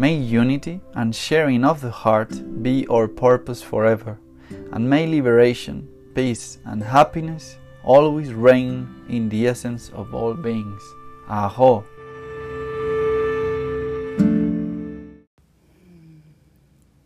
[0.00, 4.16] May unity and sharing of the heart be our purpose forever,
[4.70, 10.82] and may liberation, peace, and happiness always reign in the essence of all beings.
[11.28, 11.84] Aho!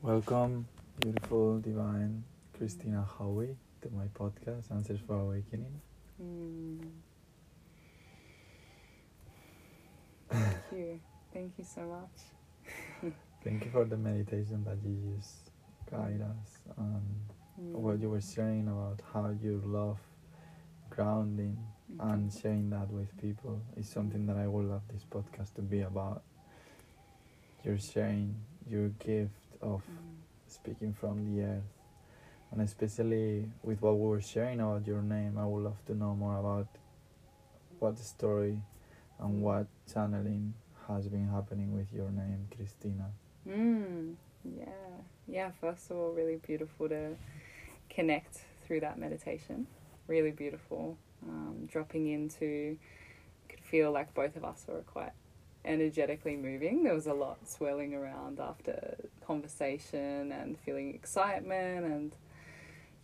[0.03, 0.67] Welcome,
[1.01, 2.23] beautiful, divine
[2.53, 5.81] Christina Howie, to my podcast, Answers for Awakening.
[6.23, 6.91] Mm.
[10.31, 11.01] Thank you.
[11.33, 12.32] Thank you so much.
[13.45, 15.51] Thank you for the meditation that you just
[15.91, 17.03] guide us on
[17.61, 17.73] Mm.
[17.75, 19.99] what you were sharing about how you love
[20.91, 21.59] grounding
[21.99, 25.81] and sharing that with people is something that I would love this podcast to be
[25.83, 26.23] about.
[27.65, 28.37] You're sharing
[28.67, 30.23] your gift of Mm.
[30.47, 31.65] speaking from the earth.
[32.51, 36.15] And especially with what we were sharing about your name, I would love to know
[36.15, 36.69] more about
[37.79, 38.63] what story
[39.19, 40.55] and what channeling
[40.89, 43.13] has been happening with your name, Christina.
[43.49, 44.15] Mm.
[44.45, 44.67] Yeah.
[45.29, 47.17] Yeah, first of all, really beautiful to
[47.89, 49.67] connect through that meditation.
[50.07, 50.97] Really beautiful.
[51.27, 52.77] Um, dropping into,
[53.49, 55.13] could feel like both of us were quite
[55.65, 56.83] energetically moving.
[56.83, 62.17] There was a lot swirling around after conversation and feeling excitement and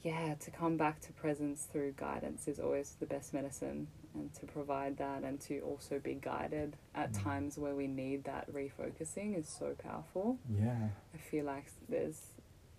[0.03, 3.88] yeah, to come back to presence through guidance is always the best medicine
[4.19, 7.23] and to provide that and to also be guided at Mm.
[7.23, 10.39] times where we need that refocusing is so powerful.
[10.51, 10.89] Yeah.
[11.15, 12.33] I feel like there's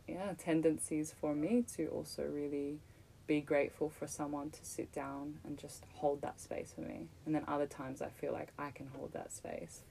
[0.08, 2.80] yeah tendencies for me to also really
[3.28, 7.08] be grateful for someone to sit down and just hold that space for me.
[7.26, 9.84] And then other times I feel like I can hold that space.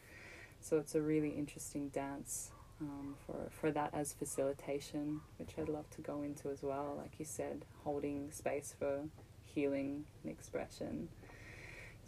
[0.61, 5.89] So it's a really interesting dance um, for, for that as facilitation, which I'd love
[5.91, 6.97] to go into as well.
[6.99, 9.03] Like you said, holding space for
[9.45, 11.09] healing and expression.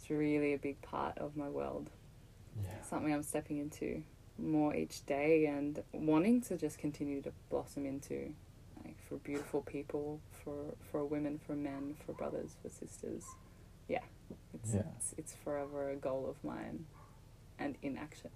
[0.01, 1.91] It's really a big part of my world
[2.63, 2.81] Yeah.
[2.81, 4.03] something I'm stepping into
[4.37, 8.33] more each day and wanting to just continue to blossom into
[8.83, 13.23] like for beautiful people for for women for men for brothers for sisters
[13.87, 13.99] yeah
[14.55, 14.81] it's Yeah.
[14.97, 16.85] it's, it's forever a goal of mine
[17.59, 18.31] and in action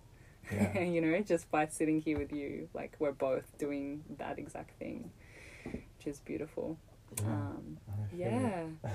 [0.51, 0.79] Yeah.
[0.93, 5.11] you know just by sitting here with you like we're both doing that exact thing
[5.63, 6.77] which is beautiful
[7.19, 7.27] Yeah.
[7.27, 7.77] um
[8.15, 8.63] yeah.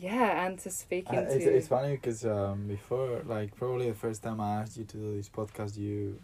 [0.00, 3.94] yeah and to speak Uh, into it's, it's funny because um, before, like probably the
[3.96, 6.18] first time I asked you to do this podcast, you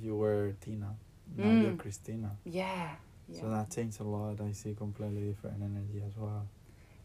[0.00, 0.94] you were Tina,
[1.36, 1.78] now you're Mm.
[1.78, 2.30] Christina.
[2.44, 2.96] yeah
[3.28, 4.40] yeah So that changed a lot.
[4.40, 6.46] I see completely different energy as well.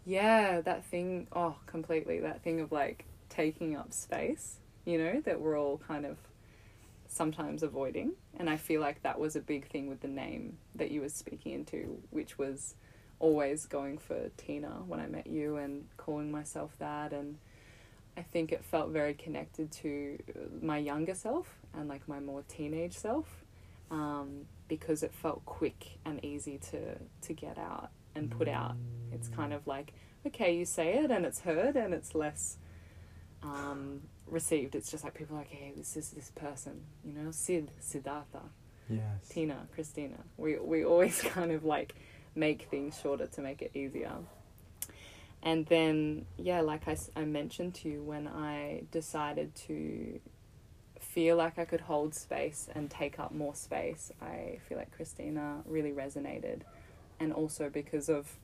[0.05, 2.19] Yeah, that thing, oh, completely.
[2.19, 6.17] That thing of like taking up space, you know, that we're all kind of
[7.07, 8.13] sometimes avoiding.
[8.39, 11.09] And I feel like that was a big thing with the name that you were
[11.09, 12.75] speaking into, which was
[13.21, 17.13] always going for Tina when I met you and calling myself that.
[17.13, 17.37] And
[18.17, 20.17] I think it felt very connected to
[20.61, 23.27] my younger self and like my more teenage self
[23.91, 28.75] um, because it felt quick and easy to, to get out and put out.
[29.13, 29.93] It's kind of like,
[30.25, 32.57] okay, you say it and it's heard and it's less
[33.43, 34.73] um, received.
[34.75, 38.41] It's just like people are like, hey, this is this person, you know, Sid, Siddhartha,
[38.89, 39.29] Yes.
[39.29, 40.17] Tina, Christina.
[40.37, 41.95] We, we always kind of like
[42.35, 44.13] make things shorter to make it easier.
[45.43, 50.19] And then, yeah, like I, I mentioned to you, when I decided to
[50.99, 55.61] feel like I could hold space and take up more space, I feel like Christina
[55.65, 56.61] really resonated.
[57.19, 58.37] And also because of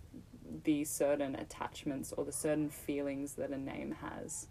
[0.64, 4.48] the certain attachments or the certain feelings that a name has.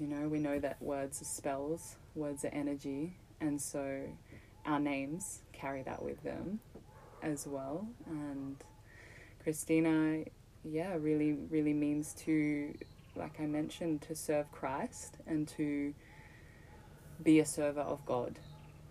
[0.00, 4.02] You know, we know that words are spells, words are energy, and so
[4.64, 6.60] our names carry that with them
[7.22, 7.86] as well.
[8.06, 8.56] And
[9.42, 10.24] Christina,
[10.64, 12.74] yeah, really, really means to,
[13.16, 15.94] like I mentioned, to serve Christ and to
[17.22, 18.38] be a server of God,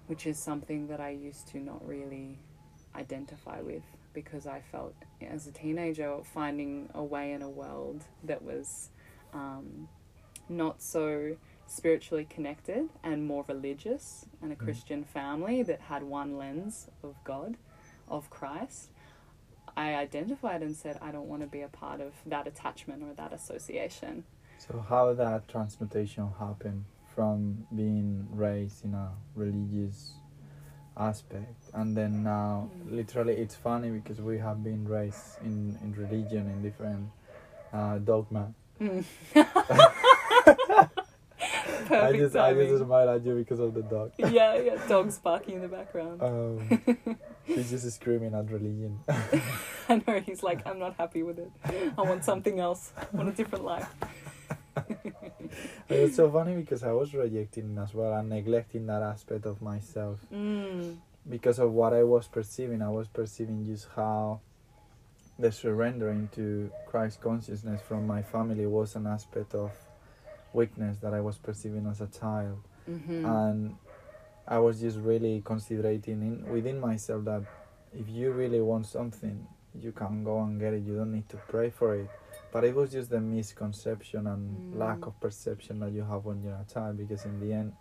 [0.07, 2.39] which is something that I used to not really
[2.95, 3.83] identify with
[4.13, 8.89] because I felt as a teenager finding a way in a world that was
[9.33, 9.87] um,
[10.49, 16.87] not so spiritually connected and more religious and a Christian family that had one lens
[17.01, 17.55] of God,
[18.11, 18.89] of Christ.
[19.75, 23.13] I identified and said, I don't want to be a part of that attachment or
[23.15, 24.25] that association.
[24.57, 26.85] So how that transmutation happened
[27.15, 30.13] from being raised in a religious
[30.97, 32.91] aspect and then now Mm.
[32.97, 37.09] literally it's funny because we have been raised in, in religion in different
[37.73, 38.53] uh, dogma.
[38.79, 39.03] Mm.
[41.91, 44.11] I Perfect just I just smile at you because of the dog.
[44.17, 46.21] yeah, yeah, dogs barking in the background.
[46.21, 48.99] Um, he's just screaming at religion.
[49.89, 51.51] I know he's like, I'm not happy with it.
[51.97, 52.93] I want something else.
[52.97, 53.89] I want a different life.
[55.89, 60.19] it's so funny because I was rejecting as well and neglecting that aspect of myself
[60.31, 60.97] Mm.
[61.29, 62.81] because of what I was perceiving.
[62.81, 64.39] I was perceiving just how
[65.37, 69.71] the surrendering to Christ consciousness from my family was an aspect of
[70.53, 73.75] weakness that I was perceiving as a child, hmm and
[74.47, 77.43] I was just really considering in within myself that
[77.93, 79.47] if you really want something,
[79.79, 80.83] you can go and get it.
[80.83, 82.09] You don't need to pray for it.
[82.51, 84.79] But it was just the misconception and Mm.
[84.79, 87.73] lack of perception that you have when you're a child, because in the end,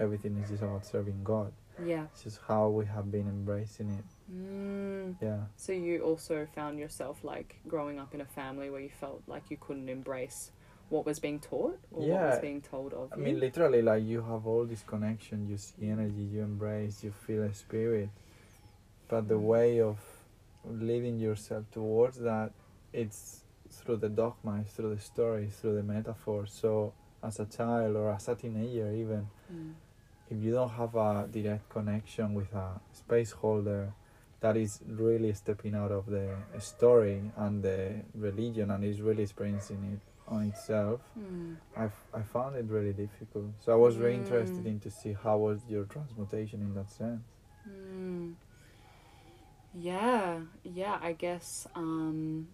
[0.00, 1.52] everything is just about serving God.
[1.84, 2.06] Yeah.
[2.12, 4.04] It's just how we have been embracing it.
[4.32, 5.16] Mm.
[5.20, 5.44] Yeah.
[5.56, 9.50] So you also found yourself like growing up in a family where you felt like
[9.50, 10.50] you couldn't embrace
[10.90, 13.22] what was being taught or what was being told of I you.
[13.22, 17.42] mean, literally, like you have all this connection, you see energy, you embrace, you feel
[17.42, 18.10] a spirit.
[19.08, 19.42] But the Mm.
[19.42, 19.98] way of
[20.64, 22.52] leading yourself towards that,
[22.92, 26.46] it's through the dogma, it's through the stories, through the metaphor.
[26.46, 26.92] So,
[27.22, 29.74] as a child or as a teenager, even, Mm.
[30.30, 33.92] if you don't have a direct connection with a space holder
[34.40, 39.82] that is really stepping out of the story and the religion and is really experiencing
[39.94, 41.56] it on itself, Mm.
[41.76, 43.46] I, I found it really difficult.
[43.60, 44.66] So I was interested Mm.
[44.66, 47.22] in to see how was your transmutation in that sense.
[47.68, 48.34] Mm.
[49.74, 52.48] Yeah, yeah, I guess um,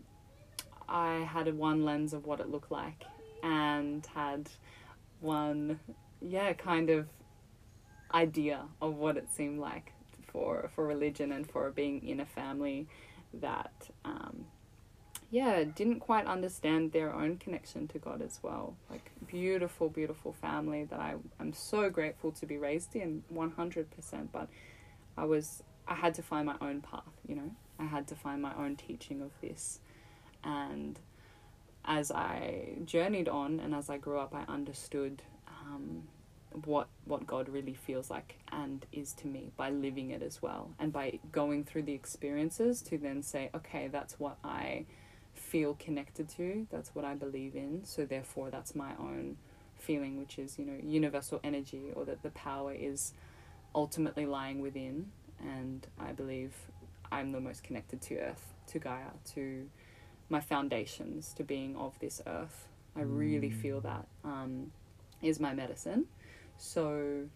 [0.88, 3.04] I had a one lens of what it looked like
[3.43, 4.50] and had
[5.21, 5.78] one,
[6.21, 7.07] yeah, kind of
[8.12, 9.93] idea of what it seemed like
[10.26, 12.87] for, for religion and for being in a family
[13.35, 13.73] that,
[14.04, 14.47] um,
[15.35, 18.76] yeah, didn't quite understand their own connection to God as well.
[18.88, 24.29] Like, beautiful, beautiful family that I, I'm so grateful to be raised in 100%.
[24.33, 24.49] But
[25.17, 27.50] I was I had to find my own path, you know.
[27.81, 29.81] I had to find my own teaching of this.
[30.45, 31.00] And
[31.85, 36.05] as I journeyed on and as I grew up, I understood um,
[36.64, 40.71] what what God really feels like and is to me by living it as well,
[40.79, 44.87] and by going through the experiences to then say, okay, that's what I
[45.54, 46.66] feel connected to.
[46.73, 47.84] That's what I believe in.
[47.84, 49.37] So therefore, that's my own
[49.78, 53.12] feeling, which is you know universal energy, or that the power is
[53.75, 56.52] ultimately lying within and I believe
[57.11, 59.68] I'm the most connected to Earth, to Gaia, to
[60.28, 62.68] my foundations, to being of this Earth.
[62.96, 64.73] I really feel that um,
[65.23, 66.06] is my medicine.
[66.56, 67.28] So,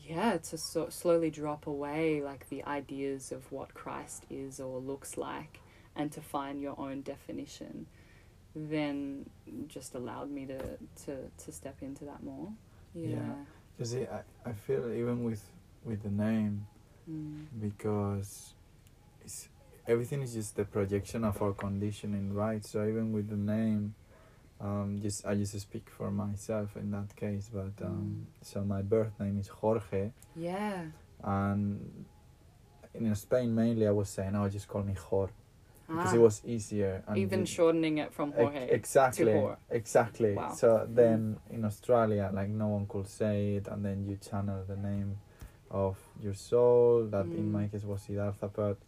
[0.00, 5.16] yeah, to so slowly drop away like the ideas of what Christ is or looks
[5.16, 5.60] like,
[5.96, 7.86] and to find your own definition,
[8.54, 9.28] then
[9.68, 10.58] just allowed me to
[11.04, 12.48] to to step into that more.
[12.94, 13.16] Yeah.
[13.78, 13.86] Yeah.
[13.86, 15.42] You I, I feel even with
[15.84, 16.66] with the name
[17.10, 17.44] Mm.
[17.60, 18.54] because
[19.22, 19.50] it's
[19.86, 22.64] everything is just the projection of our conditioning, right?
[22.64, 23.94] So even with the name,
[24.58, 27.50] um, just I just speak for myself in that case.
[27.52, 30.86] But um, so my birth name is Jorge, Yeah.
[31.22, 32.06] and
[32.94, 35.28] in Spain mainly I was saying, "Oh, just call me Jor,"
[35.86, 37.02] because Ah, it was easier.
[37.06, 38.68] And even you- shortening it from Jorge.
[38.70, 39.58] exactly Jor.
[39.70, 40.52] exactly Wow.
[40.54, 44.76] so then in australia like no one could say it and then you channel the
[44.76, 45.18] name
[45.70, 47.52] of your soul that in Mm.
[47.58, 48.78] my case was siddhartha but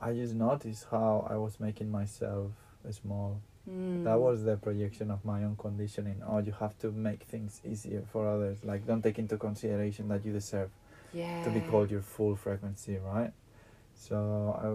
[0.00, 2.50] i just noticed how i was making myself
[2.90, 4.04] small Mm.
[4.04, 8.02] that was the projection of my own conditioning oh you have to make things easier
[8.12, 10.70] for others like don't take into consideration that you deserve
[11.12, 11.42] yeah.
[11.42, 13.32] to be called your full frequency right
[13.94, 14.16] so
[14.64, 14.66] I,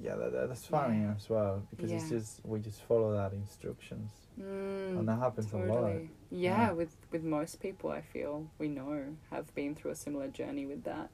[0.00, 1.14] yeah that, that's funny Yeah.
[1.16, 4.10] as well because it's just we just follow that instructions
[4.40, 4.98] Mm.
[4.98, 5.92] and that happens a lot
[6.30, 6.72] Yeah, Yeah.
[6.72, 10.82] with with most people, I feel we know have been through a similar journey with
[10.84, 11.08] that.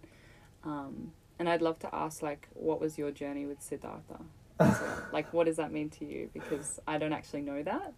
[0.65, 4.21] Um, and I'd love to ask, like, what was your journey with Siddhartha?
[4.59, 6.31] So, like, what does that mean to you?
[6.33, 7.93] Because I don't actually know that,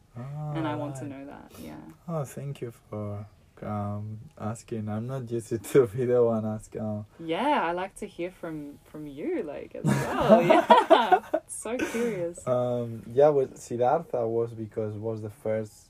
[0.57, 1.53] and I want to know that.
[1.61, 1.77] Yeah.
[2.09, 3.25] oh thank you for
[3.64, 7.04] um, asking i'm not used to be the one asking oh.
[7.19, 10.42] Yeah, I like to hear from from you, like as well.
[10.42, 12.47] yeah, so curious.
[12.47, 15.88] um, yeah with siddhartha was because was the first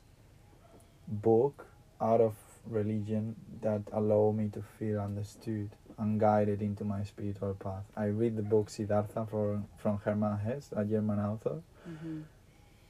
[1.08, 1.66] book
[2.00, 2.34] out of
[2.66, 8.36] religion that allowed me to feel understood and guided into my spiritual path i read
[8.36, 12.20] the book siddhartha for, from hermann hesse a german author hmm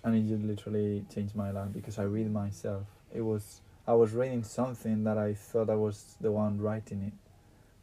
[0.04, 2.82] and it just literally changed my life because I read myself.
[3.14, 7.12] It was I was reading something that I thought I was the one writing it.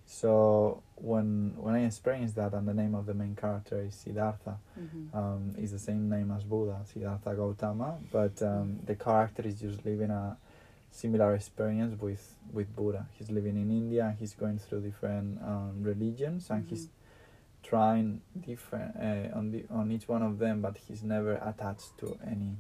[0.05, 4.57] So when when I experienced that, and the name of the main character is Siddhartha,
[4.75, 9.59] hmm um, is the same name as Buddha, Siddhartha Gautama, but um, the character is
[9.59, 10.37] just living a
[10.91, 13.05] similar experience with with Buddha.
[13.17, 14.15] He's living in India.
[14.19, 16.87] He's going through different um, religions, and he's
[17.61, 22.17] trying different uh, on the on each one of them, but he's never attached to
[22.25, 22.57] any.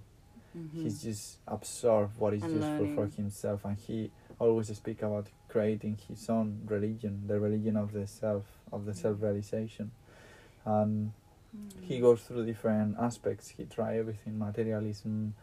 [0.53, 5.27] Hmm He's just absorbed what is And useful for himself, and he always speak about
[5.49, 8.95] creating his own religion, the religion of the self, of the Mm.
[8.95, 9.91] self-realization,
[10.65, 11.11] and
[11.81, 13.49] he goes through different aspects.
[13.49, 15.33] He try everything: materialism,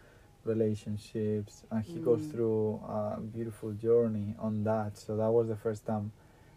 [0.45, 2.31] relationships, and he goes Mm.
[2.31, 4.97] through a beautiful journey on that.
[4.99, 6.13] So that was the first time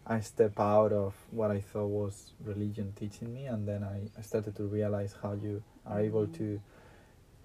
[0.08, 4.22] I step out of what I thought was religion teaching me, and then I, I
[4.22, 6.34] started to realize how you are able Mm.
[6.34, 6.62] to,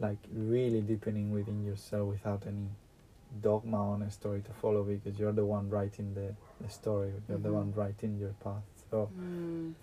[0.01, 2.69] like, really deepening within yourself without any
[3.41, 7.39] dogma on a story to follow because you're the one writing the, the story, you're
[7.39, 7.55] the Mhm.
[7.55, 8.63] one writing your path.
[8.91, 9.75] So Mm.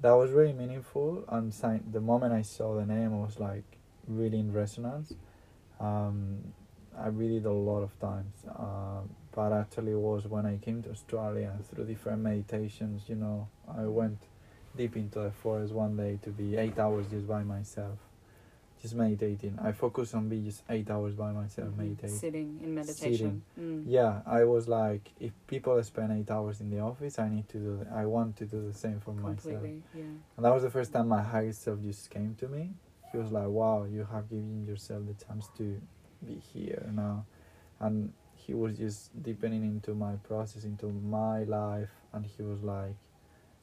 [0.00, 3.64] that was really meaningful and si- the moment i saw the name i was like
[4.06, 5.14] really in resonance
[5.80, 6.38] um,
[6.98, 9.00] i read it a lot of times uh,
[9.32, 13.84] but actually it was when i came to australia through different meditations you know i
[13.86, 14.18] went
[14.76, 17.98] deep into the forest one day to be eight hours just by myself
[18.84, 21.78] just meditating i focused on being just eight hours by myself Mhm.
[21.78, 23.42] meditating Sitting in meditation.
[23.58, 23.82] Mm.
[23.86, 27.58] yeah i was like if people spend eight hours in the office i need to
[27.66, 29.82] do the, i want to do the same for myself Completely.
[29.94, 30.02] Yeah.
[30.36, 32.64] and that was the first time my higher self just came to me.
[33.10, 35.66] He was like, "Wow, you have given yourself the chance to
[36.26, 37.16] be here now,"
[37.84, 42.96] and he was just deepening into my process, into my life, and he was like,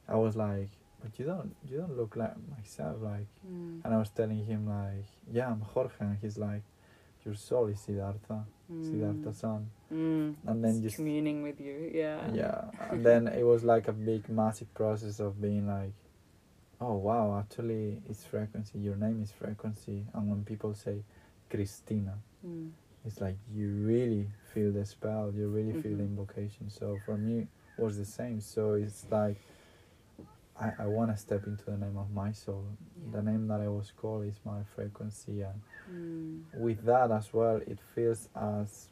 [0.08, 0.70] "I was like,
[1.02, 3.82] but you don't, you don't look like myself, like." Mm.
[3.84, 6.64] And I was telling him like, "Yeah, I'm Jorge," and he's like,
[7.26, 8.46] "Your soul is Siddhartha,
[8.82, 10.36] Siddhartha-san," Mm.
[10.48, 11.90] and then It's just communing with you.
[11.94, 12.32] Yeah.
[12.34, 15.92] yeah and then it was like a big massive process of being like
[16.80, 21.04] oh wow actually it's frequency your name is frequency and when people say
[21.50, 22.16] christina
[22.48, 22.72] Mm.
[23.06, 26.12] it's like you really feel the spell you really feel the Mhm.
[26.18, 29.38] invocation so for me it was the same so it's like
[30.62, 32.66] i, I want to step into the name of my soul
[33.04, 33.12] Yeah.
[33.18, 35.60] the name that i was called is my frequency and
[35.92, 36.44] Mm.
[36.66, 38.88] with that as well it feels as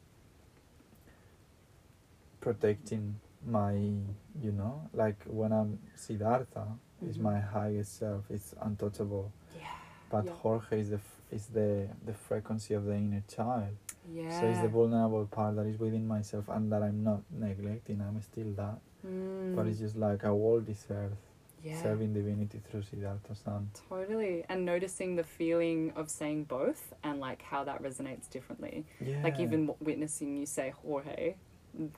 [2.40, 6.66] protecting my you know like when i'm siddhartha
[7.08, 7.22] is Mhm.
[7.22, 9.66] my highest self it's untouchable Yeah.
[10.10, 10.32] but Yeah.
[10.42, 13.76] jorge is the f- is the the frequency of the inner child
[14.12, 14.28] Yeah.
[14.40, 18.20] so it's the vulnerable part that is within myself and that i'm not neglecting i'm
[18.20, 19.54] still that Mm.
[19.56, 21.24] but it's just like i walk this earth
[21.62, 21.80] yeah.
[21.82, 24.44] serving divinity through siddhartha san Totally.
[24.48, 28.84] And noticing the feeling of saying both and like how that resonates differently.
[29.00, 31.34] yeah Like even witnessing you say Jorge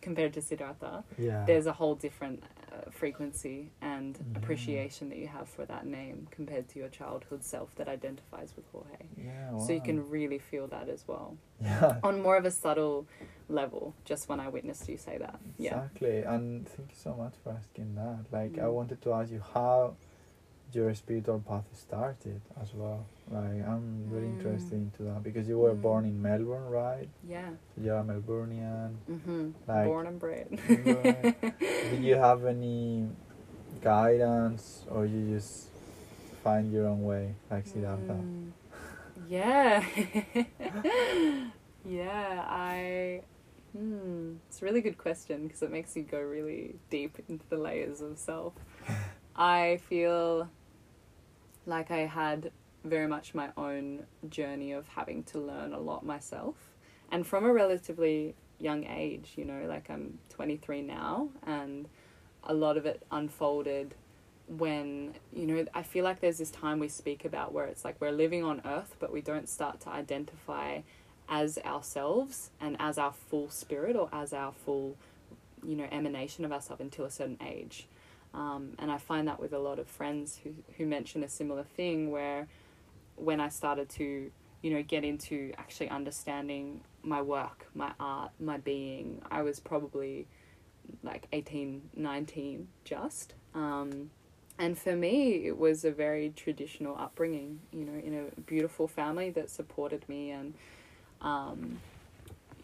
[0.00, 2.42] compared to Siddhartha, yeah there's a whole different
[2.90, 4.38] frequency and Yeah.
[4.38, 8.64] appreciation that you have for that name compared to your childhood self that identifies with
[8.72, 9.06] Jorge.
[9.16, 11.36] yeah So you can really feel that as well.
[11.60, 13.06] yeah On more of a subtle
[13.48, 15.38] level just when I witnessed you say that.
[15.58, 15.76] Yeah.
[15.76, 18.20] Exactly, and thank you so much for asking that.
[18.32, 18.72] Like, I Mm.
[18.78, 19.94] wanted to ask you how
[20.72, 23.04] your spiritual path started as well.
[23.32, 24.36] Like, I'm really Mm.
[24.36, 25.80] interested into that because you were Mm.
[25.82, 27.08] born in Melbourne, right?
[27.26, 27.48] Yeah.
[27.80, 28.96] You're a Melburnian.
[29.08, 29.50] Mm-hmm.
[29.66, 30.48] Like- Born and bred.
[30.68, 31.34] Right.
[31.90, 33.08] Did you have any
[33.80, 35.70] guidance, or you just
[36.44, 38.12] find your own way, like Siddhartha?
[38.20, 38.50] Mm,
[39.28, 39.82] yeah.
[41.84, 43.22] yeah, I.
[43.72, 47.56] Hmm, it's a really good question because it makes you go really deep into the
[47.56, 48.52] layers of self.
[49.36, 50.50] I feel
[51.64, 52.50] like I had
[52.84, 56.56] very much my own journey of having to learn a lot myself.
[57.10, 61.88] And from a relatively young age, you know, like I'm 23 now, and
[62.44, 63.94] a lot of it unfolded
[64.48, 68.00] when, you know, I feel like there's this time we speak about where it's like
[68.00, 70.80] we're living on earth, but we don't start to identify
[71.28, 74.96] as ourselves and as our full spirit or as our full,
[75.64, 77.86] you know, emanation of ourselves until a certain age.
[78.34, 81.64] Um, and I find that with a lot of friends who, who mention a similar
[81.64, 82.48] thing where
[83.22, 84.30] when I started to,
[84.62, 90.26] you know, get into actually understanding my work, my art, my being, I was probably
[91.02, 93.34] like 18, 19 just.
[93.54, 94.10] Um,
[94.58, 99.30] and for me, it was a very traditional upbringing, you know, in a beautiful family
[99.30, 100.54] that supported me and,
[101.20, 101.78] um,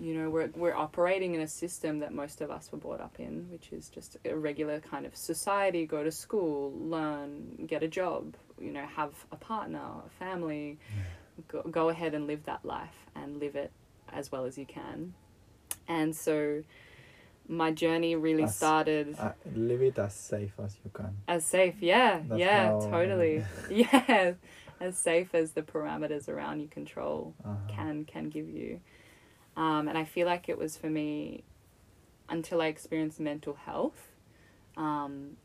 [0.00, 3.19] you know, we're, we're operating in a system that most of us were brought up
[3.19, 7.88] in, which is just a regular kind of society go to school, learn, get a
[7.88, 10.79] job, you know, have a partner, a family,
[11.49, 13.71] go, go ahead and live that life and live it
[14.12, 15.15] as well as you can.
[15.87, 16.62] And so
[17.49, 21.17] my journey really As- started Uh, live it as safe as you can.
[21.27, 24.33] as safe, yeah, That's yeah, how- totally, yeah,
[24.81, 27.75] as safe as the parameters around you control Uh-huh.
[27.75, 28.81] can can give you.
[29.57, 31.43] Um, and I feel like it was for me
[32.29, 34.12] until I experienced mental health
[34.77, 35.37] um,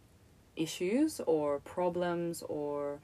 [0.56, 3.00] issues or problems or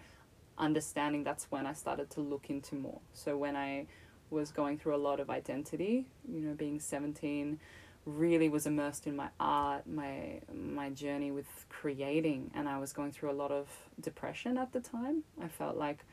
[0.58, 1.24] understanding.
[1.24, 3.02] That's when I started to look into more.
[3.14, 3.88] So when I
[4.30, 7.60] was going through a lot of identity, you know, being seventeen,
[8.06, 13.12] really was immersed in my art, my my journey with creating, and I was going
[13.12, 13.68] through a lot of
[14.00, 15.24] depression at the time.
[15.42, 16.06] I felt like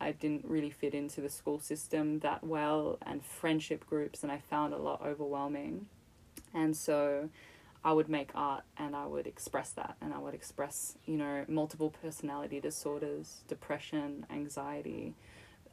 [0.00, 4.38] I didn't really fit into the school system that well and friendship groups, and I
[4.38, 5.86] found a lot overwhelming.
[6.54, 7.28] And so
[7.84, 11.44] I would make art and I would express that, and I would express, you know,
[11.48, 15.14] multiple personality disorders, depression, anxiety,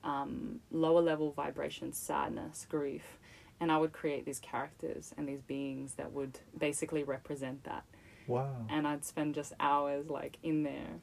[0.03, 3.17] um, lower level vibration, sadness, grief.
[3.59, 7.83] And I would create these characters and these beings that would basically represent that
[8.27, 8.49] Wow.
[8.69, 10.99] and I'd spend just hours like in there.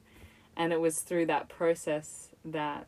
[0.56, 2.86] And it was through that process that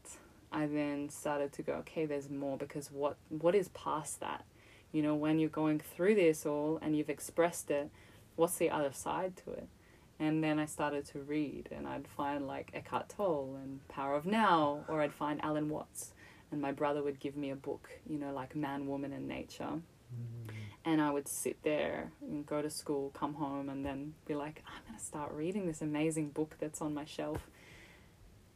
[0.53, 4.45] I then started to go, okay, there's more because what what is past that?
[4.93, 7.91] You know, when you're going through this all and you've expressed it,
[8.37, 9.69] what's the other side to it?
[10.19, 14.25] And then I started to read and I'd find like Eckhart Tolle and Power of
[14.25, 16.13] Now or I'd find Alan Watts
[16.51, 19.81] and my brother would give me a book, you know, like Man, Woman and Nature
[20.15, 20.53] Mm.
[20.85, 24.63] and I would sit there and go to school, come home, and then be like,
[24.67, 27.51] I'm gonna start reading this amazing book that's on my shelf.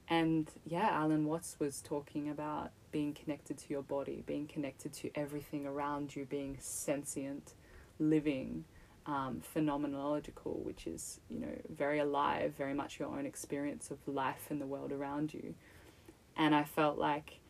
[0.09, 5.11] And yeah, Alan Watts was talking about being connected to your body, being connected to
[5.15, 7.55] everything around you, being sentient,
[7.99, 8.65] living,
[9.07, 14.47] um, phenomenological, which is you know very alive, very much your own experience of life
[14.51, 15.55] and the world around you.
[16.37, 17.41] And I felt like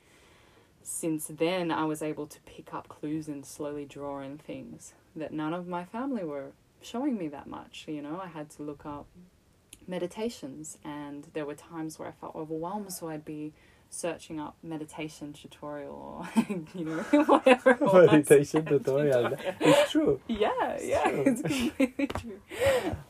[0.82, 5.32] since then I was able to pick up clues and slowly draw in things that
[5.32, 7.84] none of my family were showing me that much.
[7.86, 9.06] You know, I had to look up
[9.86, 13.52] meditations, and there were times where I felt overwhelmed, so I'd be
[13.92, 15.92] searching up meditation tutorial
[16.36, 18.10] or you know whatever it was.
[18.10, 19.36] Meditation tutorial.
[19.60, 20.20] It's true.
[20.28, 21.22] Yeah, It's yeah, true.
[21.26, 22.40] it's completely true.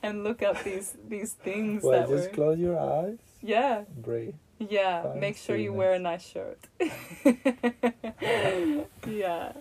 [0.02, 4.34] And look up these these things Well, that just were close your eyes, yeah, breathe.
[4.58, 5.12] yeah.
[5.16, 6.58] Make sure you wear a nice shirt.
[9.06, 9.52] yeah,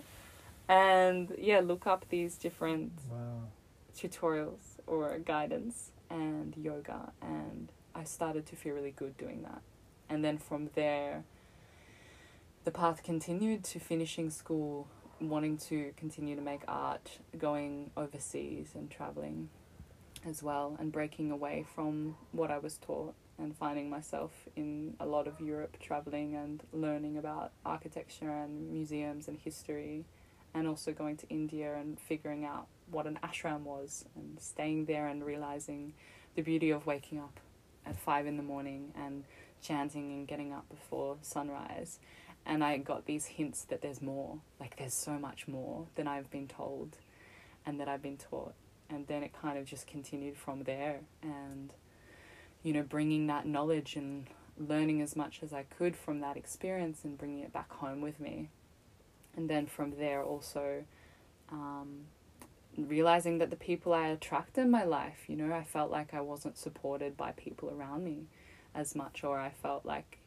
[0.68, 3.48] and yeah, look up these different Wow.
[3.96, 9.60] tutorials or guidance and yoga and I started to feel really good doing that.
[10.10, 11.24] And then from there
[12.64, 14.86] the path continued to finishing school,
[15.18, 19.48] wanting to continue to make art, going overseas and traveling
[20.28, 25.06] as well and breaking away from what I was taught and finding myself in a
[25.06, 30.04] lot of Europe traveling and learning about architecture and museums and history
[30.52, 35.06] and also going to India and figuring out what an ashram was and staying there
[35.06, 35.94] and realizing
[36.34, 37.40] the beauty of waking up
[37.86, 39.24] at five in the morning and
[39.62, 41.98] chanting and getting up before sunrise.
[42.46, 46.30] And I got these hints that there's more, like there's so much more than I've
[46.30, 46.96] been told.
[47.66, 48.54] and that I've been taught.
[48.88, 51.00] And then it kind of just continued from there.
[51.22, 51.72] And,
[52.62, 54.26] you know, bringing that knowledge and
[54.58, 58.20] learning as much as I could from that experience and bringing it back home with
[58.20, 58.48] me.
[59.36, 60.84] And then from there, also
[61.52, 62.06] um,
[62.76, 66.20] realizing that the people I attract in my life, you know, I felt like I
[66.20, 68.24] wasn't supported by people around me
[68.74, 70.18] as much, or I felt like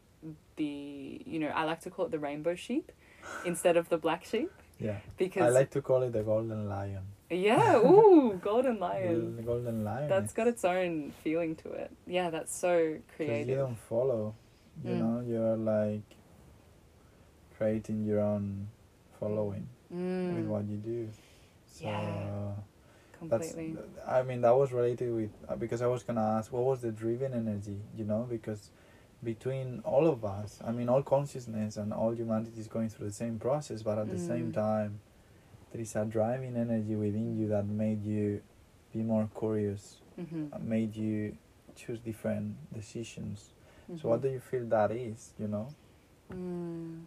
[0.56, 2.92] the, you know, I like to call it the rainbow sheep
[3.44, 4.50] instead of the black sheep.
[4.78, 4.98] Yeah.
[5.16, 7.02] Because I like to call it the golden lion.
[7.30, 9.36] yeah, ooh, golden lion.
[9.36, 10.08] The golden lion.
[10.08, 11.90] That's got its own feeling to it.
[12.06, 13.48] Yeah, that's so creative.
[13.48, 14.34] you don't follow.
[14.84, 14.98] You Mm.
[14.98, 16.02] know, you're like
[17.56, 18.68] creating your own
[19.20, 21.08] following with Mm, what you do.
[21.66, 22.54] So Yeah,
[23.28, 23.54] that's.
[24.06, 26.92] I mean that was related with uh, because I was gonna ask what was the
[26.92, 28.70] driven energy, you know, because
[29.22, 33.12] between all of us, I mean all consciousness and all humanity is going through the
[33.12, 34.54] same process, but at the same Mm.
[34.54, 35.00] time,
[35.72, 38.42] there is a driving energy within you that made you
[38.92, 41.36] be more curious, hmm uh, made you
[41.74, 43.50] choose different decisions.
[44.00, 45.68] So what do you feel that is, you know?
[46.32, 47.02] Mm,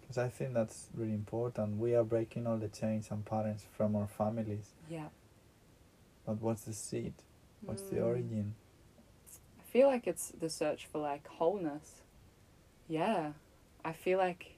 [0.00, 1.78] Because I think that's really important.
[1.78, 4.72] We are breaking all the chains and patterns from our families.
[4.90, 5.08] yeah.
[6.24, 7.14] But what's the seed?
[7.62, 8.06] What's the Mm.
[8.06, 8.54] origin?
[9.58, 12.02] I feel like it's the search for like wholeness.
[12.88, 13.32] Yeah.
[13.84, 14.56] I feel like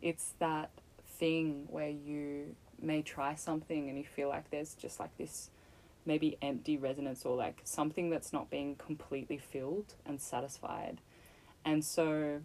[0.00, 0.70] it's that
[1.18, 5.50] thing where you may try something and you feel like there's just like this
[6.06, 11.00] maybe empty resonance or like something that's not being completely filled and satisfied.
[11.64, 12.40] And so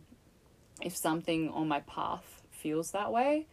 [0.82, 3.48] if something on my path feels that way,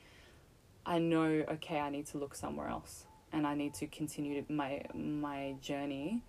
[0.86, 4.82] I know okay, I need to look somewhere else and I need to continue my
[4.94, 6.22] my journey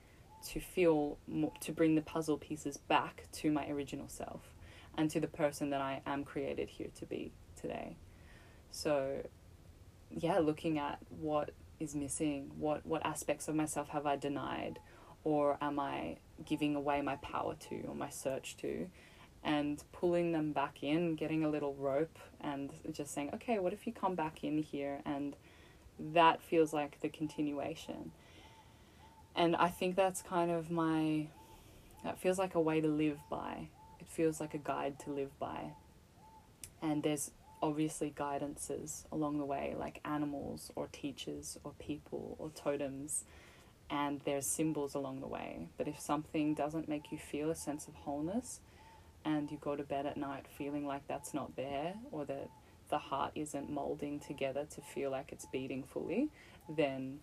[0.49, 4.53] to feel more, to bring the puzzle pieces back to my original self
[4.97, 7.95] and to the person that I am created here to be today.
[8.71, 9.23] So
[10.09, 14.79] yeah, looking at what is missing, what what aspects of myself have I denied
[15.23, 18.87] or am I giving away my power to or my search to
[19.43, 23.87] and pulling them back in, getting a little rope and just saying, "Okay, what if
[23.87, 25.35] you come back in here and
[25.99, 28.11] that feels like the continuation."
[29.35, 31.27] And I think that's kind of my
[32.03, 33.69] that feels like a way to live by.
[33.99, 35.73] It feels like a guide to live by.
[36.81, 43.23] And there's obviously guidances along the way, like animals or teachers or people or totems,
[43.89, 45.67] and there's symbols along the way.
[45.77, 48.61] But if something doesn't make you feel a sense of wholeness,
[49.23, 52.49] and you go to bed at night feeling like that's not there, or that
[52.91, 56.29] the heart isn't molding together to feel like it's beating fully,
[56.69, 57.19] then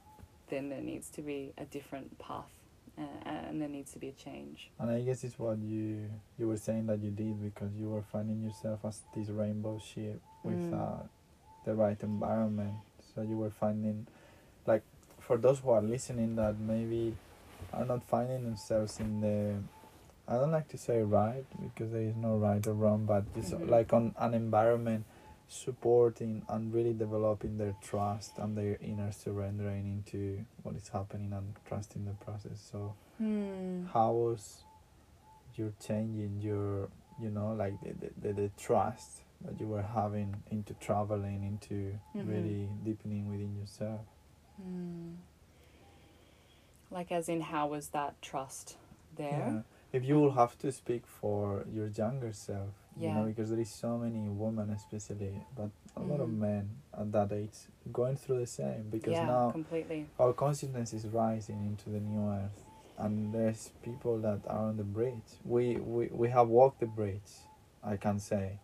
[0.51, 2.51] then there needs to be a different path,
[2.99, 4.71] uh, and there needs to be a change.
[4.81, 8.03] And I guess it's what you you were saying that you did because you were
[8.03, 10.81] finding yourself as this rainbow sheep with Mm.
[10.83, 11.03] uh,
[11.65, 12.75] the right environment.
[13.15, 14.07] So you were finding,
[14.67, 14.83] like,
[15.21, 17.15] for those who are listening that maybe
[17.73, 19.57] are not finding themselves in the,
[20.27, 23.53] I don't like to say right because there is no right or wrong, but just
[23.53, 23.69] Mhm.
[23.69, 25.05] like on an environment
[25.49, 31.55] supporting and really developing their trust and their inner surrendering into what is happening and
[31.67, 32.61] trusting the process.
[32.71, 33.87] So Hmm.
[33.93, 34.63] how was
[35.57, 36.89] your changing your
[37.21, 41.99] you know like the, the, the, the trust that you were having into traveling into
[42.15, 42.29] Mhm.
[42.29, 44.03] really deepening within yourself
[44.61, 45.15] Hmm.
[46.91, 48.77] Like, as in, how was that trust
[49.17, 49.39] there?
[49.39, 49.63] Yeah.
[49.93, 53.27] if you will have to speak for your younger self you know Yeah.
[53.27, 56.39] because there is so many women especially but a lot of Mhm.
[56.39, 57.59] men at that age
[57.93, 60.07] going through the same because yeah, now completely.
[60.19, 62.65] our consciousness is rising into the new earth
[62.99, 67.33] and there's people that are on the bridge we, we we have walked the bridge
[67.83, 68.59] i can say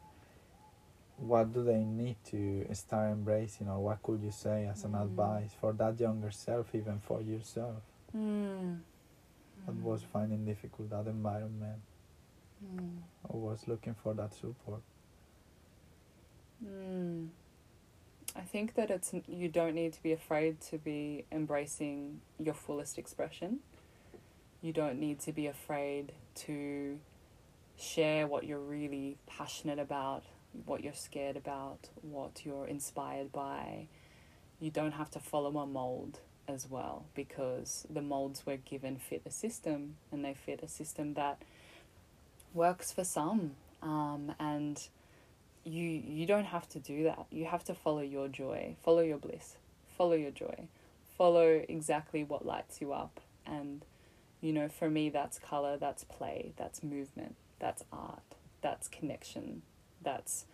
[1.16, 5.02] what do they need to start embracing or what could you say as an Mm.
[5.04, 8.74] advice for that younger self even for yourself Hmm.
[9.66, 11.80] that was finding difficult that environment
[12.64, 12.98] Hmm.
[13.24, 14.80] or was looking for that support
[16.64, 17.28] Mm.
[18.36, 22.98] I think that it's you don't need to be afraid to be embracing your fullest
[22.98, 23.60] expression.
[24.60, 26.12] You don't need to be afraid
[26.46, 26.98] to
[27.76, 30.24] share what you're really passionate about,
[30.64, 33.88] what you're scared about, what you're inspired by.
[34.58, 39.22] You don't have to follow a mold as well because the molds we're given fit
[39.26, 41.42] a system and they fit a system that
[42.54, 44.88] works for some um, and
[45.64, 47.26] you you don't have to do that.
[47.30, 49.56] You have to follow your joy, follow your bliss,
[49.96, 50.68] follow your joy,
[51.16, 53.20] follow exactly what lights you up.
[53.46, 53.84] And
[54.40, 58.22] you know, for me, that's color, that's play, that's movement, that's art,
[58.60, 59.62] that's connection,
[60.02, 60.44] that's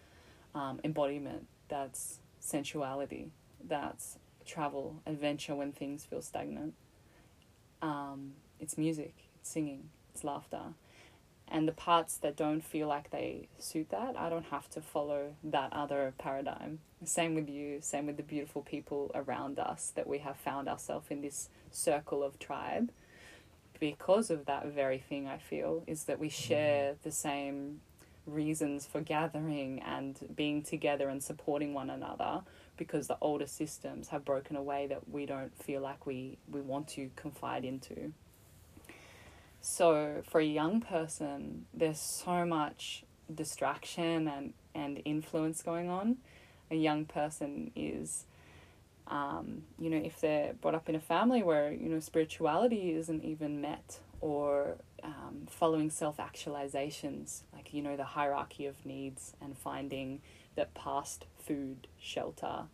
[0.55, 3.31] um, embodiment, that's sensuality,
[3.67, 6.75] that's travel, adventure when things feel stagnant.
[7.83, 10.75] Um, it's music, it's singing, it's laughter.
[11.51, 15.35] And the parts that don't feel like they suit that, I don't have to follow
[15.43, 16.79] that other paradigm.
[17.05, 21.09] Same with you, same with the beautiful people around us that we have found ourselves
[21.11, 22.93] in this circle of tribe.
[23.81, 27.81] Because of that very thing, I feel, is that we share the same
[28.27, 32.43] reasons for gathering and being together and supporting one another
[32.77, 36.89] because the older systems have broken away that we don't feel like we, we want
[36.89, 38.13] to confide into.
[39.61, 46.17] So for a young person, there's so much distraction and, and influence going on.
[46.71, 48.25] A young person is,
[49.07, 53.25] um, you know, if they're brought up in a family where, you know, spirituality isn't
[53.25, 59.59] even met or um, following self actualizations, like, you know, the hierarchy of needs and
[59.59, 60.21] finding
[60.57, 62.65] that past food, shelter,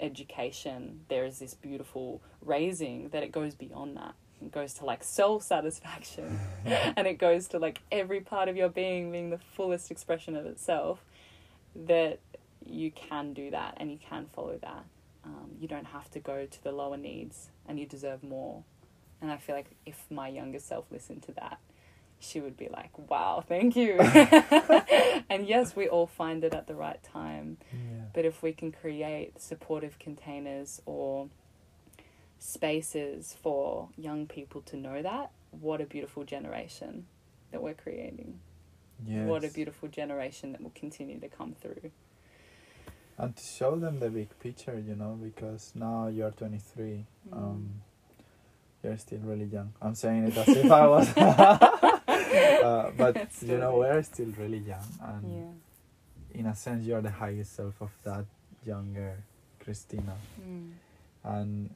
[0.00, 4.14] education, there is this beautiful raising that it goes beyond that.
[4.44, 8.68] It goes to like soul satisfaction and it goes to like every part of your
[8.68, 11.04] being being the fullest expression of itself.
[11.74, 12.20] That
[12.64, 14.84] you can do that and you can follow that.
[15.24, 18.64] Um, you don't have to go to the lower needs and you deserve more.
[19.20, 21.58] And I feel like if my younger self listened to that,
[22.18, 23.98] she would be like, wow, thank you.
[25.30, 27.58] and yes, we all find it at the right time.
[27.72, 28.04] Yeah.
[28.12, 31.28] But if we can create supportive containers or
[32.42, 37.06] spaces for young people to know that, what a beautiful generation
[37.52, 38.40] that we're creating.
[39.06, 39.28] Yes.
[39.28, 41.90] What a beautiful generation that will continue to come through.
[43.18, 47.36] and to show them the big picture you know because now you're 23 Mm.
[47.36, 47.70] um
[48.82, 53.58] you're still really young i'm saying it as if i was uh, but That's you
[53.58, 56.40] know we're still really young and Yeah.
[56.40, 58.24] in a sense you're the highest self of that
[58.64, 59.12] younger
[59.62, 60.70] christina Mm.
[61.24, 61.70] and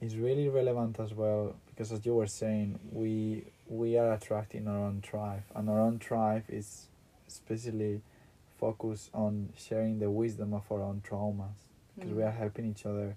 [0.00, 4.78] it's really relevant as well because as you were saying we we are attracting our
[4.78, 6.86] own tribe and our own tribe is
[7.26, 8.00] especially
[8.58, 11.58] focused on sharing the wisdom of our own traumas
[11.96, 12.28] because we Mm.
[12.28, 13.16] are helping each other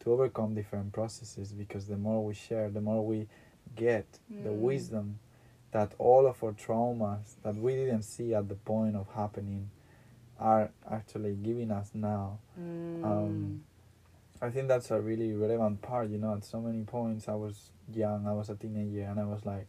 [0.00, 3.28] to overcome different processes because the more we share the more we
[3.76, 4.06] get
[4.40, 4.60] the Mm.
[4.60, 5.18] wisdom
[5.70, 9.70] that all of our traumas that we didn't see at the point of happening
[10.38, 13.04] are actually giving us now Mm.
[13.04, 13.64] um,
[14.42, 16.10] I think that's a really relevant part.
[16.10, 19.24] You know, at so many points, I was young, I was a teenager, and I
[19.24, 19.68] was like,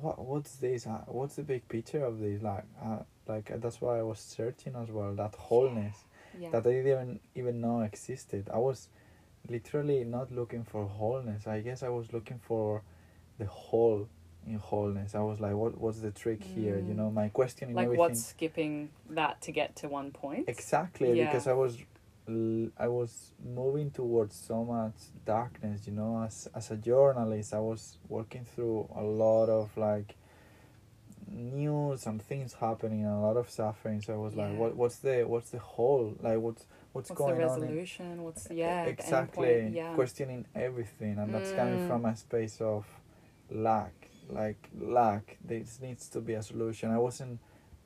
[0.00, 0.18] "What?
[0.24, 0.86] What's this?
[0.86, 4.18] Uh, What's the big picture of this?" Like, uh, like uh, that's why I was
[4.18, 5.14] searching as well.
[5.14, 6.04] That wholeness
[6.38, 6.48] yeah.
[6.50, 8.48] that I didn't even even know existed.
[8.52, 8.88] I was
[9.48, 11.46] literally not looking for wholeness.
[11.46, 12.82] I guess I was looking for
[13.38, 14.08] the whole
[14.46, 15.14] in wholeness.
[15.14, 15.78] I was like, "What?
[15.78, 16.96] What's the trick here?" You Mm.
[16.96, 17.98] know, my question like everything.
[17.98, 20.48] what's skipping that to get to one point?
[20.48, 21.26] Exactly, Yeah.
[21.26, 21.76] because I was
[22.28, 24.94] I was moving towards so much
[25.26, 26.22] darkness, you know.
[26.24, 30.14] As as a journalist, I was working through a lot of like
[31.32, 34.00] news and things happening and a lot of suffering.
[34.00, 37.14] So I was like, what what's the what's the whole like what's what's, What's the
[37.14, 37.56] going on?
[37.58, 38.22] in- resolution?
[38.22, 39.94] What's yeah, exactly yeah.
[39.94, 41.88] questioning everything and that's coming Mm.
[41.88, 42.86] from a space of
[43.50, 43.92] lack
[44.28, 47.36] like lack this needs to be a solution i wasn't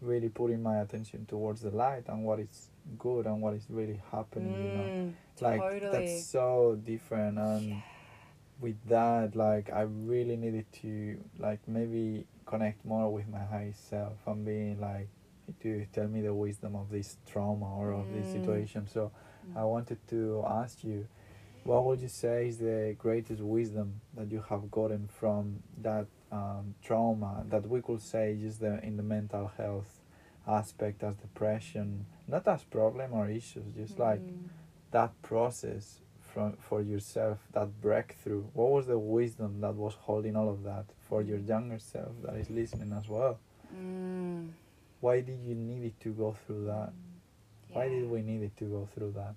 [0.03, 2.69] really putting my attention towards the light and what is
[2.99, 5.91] good and what is really happening you know Mm, like totally.
[5.91, 7.77] that's so different and Yeah.
[8.61, 14.19] with that like i really needed to like maybe connect more with my high self
[14.27, 15.09] and being like
[15.61, 18.33] to tell me the wisdom of this trauma or of this Mm.
[18.33, 19.11] situation so
[19.47, 19.59] Mm.
[19.59, 21.07] I wanted to ask you,
[21.65, 26.75] what would you say is the greatest wisdom that you have gotten from that um,
[26.83, 30.01] trauma that we could say just the, in the mental health
[30.47, 34.49] aspect as depression, not as problem or issues, just like Mm.
[34.91, 38.43] that process from for yourself, that breakthrough.
[38.55, 42.35] What was the wisdom that was holding all of that for your younger self that
[42.37, 43.39] is listening as well?
[43.75, 44.51] Mm.
[45.01, 46.93] Why did you need it to go through that?
[47.73, 49.35] Why did we need it to go through that?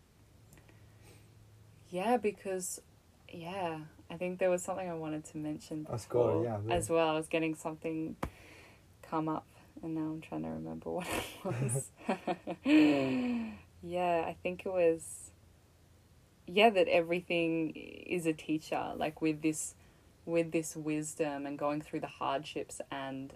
[1.90, 2.82] Yeah, because
[3.32, 5.86] yeah, I think there was something I wanted to mention.
[5.90, 8.16] Of course, before yeah, As well, I was getting something
[9.02, 9.46] come up,
[9.84, 11.92] and now I'm trying to remember what it was.
[13.84, 15.32] yeah, I think it was.
[16.46, 18.94] Yeah, that everything is a teacher.
[18.96, 19.76] Like with this,
[20.26, 23.34] with this wisdom and going through the hardships and,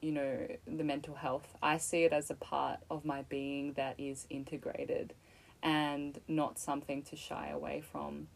[0.00, 1.54] you know, the mental health.
[1.62, 5.14] I see it as a part of my being that is integrated,
[5.62, 8.28] and not something to shy away from.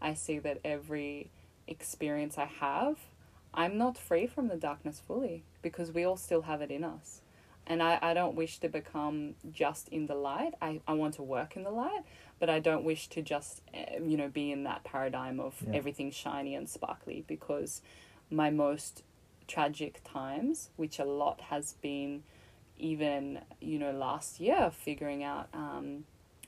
[0.00, 1.30] I see that every
[1.68, 2.98] experience I have,
[3.54, 7.20] I'm not free from the darkness fully because we all still have it in us.
[7.66, 10.54] And I, I don't wish to become just in the light.
[10.60, 12.02] I, I want to work in the light,
[12.40, 15.74] but I don't wish to just, eh, you know, be in that paradigm of Yeah.
[15.76, 17.80] everything shiny and sparkly because
[18.30, 19.04] my most
[19.46, 22.24] tragic times, which a lot has been
[22.78, 26.04] even, you know, last year, figuring out, um,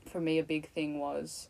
[0.06, 1.48] for me, a big thing was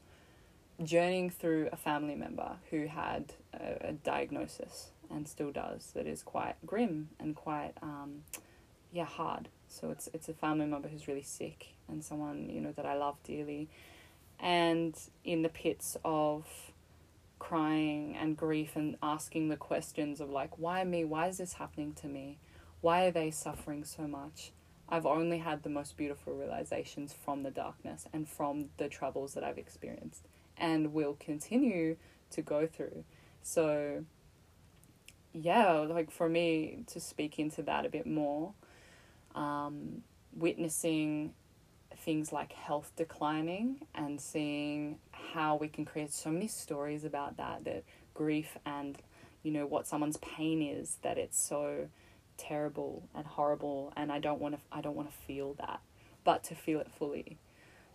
[0.83, 6.23] journeying through a family member who had a, a diagnosis and still does that is
[6.23, 8.23] quite grim and quite um,
[8.93, 9.49] yeah hard.
[9.69, 12.97] So it's it's a family member who's really sick and someone you know that I
[12.97, 13.69] love dearly.
[14.41, 16.47] And in the pits of
[17.39, 21.05] crying and grief and asking the questions of like why me?
[21.05, 22.39] Why is this happening to me?
[22.81, 24.53] Why are they suffering so much?
[24.89, 29.43] I've only had the most beautiful realizations from the darkness and from the troubles that
[29.43, 31.97] I've experienced and will continue
[32.31, 33.05] to go through.
[33.43, 34.05] So,
[35.35, 38.55] yeah, like for me to speak into that a bit more,
[39.35, 40.03] um,
[40.35, 41.35] witnessing
[41.97, 47.65] things like health declining and seeing how we can create so many stories about that,
[47.65, 48.99] that grief and,
[49.43, 51.89] you know, what someone's pain is, that it's so
[52.37, 55.81] terrible and horrible and I don't want to I don't want to feel that
[56.25, 57.39] but to feel it fully.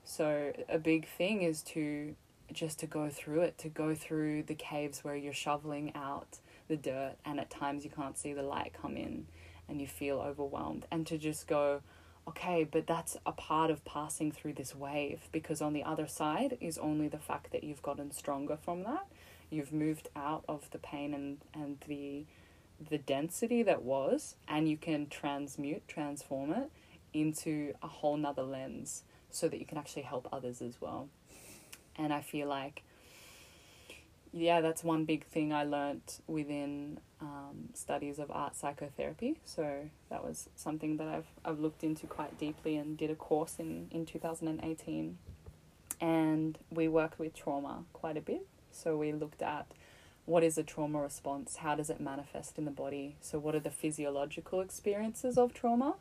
[0.03, 2.15] So a big thing is to
[2.51, 6.77] just to go through it to go through the caves where you're shoveling out the
[6.77, 9.25] dirt and at times you can't see the light come in
[9.67, 10.85] and you feel overwhelmed.
[10.89, 11.81] And to just go
[12.27, 16.57] okay but that's a part of passing through this wave because on the other side
[16.61, 19.07] is only the fact that you've gotten stronger from that.
[19.49, 22.25] You've moved out of the pain and and the
[22.89, 26.71] the density that was and you can transmute transform it
[27.11, 31.09] into a whole nother lens so that you can actually help others as well.
[31.97, 32.83] And i feel like
[34.31, 40.23] yeah that's one big thing i learnt within um, studies of art psychotherapy so that
[40.23, 44.05] was something that I've, I've looked into quite deeply and did a course in, in
[44.05, 45.17] 2018
[45.99, 49.73] and we worked with trauma quite a bit so we looked at
[50.29, 51.55] what is a trauma response?
[51.57, 53.15] How does it manifest in the body?
[53.19, 55.95] So, what are the physiological experiences of trauma,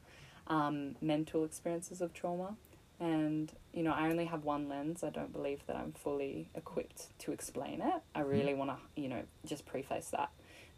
[0.46, 2.56] um, mental experiences of trauma?
[3.00, 5.04] And, you know, I only have one lens.
[5.04, 8.02] I don't believe that I'm fully equipped to explain it.
[8.14, 10.30] I really want to, you know, just preface that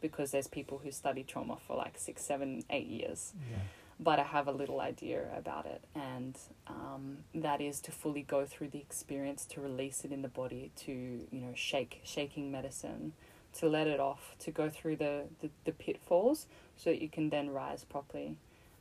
[0.03, 3.59] because there's people who study trauma for like six, seven, eight years Yeah.
[3.99, 8.47] but I have a little idea about it, and um, that is to fully go
[8.47, 13.13] through the experience, to release it in the body, to you know shake shaking medicine,
[13.59, 16.47] to let it off, to go through the, the, the pitfalls,
[16.79, 18.37] so that you can then rise properly,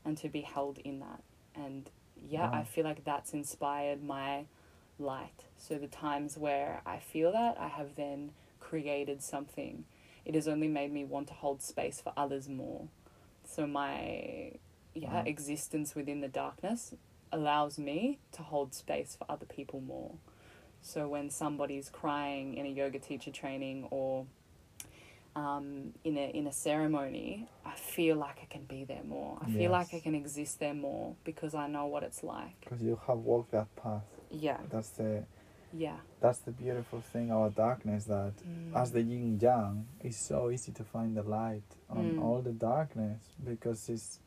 [0.06, 1.22] and to be held in that.
[1.54, 1.90] And
[2.28, 4.46] yeah, I feel like that's inspired my
[4.98, 5.46] light.
[5.58, 9.86] So the times where I feel that, I have then created something.
[10.26, 12.88] It has only made me want to hold space for others more.
[13.44, 14.54] So my
[14.94, 15.24] yeah, Wow.
[15.26, 16.94] existence within the darkness
[17.32, 20.16] allows me to hold space for other people more.
[20.82, 24.26] So when somebody's crying in a yoga teacher training or
[25.36, 29.38] um, in a in a ceremony, I feel like I can be there more.
[29.42, 32.60] I feel like I can exist there more because I know what it's like.
[32.62, 34.04] Because you have walked that path.
[34.32, 35.24] Yeah, That's the
[35.74, 35.98] yeah.
[36.22, 38.76] that's the beautiful thing about darkness that Mm.
[38.76, 42.22] as the yin yang it's so easy to find the light on Mm.
[42.24, 44.20] all the darkness because it's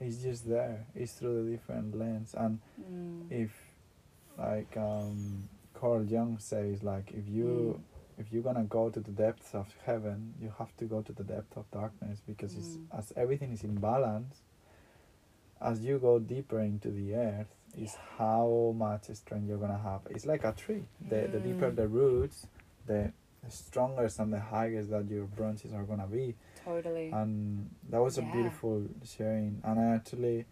[0.00, 0.86] it's just there.
[0.94, 3.30] It's through the different lens and Mm.
[3.30, 3.52] if
[4.38, 7.80] like um Carl Jung says like if you
[8.22, 11.24] if you're gonna go to the depths of heaven you have to go to the
[11.24, 12.98] depth of darkness because it's Mm.
[12.98, 14.42] as everything is in balance
[15.60, 20.26] as you go deeper into the earth is how much strength you're gonna have it's
[20.26, 21.76] like a tree the, the deeper Mm.
[21.76, 22.46] the roots
[22.86, 23.12] the,
[23.48, 27.10] stronger and the highest that your branches are gonna be totally.
[27.10, 30.44] and that was a beautiful sharing and i actually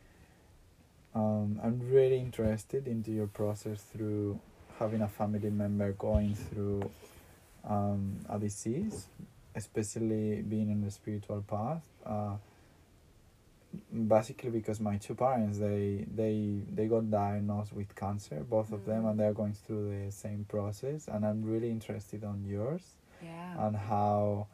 [1.15, 4.41] um, i'm really interested into your process through
[4.81, 6.83] having a family member going through
[7.69, 9.07] um, a disease
[9.55, 12.35] especially being in the spiritual path uh,
[14.09, 19.03] basically because my two parents they they they got diagnosed with cancer both of them
[19.05, 19.11] Mm.
[19.11, 22.83] and they're going through the same process and i'm really interested on yours
[23.23, 23.67] yeah.
[23.67, 24.47] and how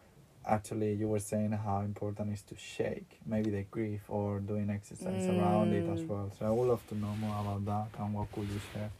[0.47, 5.27] actually you were saying how important is to shake maybe the grief or doing exercise
[5.27, 6.09] around it as Mm.
[6.09, 8.91] well so i would love to know more about that and what could you share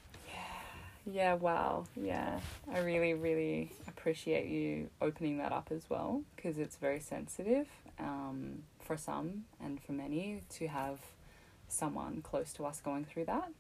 [1.11, 1.85] Yeah, wow.
[1.95, 2.41] Yeah.
[2.73, 8.65] I really, really appreciate you opening that up as well because it's very sensitive um,
[8.81, 10.99] for some and for many to have
[11.69, 13.51] someone close to us going through that.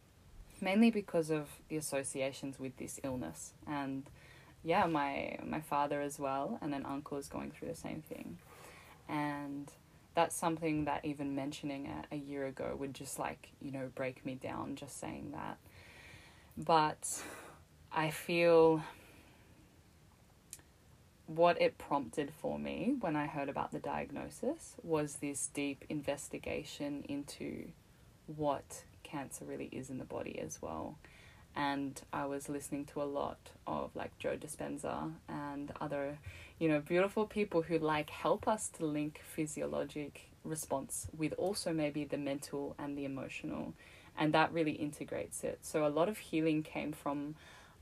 [0.61, 3.53] Mainly because of the associations with this illness.
[3.67, 4.05] And
[4.65, 8.39] yeah, my, my father as well and an uncle is going through the same thing.
[9.09, 9.71] And
[10.15, 14.25] that's something that even mentioning it a year ago would just like, you know, break
[14.27, 15.59] me down just saying that.
[16.57, 17.23] But
[17.93, 18.83] I feel
[21.27, 27.05] what it prompted for me when I heard about the diagnosis was this deep investigation
[27.09, 27.69] into
[28.27, 30.99] what cancer really is in the body as well.
[31.55, 36.19] And I was listening to a lot of like Joe Dispenza and other,
[36.59, 42.05] you know, beautiful people who like help us to link physiologic response with also maybe
[42.05, 43.73] the mental and the emotional.
[44.19, 45.59] And that really integrates it.
[45.63, 47.35] So a lot of healing came from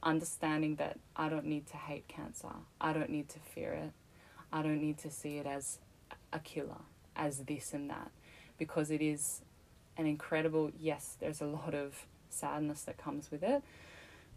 [0.02, 2.48] understanding that I don't need to hate cancer.
[2.80, 3.92] I don't need to fear it.
[4.52, 5.78] I don't need to see it as
[6.32, 6.82] a killer,
[7.16, 8.10] as this and that,
[8.58, 9.42] because it is
[9.96, 13.62] an incredible, yes, there's a lot of sadness that comes with it,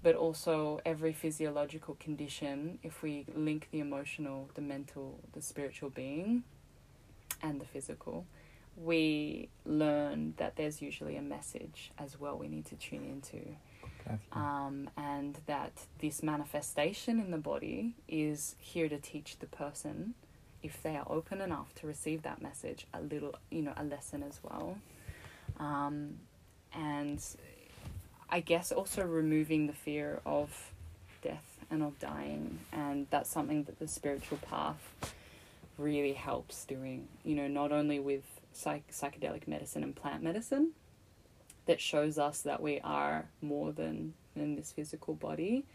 [0.04, 6.44] but also every physiological condition, if we link the emotional, the mental, the spiritual being,
[7.42, 8.26] and the physical,
[8.84, 13.56] we learn that there's usually a message as well we need to tune into.
[14.32, 20.14] Um, and that this manifestation in the body is here to teach the person
[20.64, 24.24] if they are open enough to receive that message a little you know a lesson
[24.24, 24.78] as well.
[25.60, 26.20] Um,
[26.74, 27.24] and
[28.30, 30.72] i guess also removing the fear of
[31.22, 35.14] death and of dying and that's something that the spiritual path
[35.78, 38.24] really helps doing you know not only with
[38.58, 40.72] psych- psychedelic medicine and plant medicine
[41.66, 45.66] that shows us that we are more than, than this physical body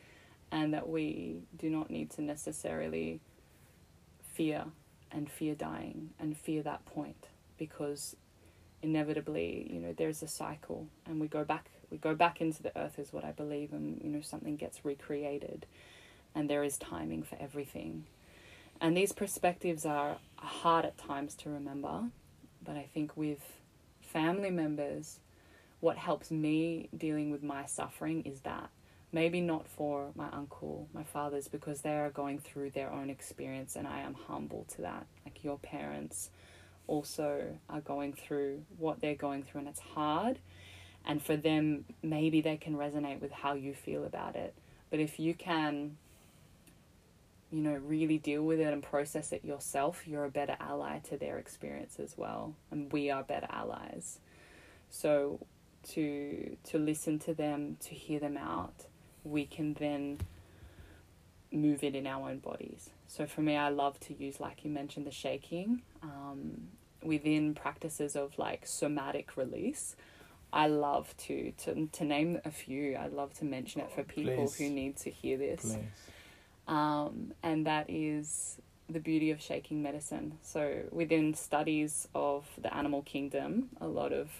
[0.50, 3.20] and that we do not need to necessarily
[4.22, 4.64] fear
[5.10, 7.28] and fear dying and fear that point
[7.58, 8.16] because
[8.82, 12.76] inevitably you know there's a cycle and we go back we go back into the
[12.76, 15.66] earth is what i believe and you know something gets recreated
[16.34, 18.04] and there is timing for everything.
[18.80, 22.04] And these perspectives are hard at times to remember
[22.64, 23.40] but i think with
[24.00, 25.20] family members
[25.80, 28.70] what helps me dealing with my suffering is that
[29.12, 33.76] maybe not for my uncle, my fathers, because they are going through their own experience,
[33.76, 35.06] and I am humble to that.
[35.24, 36.30] Like your parents
[36.86, 40.38] also are going through what they're going through, and it's hard.
[41.04, 44.54] And for them, maybe they can resonate with how you feel about it.
[44.90, 45.96] But if you can,
[47.52, 51.18] you know, really deal with it and process it yourself, you're a better ally to
[51.18, 52.54] their experience as well.
[52.70, 54.18] And we are better allies.
[54.88, 55.38] So
[55.90, 58.86] to to listen to them, to hear them out,
[59.22, 60.18] we can then
[61.52, 62.88] move it in our own bodies.
[63.06, 66.68] So for me, I love to use, like you mentioned, the shaking um,
[67.02, 69.94] within practices of like somatic release.
[70.54, 72.94] I love to, to to name a few.
[72.94, 74.56] I love to mention it for people Please.
[74.56, 75.62] who need to hear this.
[75.62, 75.84] Please.
[76.68, 78.58] Um, and that is
[78.88, 80.38] the beauty of shaking medicine.
[80.42, 84.30] So within studies of the animal kingdom, a lot of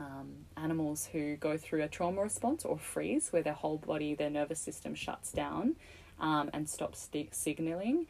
[0.00, 4.30] um, animals who go through a trauma response or freeze, where their whole body, their
[4.30, 5.76] nervous system shuts down
[6.20, 8.06] um, and stops sti- signaling.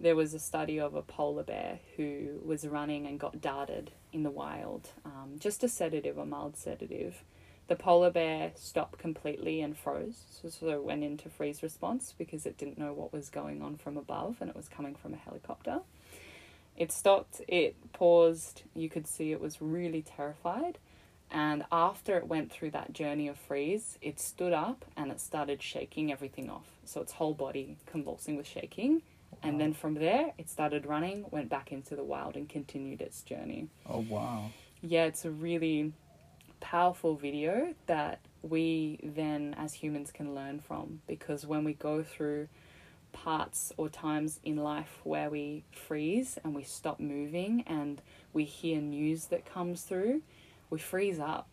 [0.00, 4.22] There was a study of a polar bear who was running and got darted in
[4.22, 7.22] the wild, um, just a sedative, a mild sedative.
[7.68, 12.46] The polar bear stopped completely and froze, so, so it went into freeze response because
[12.46, 15.18] it didn't know what was going on from above and it was coming from a
[15.18, 15.80] helicopter.
[16.76, 20.78] It stopped, it paused, you could see it was really terrified
[21.30, 25.62] and after it went through that journey of freeze, it stood up and it started
[25.62, 26.66] shaking everything off.
[26.84, 29.02] So its whole body convulsing with shaking.
[29.42, 33.22] And then from there, it started running, went back into the wild, and continued its
[33.22, 33.68] journey.
[33.88, 34.50] Oh wow.
[34.80, 35.92] Yeah, it's a really
[36.60, 41.00] powerful video that we then, as humans, can learn from.
[41.06, 42.48] Because when we go through
[43.12, 48.00] parts or times in life where we freeze and we stop moving and
[48.32, 50.22] we hear news that comes through,
[50.70, 51.48] we freeze up.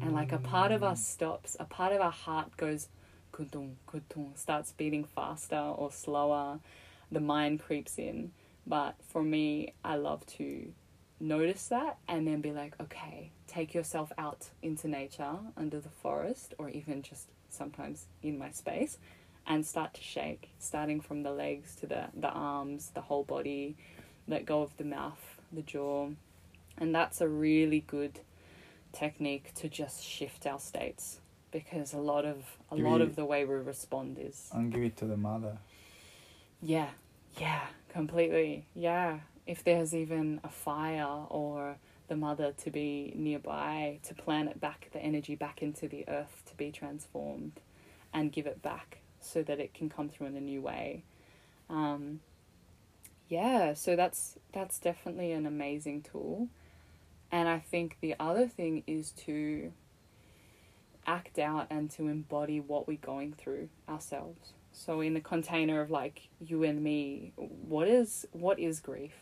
[0.00, 2.88] And like a part of us stops a part of our heart goes
[3.34, 6.58] kutung kutung starts beating faster or slower.
[7.12, 8.32] The mind creeps in.
[8.66, 10.72] But for me i love to
[11.24, 16.52] notice that and then be like okay take yourself out into nature under the forest
[16.58, 18.98] or even just sometimes in my space
[19.46, 23.74] and start to shake starting from the legs to the, the arms the whole body
[24.28, 26.08] let go of the mouth the jaw
[26.76, 28.20] and that's a really good
[28.92, 31.20] technique to just shift our states
[31.50, 32.38] because a lot of
[32.70, 35.16] a Give lot it- of the way we respond is And give it to the
[35.16, 35.56] mother.
[36.60, 36.88] yeah
[37.38, 41.76] yeah completely yeah if there's even a fire or
[42.08, 46.42] the mother to be nearby to plant it back the energy back into the earth
[46.46, 47.60] to be transformed
[48.12, 51.02] and give it back so that it can come through in a new way
[51.70, 52.20] um,
[53.28, 56.48] yeah, so that's that's definitely an amazing tool.
[57.32, 59.72] And I think the other thing is to
[61.06, 64.52] act out and to embody what we're going through ourselves.
[64.72, 69.14] So in the container of like you and me, what is what is grief?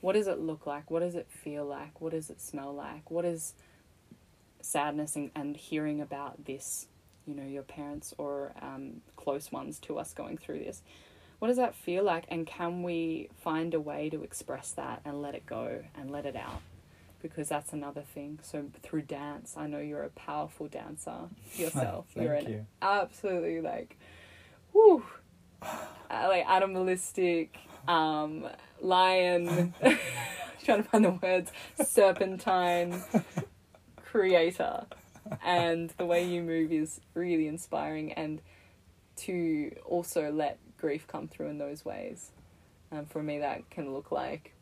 [0.00, 0.90] What does it look like?
[0.90, 2.00] What does it feel like?
[2.00, 3.10] What does it smell like?
[3.10, 3.54] What is
[4.60, 6.86] sadness and, and hearing about this,
[7.26, 10.82] you know, your parents or um, close ones to us going through this?
[11.38, 12.24] What does that feel like?
[12.28, 16.24] And can we find a way to express that and let it go and let
[16.24, 16.62] it out?
[17.20, 18.38] Because that's another thing.
[18.42, 22.06] So through dance, I know you're a powerful dancer yourself.
[22.14, 22.66] Thank you're an you.
[22.80, 23.98] absolutely like,
[24.72, 25.04] whoo,
[26.10, 28.46] like animalistic, um,
[28.80, 29.74] lion.
[30.66, 31.52] trying to find the words.
[31.82, 33.02] Serpentine
[34.04, 34.84] creator,
[35.44, 38.12] and the way you move is really inspiring.
[38.12, 38.42] And
[39.16, 42.32] to also let grief come through in those ways.
[42.92, 44.52] Um, for me, that can look like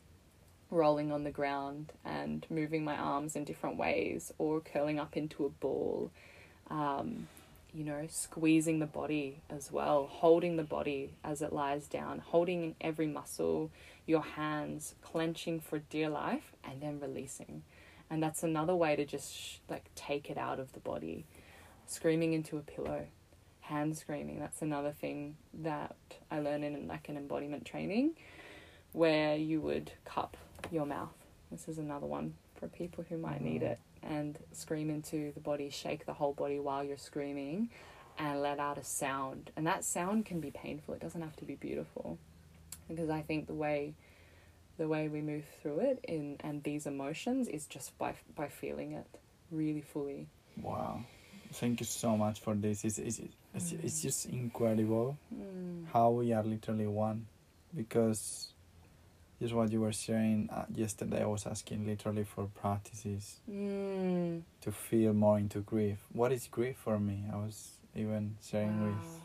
[0.71, 5.45] rolling on the ground and moving my arms in different ways, or curling up into
[5.45, 6.11] a ball.
[6.69, 7.27] Um,
[7.75, 12.63] you know, squeezing the body as well, holding the body as it lies down, holding
[12.63, 13.69] in every muscle,
[14.05, 17.63] your hands clenching for dear life, and then releasing.
[18.09, 21.25] And that's another way to just sh- like take it out of the body.
[21.85, 23.07] Screaming into a pillow,
[23.59, 24.39] hand screaming.
[24.39, 25.97] That's another thing that
[26.31, 28.15] I learned in like an embodiment training,
[28.93, 30.37] where you would cup
[30.71, 31.13] your mouth.
[31.51, 33.71] This is another one for people who might need mm-hmm.
[33.71, 37.69] it and scream into the body, shake the whole body while you're screaming
[38.17, 39.51] and let out a sound.
[39.57, 40.93] And that sound can be painful.
[40.93, 42.17] It doesn't have to be beautiful.
[42.87, 43.93] Because I think the way
[44.77, 48.91] the way we move through it in and these emotions is just by by feeling
[48.93, 49.07] it
[49.51, 50.27] really fully.
[50.61, 51.01] Wow.
[51.53, 52.83] Thank you so much for this.
[52.83, 53.21] It's, it's,
[53.53, 55.85] it's, it's just incredible Mm.
[55.93, 57.25] how we are literally one.
[57.75, 58.49] Because
[59.39, 64.41] just what you were sharing uh, yesterday, I was asking literally for practices Mm.
[64.61, 65.97] to feel more into grief.
[66.13, 67.23] What is grief for me?
[67.31, 68.87] I was even sharing Wow.
[68.87, 69.21] with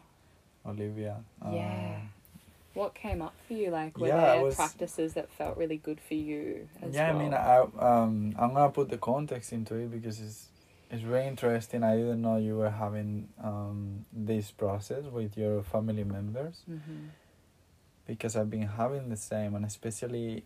[0.67, 1.17] Olivia.
[1.53, 1.97] Yeah.
[1.97, 2.11] Um,
[2.75, 3.71] What came up for you?
[3.71, 7.21] Like were Yeah, there was- practices that felt really good for you as yeah, well?
[7.21, 7.57] I mean, I
[8.03, 10.47] um, I'm gonna put the context into it because it's
[10.93, 11.83] it's very interesting.
[11.85, 17.07] I didn't know you were having um, this process with your family members mm-hmm.
[18.11, 20.43] Because I've been having the same, and especially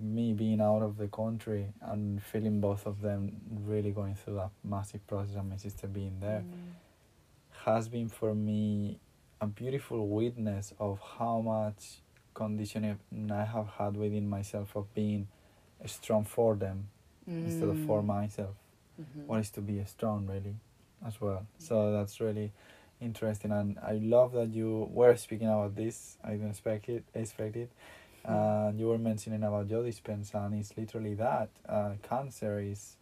[0.00, 4.50] me being out of the country and feeling both of them really going through that
[4.62, 6.74] massive process, and my sister being there Mm.
[7.66, 9.00] has been for me
[9.40, 12.00] a beautiful witness of how much
[12.32, 12.96] conditioning
[13.42, 15.26] I have had within myself of being
[15.84, 16.78] strong for them
[17.26, 18.06] instead of for Mm.
[18.06, 18.54] myself.
[19.00, 19.26] Mhm.
[19.26, 20.54] What is to be strong, really,
[21.04, 21.44] as well.
[21.58, 22.52] So that's really
[23.00, 26.16] interesting, and I love that you were speaking about this.
[26.24, 27.04] I didn't expect it.
[27.14, 27.70] Expect it.
[28.24, 31.48] And you were mentioning about Joe Dispenza, and it's literally that.
[31.66, 32.96] Uh, cancer is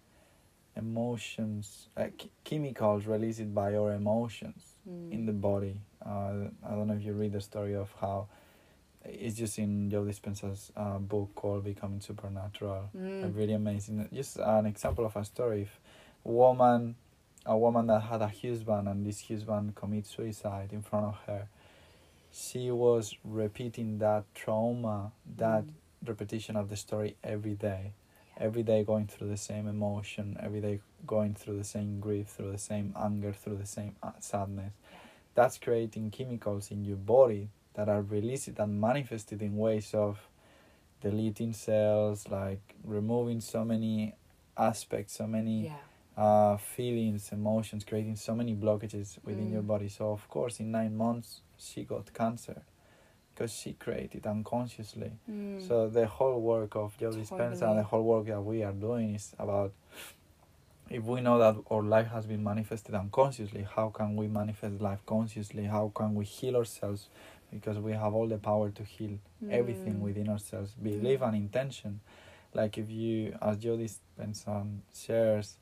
[0.76, 5.12] emotions, uh, ch- chemicals released by our emotions Mm.
[5.12, 5.80] in the body.
[6.04, 8.28] Uh, I don't know if you read the story of how
[9.04, 12.90] it's just in Joe Dispenza's uh, book called Becoming Supernatural.
[12.94, 13.34] A Mm.
[13.36, 14.08] really amazing.
[14.12, 15.62] Just an example of a story.
[15.62, 15.80] If
[16.24, 16.96] a woman,
[17.46, 21.48] a woman that had a husband and this husband commits suicide in front of her,
[22.32, 25.72] she was repeating that trauma, that Mm.
[26.08, 27.92] repetition of the story every day
[28.38, 32.52] every day going through the same emotion every day going through the same grief through
[32.52, 34.74] the same anger through the same uh, sadness
[35.34, 40.28] that's creating chemicals in your body that are released and manifested in ways of
[41.00, 44.14] deleting cells like removing so many
[44.56, 45.76] aspects so many Yeah.
[46.16, 49.66] Uh, feelings emotions creating so many blockages within your Mm.
[49.66, 52.62] body so of course in nine months she got cancer
[53.34, 55.60] because she created unconsciously Mm.
[55.60, 59.14] so the whole work of Joe Dispenza and the whole work that we are doing
[59.14, 59.72] is about
[60.88, 65.00] if we know that our life has been manifested unconsciously, how can we manifest life
[65.04, 65.64] consciously?
[65.64, 67.08] How can we heal ourselves?
[67.50, 69.18] Because we have all the power to heal
[69.50, 70.00] everything Mm.
[70.02, 72.00] within ourselves, belief and intention.
[72.54, 74.64] Like if you, as Joe Dispenza
[74.94, 75.56] shares,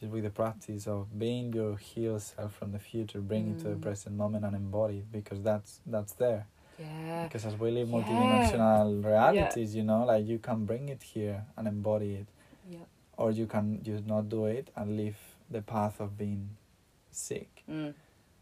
[0.00, 3.68] just with the practice of being your healed self from the future, bring it to
[3.68, 3.82] the Mm.
[3.82, 6.46] present moment and embody it, because that's that's there
[6.78, 7.24] Yeah.
[7.24, 7.96] because as we live Yeah.
[8.00, 12.26] multidimensional realities you know like you can bring it here and embody it
[12.70, 12.78] Yeah.
[13.18, 15.18] or you can just not do it and live
[15.50, 16.56] the path of being
[17.10, 17.92] sick Mm.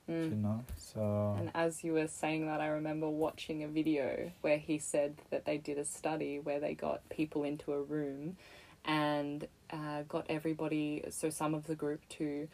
[0.08, 0.30] Mm.
[0.30, 4.58] you know so And as you were saying that, I remember watching a video where
[4.58, 8.36] he said that they did a study where they got people into a room
[8.84, 12.48] and uh, got everybody, so some of the group, to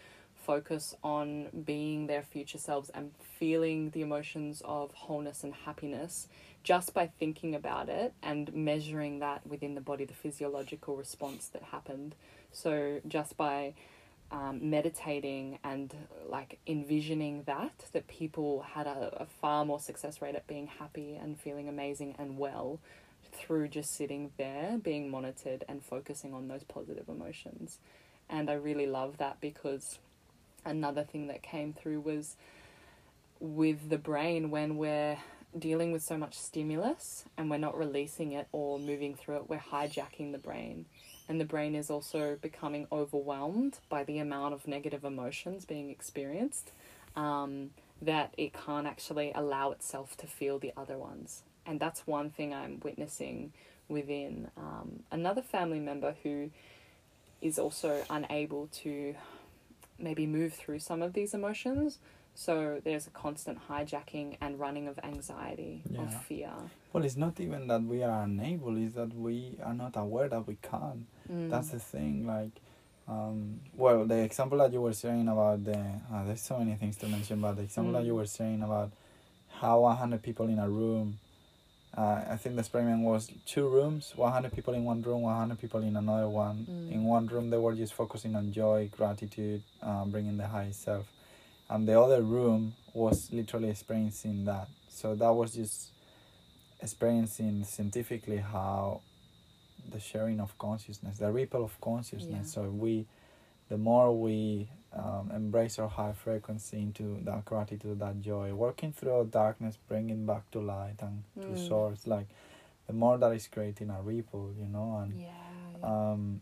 [0.45, 6.29] focus on being their future selves and feeling the emotions of wholeness and happiness
[6.63, 11.63] just by thinking about it and measuring that within the body, the physiological response that
[11.63, 12.15] happened.
[12.53, 13.75] So just by
[14.31, 15.95] um, meditating and
[16.29, 21.17] like envisioning that, that people had a, a far more success rate at being happy
[21.17, 22.81] and feeling amazing and well
[23.35, 27.79] through just sitting there, being monitored and focusing on those positive emotions.
[28.29, 29.99] And I really love that because
[30.65, 32.37] another thing that came through was
[33.41, 35.19] with the brain when we're
[35.59, 39.59] dealing with so much stimulus and we're not releasing it or moving through it, we're
[39.59, 40.87] hijacking the brain.
[41.29, 46.73] And the brain is also becoming overwhelmed by the amount of negative emotions being experienced
[47.17, 47.71] um,
[48.03, 51.43] that it can't actually allow itself to feel the other ones.
[51.67, 53.53] And that's one thing I'm witnessing
[53.89, 56.51] within um, another family member who
[57.41, 59.15] is also unable to
[59.99, 61.99] maybe move through some of these emotions.
[62.35, 66.03] So there's a constant hijacking and running of anxiety, Yeah.
[66.03, 66.53] of fear.
[66.93, 70.47] Well, it's not even that we are unable; it's that we are not aware that
[70.47, 71.07] we can.
[71.31, 71.51] Mm.
[71.51, 72.27] That's the thing.
[72.27, 72.51] Like,
[73.09, 75.79] um, well, the example that you were saying about the
[76.13, 78.07] uh, there's so many things to mention, but the example that Mm.
[78.07, 78.91] you were saying about
[79.61, 81.19] how 100 people in a room.
[81.97, 85.81] Uh, I think the experiment was two rooms, 100 people in one room, 100 people
[85.83, 86.67] in another one.
[86.69, 86.93] Mm.
[86.93, 91.07] In one room, they were just focusing on joy, gratitude, uh, bringing the highest self.
[91.71, 94.69] And the other room was literally experiencing that.
[94.89, 95.93] So that was just
[96.81, 99.01] experiencing scientifically how
[99.89, 102.49] the sharing of consciousness, the ripple of consciousness.
[102.49, 102.63] Yeah.
[102.63, 103.07] So we,
[103.69, 109.29] the more we um, embrace our high frequency into that gratitude, that joy, working through
[109.31, 111.59] darkness, bringing back to light and to Mm.
[111.59, 112.27] source, like
[112.87, 115.31] the more that is creating a ripple, you know, and Yeah.
[115.83, 116.11] yeah.
[116.13, 116.41] um,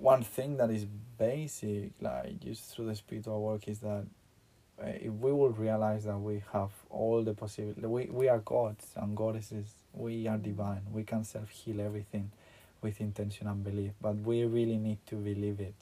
[0.00, 0.86] one thing that is
[1.18, 4.04] basic, like just through the spiritual work, is that
[4.82, 8.92] uh, if we will realize that we have all the possibility, we, we are gods
[8.96, 12.30] and goddesses, we are divine, we can self heal everything
[12.80, 15.74] with intention and belief, but we really need to believe it.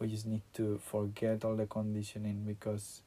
[0.00, 3.02] We just need to forget all the conditioning because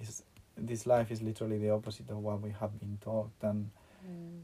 [0.00, 0.22] it's,
[0.56, 3.30] this life is literally the opposite of what we have been taught.
[3.42, 3.70] And
[4.06, 4.42] Mm.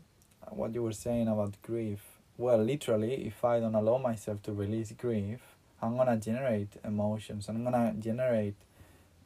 [0.50, 2.00] what you were saying about grief
[2.36, 5.40] well literally if i don't allow myself to release grief
[5.80, 8.57] i'm gonna generate emotions i'm gonna generate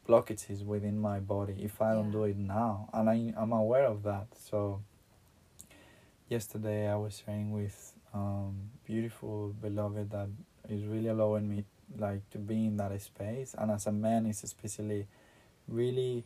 [0.07, 4.03] blockages within my body if i don't do it now and I, i'm aware of
[4.03, 4.83] that so
[6.29, 10.29] yesterday i was sharing with um, beautiful beloved that
[10.69, 11.65] is really allowing me
[11.99, 15.07] like to be in that space and as a man it's especially
[15.69, 16.25] really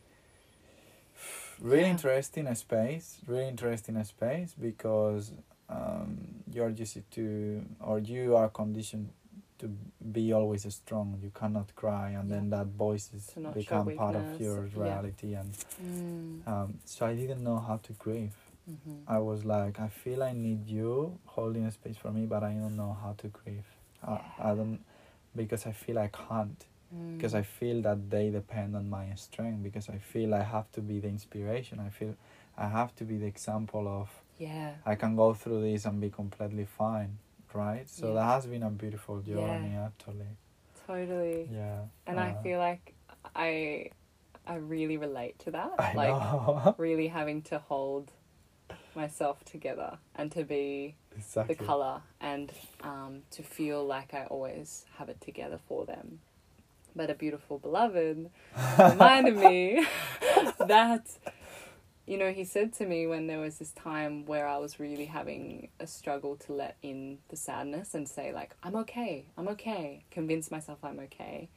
[1.60, 1.90] really Yeah.
[1.90, 5.32] interesting a space really interesting a space because
[5.68, 9.10] um, you're used to or you are conditioned
[9.58, 9.68] to
[10.12, 14.16] be always strong you cannot cry and then that voices To not show become part
[14.16, 14.80] of your yeah.
[14.82, 15.50] reality and
[15.82, 16.46] Mm.
[16.46, 18.36] um, so i didn't know how to grieve
[18.68, 19.02] Mhm.
[19.06, 22.52] i was like i feel i need you holding a space for me but i
[22.52, 23.66] don't know how to grieve
[24.06, 24.80] I, I don't
[25.36, 26.66] because i feel i can't
[27.16, 27.44] because I Mm.
[27.44, 31.08] feel that they depend on my strength because I feel I have to be the
[31.08, 32.14] inspiration I feel
[32.56, 34.08] I have to be the example of
[34.38, 34.72] Yeah.
[34.86, 37.18] I can go through this and be completely fine
[37.52, 38.14] right so Yeah.
[38.14, 40.32] that has been a beautiful journey actually
[40.86, 41.48] Totally.
[41.52, 42.94] yeah And I uh, feel like
[43.36, 43.90] I
[44.46, 45.72] I really relate to that.
[45.78, 48.10] I like know really having to hold
[48.96, 52.52] myself together and to be exactly the color and
[52.82, 56.20] um, to feel like I always have it together for them.
[56.96, 58.30] But a beautiful beloved
[58.78, 59.86] reminded me
[60.58, 61.06] that,
[62.06, 65.04] you know, he said to me when there was this time where I was really
[65.04, 70.04] having a struggle to let in the sadness and say, like, I'm okay, I'm okay,
[70.10, 71.48] convince myself I'm okay,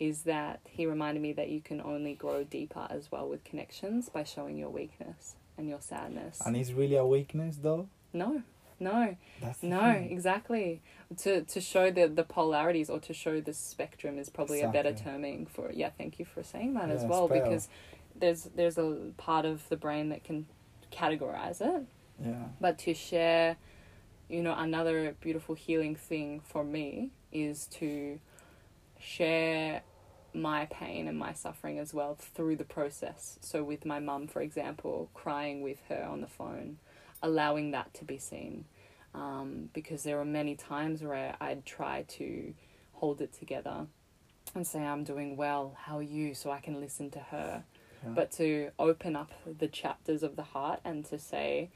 [0.00, 4.08] is that he reminded me that you can only grow deeper as well with connections
[4.08, 6.40] by showing your weakness and your sadness.
[6.44, 8.42] and it's really a weakness though No,
[8.82, 9.16] no.
[9.40, 10.10] that's No, thing.
[10.10, 10.82] exactly.
[11.18, 14.92] To to show the the polarities or to show the spectrum is probably a better
[14.92, 15.68] terming for.
[15.70, 15.76] it.
[15.76, 17.68] Yeah, thank you for saying that as well because
[18.14, 20.46] there's there's a part of the brain that can
[20.92, 21.84] categorize it,
[22.22, 23.56] yeah but to share,
[24.28, 28.18] you know, another beautiful healing thing for me is to
[28.98, 29.82] share
[30.34, 33.38] my pain and my suffering as well through the process.
[33.42, 36.78] So with my mum, for example, crying with her on the phone,
[37.22, 38.64] allowing that to be seen,
[39.14, 42.54] um, because there were many times where I'd try to
[42.92, 43.86] hold it together
[44.54, 45.76] and say I'm doing well.
[45.78, 46.34] How are you?
[46.34, 47.64] So I can listen to her
[48.04, 48.10] yeah.
[48.14, 51.70] but to open up the chapters of the heart and to say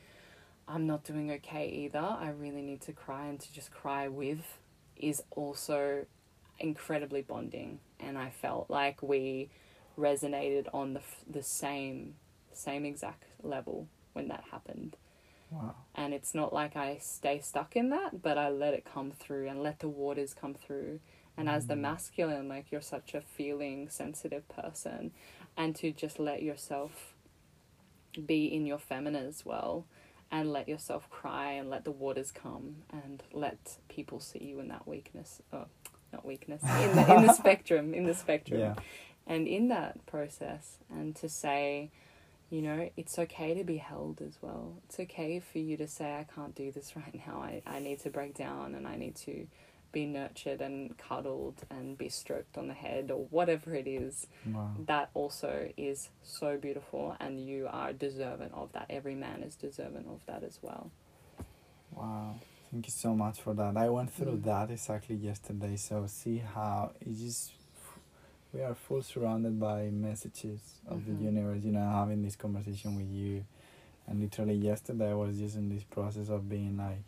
[0.66, 4.58] i'm not doing okay either i really need to cry and to just cry with
[4.96, 6.04] is also
[6.58, 9.50] incredibly bonding, and I felt like we
[9.98, 12.14] resonated on the f- the same
[12.52, 14.96] same exact level when that happened.
[15.50, 15.74] Wow.
[15.94, 19.48] And it's not like I stay stuck in that, but I let it come through
[19.48, 21.00] and let the waters come through.
[21.36, 21.80] And as the Mm.
[21.82, 25.12] masculine, like you're such a feeling sensitive person,
[25.56, 27.14] and to just let yourself
[28.26, 29.86] be in your feminine as well,
[30.30, 34.68] and let yourself cry and let the waters come and let people see you in
[34.68, 35.42] that weakness.
[35.52, 35.66] Oh,
[36.12, 38.74] not weakness in the in the spectrum in the spectrum Yeah.
[39.26, 41.90] and in that process and to say
[42.50, 46.14] you know it's okay to be held as well it's okay for you to say
[46.14, 49.16] i can't do this right now i, I need to break down and i need
[49.16, 49.46] to
[49.92, 54.72] be nurtured and cuddled and be stroked on the head or whatever it is Wow.
[54.86, 60.06] that also is so beautiful and you are deserving of that every man is deserving
[60.08, 60.90] of that as well
[61.92, 62.34] Wow.
[62.70, 63.76] Thank you so much for that.
[63.76, 64.44] I went through Mm.
[64.44, 65.76] that exactly yesterday.
[65.76, 67.52] So see how it just
[68.56, 71.06] we are full surrounded by messages of Mhm.
[71.06, 71.64] the universe.
[71.64, 73.44] You know, having this conversation with you,
[74.06, 77.02] and literally yesterday I was just in this process of being like,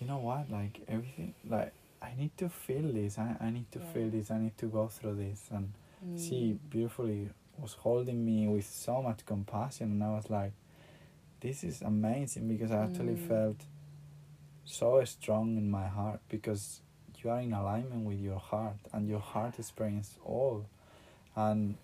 [0.00, 3.18] you know what, like everything, like I need to feel this.
[3.18, 4.30] I I need to feel this.
[4.30, 5.48] I need to go through this.
[5.50, 5.72] And
[6.04, 6.18] Mm.
[6.18, 10.52] she beautifully was holding me with so much compassion and I was like
[11.40, 13.28] this is amazing because I actually Mm.
[13.28, 13.66] felt
[14.64, 16.80] so strong in my heart because
[17.24, 20.66] you are in alignment with your heart and your heart experiences all
[21.36, 21.76] and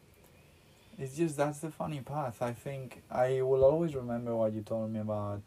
[0.99, 4.91] it's just that's the funny path I think I will always remember what you told
[4.93, 5.43] me about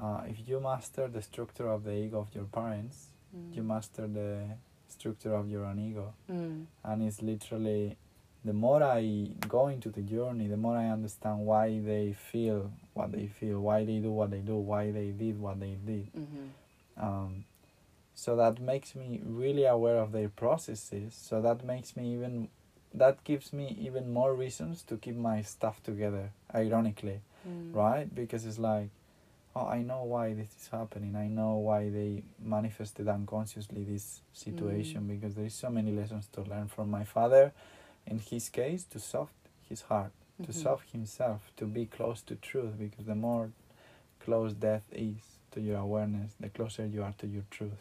[0.00, 3.08] uh, if you master the structure of the ego of your parents
[3.52, 3.66] you Mm.
[3.66, 4.44] master the
[4.88, 6.66] structure of your own ego Mm.
[6.84, 7.96] and it's literally
[8.44, 13.10] the more I go into the journey, the more I understand why they feel what
[13.10, 16.06] they feel, why they do what they do, why they did what they did.
[16.14, 16.50] Mhm.
[16.96, 17.44] Um,
[18.16, 21.14] so that makes me really aware of their processes.
[21.14, 22.48] So that makes me even,
[22.94, 26.30] that gives me even more reasons to keep my stuff together.
[26.54, 27.74] Ironically, Mm.
[27.74, 28.12] right?
[28.12, 28.88] Because it's like,
[29.54, 31.14] oh, I know why this is happening.
[31.14, 35.08] I know why they manifested unconsciously this situation Mm.
[35.08, 37.52] because there is so many lessons to learn from my father.
[38.06, 39.34] In his case, to soft
[39.68, 40.12] his heart,
[40.42, 40.62] to Mhm.
[40.62, 42.78] soft himself, to be close to truth.
[42.78, 43.50] Because the more
[44.20, 47.80] close death is to your awareness, the closer you are to your truth,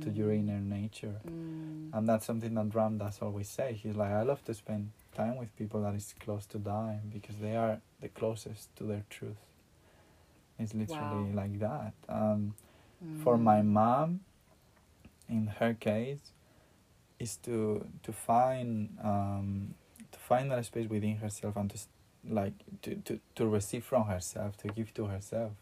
[0.00, 0.38] to your Mm.
[0.38, 1.20] inner nature.
[1.28, 1.90] Mm.
[1.92, 3.74] And that's something that Ram Dass always say.
[3.74, 7.36] He's like, I love to spend time with people that is close to dying because
[7.36, 9.36] they are the closest to their truth.
[10.58, 11.36] It's literally Wow.
[11.42, 11.92] like that.
[12.08, 12.54] Um,
[13.22, 13.66] For my Mm.
[13.66, 14.20] mom,
[15.28, 16.32] in her case,
[17.18, 19.74] is to to find um,
[20.12, 21.78] to find that space within herself and to
[22.28, 25.52] like to, to, to receive from herself, to give to herself.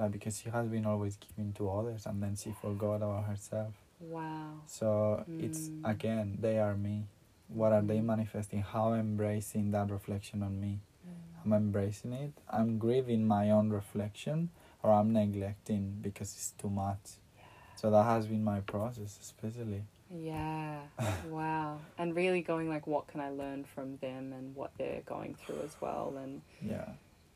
[0.00, 3.74] Like because she has been always giving to others and then she forgot about herself.
[4.00, 4.62] Wow.
[4.66, 5.90] So it's Mm.
[5.90, 7.06] again, they are me.
[7.48, 8.06] What are they Mm.
[8.06, 8.62] manifesting?
[8.62, 10.80] How embracing that reflection on me.
[11.06, 11.44] Mm.
[11.44, 12.32] I'm embracing it.
[12.48, 14.50] I'm grieving my own reflection
[14.82, 17.18] or I'm neglecting because it's too much.
[17.76, 19.84] So that has been my process, especially.
[20.10, 20.80] Yeah.
[21.28, 21.78] wow.
[21.98, 25.60] And really going like, what can I learn from them and what they're going through
[25.62, 26.92] as well, and Yeah.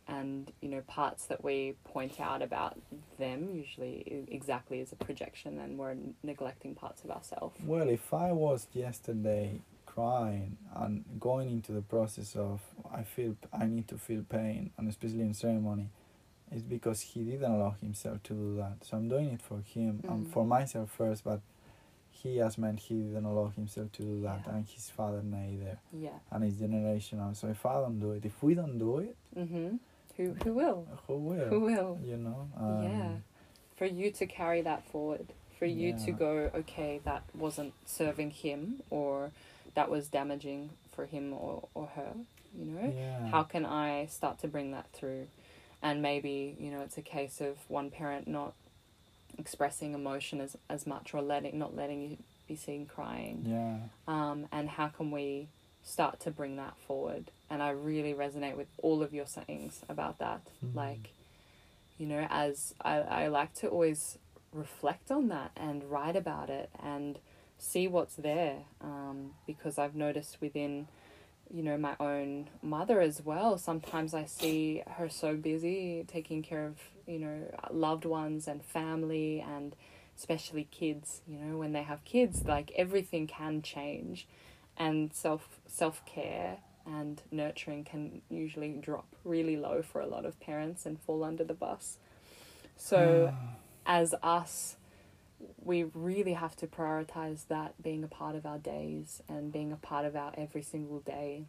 [0.08, 2.78] And you know parts that we point out about
[3.18, 7.56] them usually exactly as a projection, and we're neglecting parts of ourselves.
[7.64, 12.60] Well, if I was yesterday crying and going into the process of
[12.92, 15.88] I feel I need to feel pain, and especially in ceremony,
[16.50, 18.84] it's because he didn't allow himself to do that.
[18.84, 20.30] So I'm doing it for him and Mm.
[20.32, 21.40] for myself first, but
[22.10, 24.54] he has meant he didn't allow himself to do that, Yeah.
[24.54, 26.18] and his father neither, Yeah.
[26.30, 27.34] and his generational.
[27.34, 29.78] So if I don't do it, if we don't do it, Mhm.
[30.16, 30.86] Who who will?
[31.06, 31.48] who will?
[31.48, 31.98] Who will?
[32.02, 32.48] You know.
[32.58, 33.10] Um, yeah.
[33.76, 35.26] For you to carry that forward,
[35.58, 39.32] for you to go, okay, that wasn't serving him, or
[39.74, 42.12] that was damaging for him or, or her,
[42.56, 42.92] you know?
[42.96, 43.28] Yeah.
[43.28, 45.26] How can I start to bring that through?
[45.82, 48.54] And maybe, you know, it's a case of one parent not
[49.36, 52.16] expressing emotion as, as much or letting not letting you
[52.48, 53.44] be seen crying.
[53.44, 53.78] Yeah.
[54.06, 55.48] Um, and how can we
[55.82, 57.30] start to bring that forward?
[57.50, 60.40] And I really resonate with all of your sayings about that.
[60.64, 60.74] Mhm.
[60.74, 61.12] Like,
[61.98, 64.18] you know, as I, I like to always
[64.52, 67.18] reflect on that and write about it and
[67.58, 68.64] see what's there.
[68.80, 70.88] Um, because I've noticed within,
[71.50, 76.66] you know, my own mother as well, sometimes I see her so busy taking care
[76.66, 79.76] of, you know, loved ones and family and
[80.16, 84.26] especially kids, you know, when they have kids, like everything can change
[84.76, 90.38] and self self care and nurturing can usually drop really low for a lot of
[90.40, 91.98] parents and fall under the bus.
[92.76, 93.56] So ah.
[93.86, 94.76] as us
[95.62, 99.76] we really have to prioritize that being a part of our days and being a
[99.76, 101.44] part of our every single day.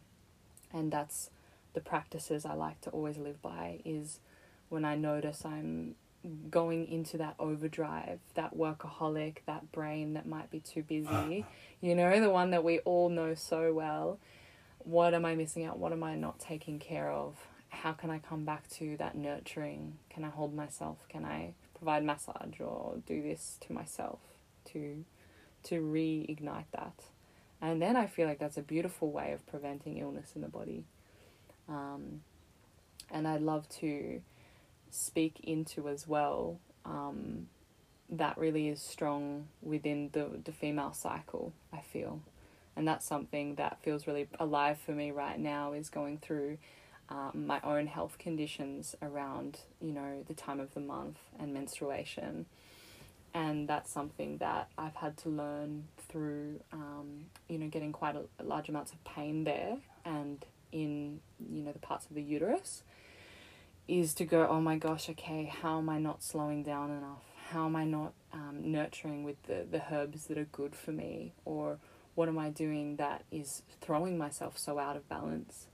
[0.72, 1.30] And that's
[1.74, 4.20] the practices I like to always live by is
[4.68, 5.94] when I notice I'm
[6.50, 11.52] going into that overdrive, that workaholic, that brain that might be too busy, ah.
[11.80, 14.18] you know, the one that we all know so well.
[14.86, 15.80] What am I missing out?
[15.80, 17.34] What am I not taking care of?
[17.70, 19.98] How can I come back to that nurturing?
[20.10, 20.98] Can I hold myself?
[21.08, 24.20] Can I provide massage or do this to myself
[24.66, 25.04] to
[25.64, 27.02] to reignite that?
[27.60, 30.84] And then I feel like that's a beautiful way of preventing illness in the body.
[31.68, 32.20] Um,
[33.10, 34.22] and I'd love to
[34.92, 37.48] speak into as well um,
[38.08, 42.20] that really is strong within the, the female cycle, I feel.
[42.76, 46.58] And that's something that feels really alive for me right now is going through
[47.08, 52.46] um, my own health conditions around, you know, the time of the month and menstruation.
[53.32, 58.42] And that's something that I've had to learn through, um, you know, getting quite a,
[58.42, 62.82] large amounts of pain there and in, you know, the parts of the uterus
[63.88, 67.22] is to go, oh my gosh, okay, how am I not slowing down enough?
[67.50, 71.32] How am I not um, nurturing with the, the herbs that are good for me?
[71.44, 71.78] Or
[72.16, 75.66] what am I doing that is throwing myself so out of balance?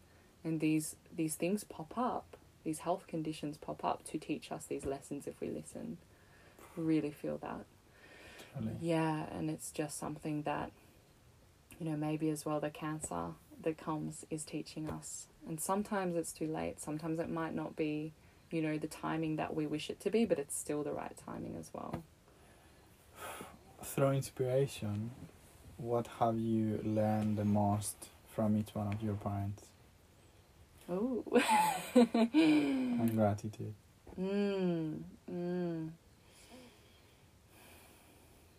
[0.45, 4.85] And these, these things pop up, these health conditions pop up to teach us these
[4.85, 5.97] lessons if we listen.
[6.77, 7.65] Really feel that.
[8.83, 10.73] Yeah, and it's just something that,
[11.81, 13.29] you know, maybe as well the cancer
[13.63, 16.81] that comes is teaching us and sometimes it's too late.
[16.81, 18.13] Sometimes it might not be,
[18.51, 21.17] you know, the timing that we wish it to be, but it's still the right
[21.27, 22.03] timing as well.
[23.83, 25.11] Through inspiration,
[25.83, 27.97] what have you learned the most
[28.29, 29.65] from each one of your parents?
[30.89, 31.25] Oh.
[31.95, 33.75] and gratitude.
[34.19, 35.91] Mm, mm.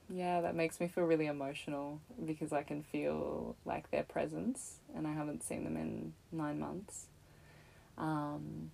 [0.10, 5.08] Yeah, that makes me feel really emotional because I can feel like their presence and
[5.08, 7.08] I haven't seen them in nine months.
[7.98, 8.72] Um,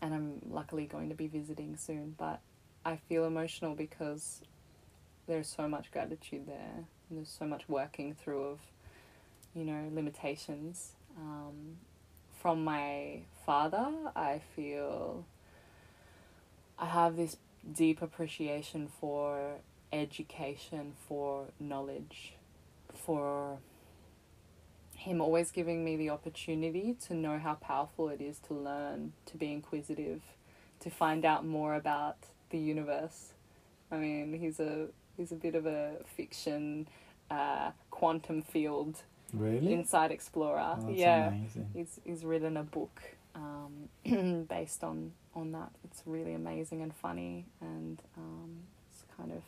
[0.00, 2.40] and I'm luckily going to be visiting soon, but
[2.84, 4.40] I feel emotional because
[5.26, 8.58] there's so much gratitude there there's so much working through of,
[9.54, 10.92] you know, limitations.
[11.16, 11.76] Um,
[12.40, 15.24] from my father, I feel
[16.78, 17.36] I have this
[17.72, 19.58] deep appreciation for
[19.92, 22.34] education, for knowledge,
[22.92, 23.58] for
[24.96, 29.36] him always giving me the opportunity to know how powerful it is to learn, to
[29.36, 30.22] be inquisitive,
[30.80, 32.16] to find out more about
[32.50, 33.32] the universe.
[33.90, 36.88] I mean, he's a he's a bit of a fiction
[37.30, 39.02] uh, quantum field
[39.32, 39.72] really?
[39.72, 40.76] inside explorer.
[40.78, 41.70] Oh, yeah, amazing.
[41.74, 43.00] he's he's written a book
[43.34, 43.88] um,
[44.48, 45.70] based on on that.
[45.84, 48.60] It's really amazing and funny, and um,
[48.90, 49.42] it's kind of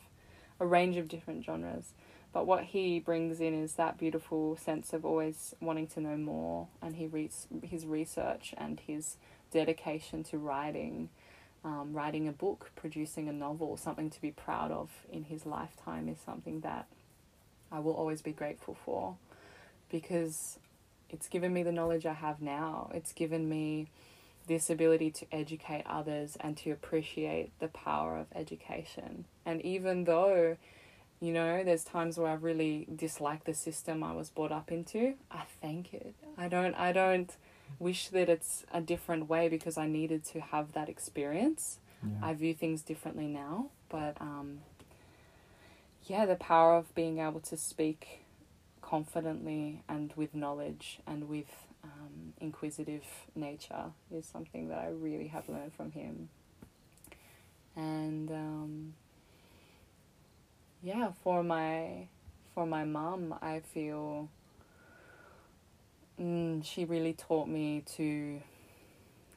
[0.59, 1.93] a range of different genres.
[2.33, 6.67] But what he brings in is that beautiful sense of always wanting to know more,
[6.81, 9.17] and he reads his research and his
[9.51, 11.09] dedication to writing,
[11.67, 16.07] um, writing a book, producing a novel, something to be proud of in his lifetime
[16.07, 16.87] is something that
[17.71, 19.17] I will always be grateful for,
[19.91, 20.59] because
[21.09, 22.89] it's given me the knowledge I have now.
[22.93, 23.87] It's given me
[24.47, 29.25] this ability to educate others and to appreciate the power of education.
[29.45, 30.55] And even though,
[31.19, 35.15] you know, there's times where I really dislike the system I was brought up into,
[35.29, 36.15] I thank it.
[36.37, 37.29] I don't I don't
[37.79, 41.79] wish that it's a different way because I needed to have that experience.
[42.03, 42.27] Yeah.
[42.27, 44.59] I view things differently now, but um
[46.05, 48.21] yeah, the power of being able to speak
[48.81, 53.03] confidently and with knowledge and with um, inquisitive
[53.35, 56.29] nature is something that I really have learned from him.
[57.75, 58.93] And um,
[60.81, 62.07] yeah, for my
[62.55, 64.29] for my mum, I feel
[66.19, 68.41] mm, she really taught me to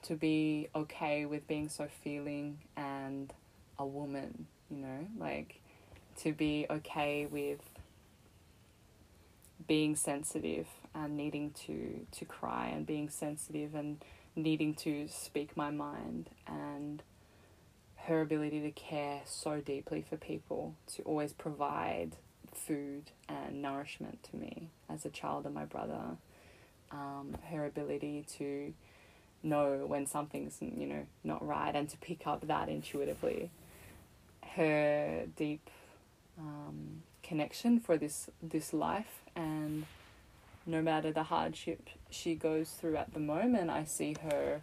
[0.03, 3.35] to be okay with being so feeling and
[3.79, 5.61] a woman, you know, like
[6.17, 7.61] to be okay with
[9.67, 14.03] being sensitive and needing to to cry and being sensitive and
[14.37, 17.03] needing to speak my mind and
[18.05, 22.17] her ability to care so deeply for people to always provide
[22.53, 26.17] food and nourishment to me as a child and my brother
[26.91, 28.73] um, her ability to
[29.43, 33.51] know when something's you know not right and to pick up that intuitively
[34.55, 35.71] her deep
[36.39, 39.87] um, connection for this this life and
[40.67, 44.61] no matter the hardship she goes through at the moment, I see her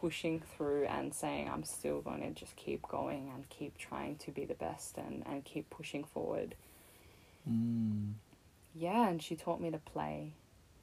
[0.00, 4.30] pushing through and saying I'm still going to just keep going and keep trying to
[4.30, 6.54] be the best and, and keep pushing forward.
[7.48, 8.12] Mm.
[8.74, 10.32] Yeah, and she taught me to play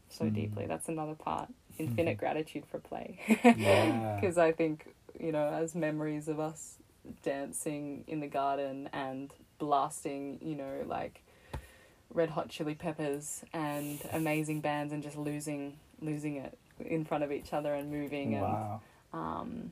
[0.10, 0.34] so Mm.
[0.34, 0.66] deeply.
[0.66, 1.49] That's another part.
[1.78, 3.20] Infinite gratitude for play.
[3.58, 4.16] Yeah.
[4.22, 6.76] Because I think, you know, as memories of us
[7.22, 11.22] dancing in the garden and blasting, you know, like
[12.14, 17.32] Red Hot Chili Peppers and amazing bands and just losing losing it in front of
[17.32, 18.82] each other and moving Wow.
[19.14, 19.72] and um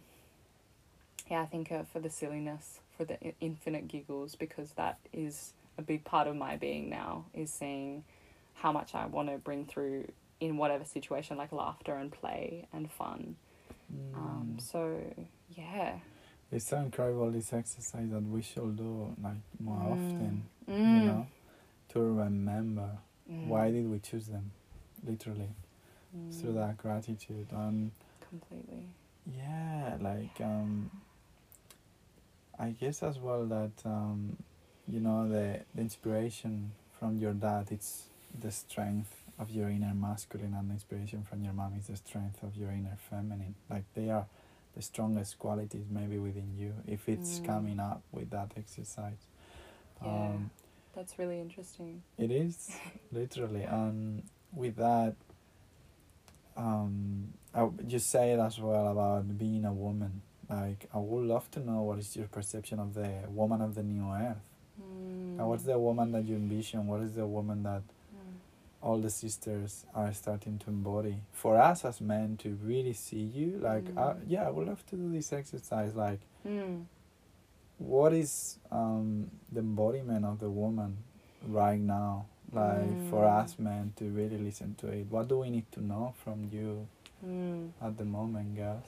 [1.30, 5.82] yeah, I think uh, for the silliness, for the infinite giggles because that is a
[5.82, 8.04] big part of my being now is seeing
[8.56, 10.12] how much I want to bring through
[10.44, 13.36] in whatever situation like laughter and play and fun.
[14.16, 14.62] Um, Mm.
[14.62, 15.00] so
[15.56, 16.00] yeah.
[16.52, 19.92] It's so incredible this exercise that we should do like more Mm.
[19.94, 20.94] often, Mm.
[21.00, 21.28] you know,
[21.90, 22.90] to remember
[23.32, 23.48] Mm.
[23.48, 24.52] why did we choose them,
[25.08, 25.50] literally
[26.16, 26.32] Mm.
[26.42, 27.92] through that gratitude and
[28.30, 28.88] completely.
[29.26, 30.92] yeah, like um,
[32.60, 34.38] I guess as well that um,
[34.88, 40.54] you know the the inspiration from your dad it's the strength of your inner masculine
[40.54, 43.56] and the inspiration from your mom is the strength of your inner feminine.
[43.70, 44.28] Like they are
[44.76, 47.44] the strongest qualities maybe within you if it's Mm.
[47.46, 49.28] coming up with that exercise.
[50.04, 50.10] Yeah.
[50.10, 50.52] Um,
[50.96, 52.04] That's really interesting.
[52.18, 52.72] it is
[53.12, 54.24] literally, and
[54.54, 55.16] with that,
[56.56, 60.22] um, I you say it as well about being a woman.
[60.50, 63.84] Like I would love to know what is your perception of the woman of the
[63.84, 64.38] new earth.
[64.80, 65.40] Mm.
[65.40, 66.86] And what's the woman that you envision?
[66.88, 67.82] What is the woman that.
[68.84, 71.16] All the sisters are starting to embody?
[71.32, 74.24] For us as men to really see you, like uh, Mm.
[74.28, 75.96] yeah, I would love to do this exercise.
[75.96, 76.86] Like Mm.
[77.78, 80.98] what is um, the embodiment of the woman
[81.48, 83.42] right now like for Mm.
[83.44, 86.88] us men to really listen to it what do we need to know from you
[87.26, 87.72] Mm.
[87.82, 88.86] at the moment girls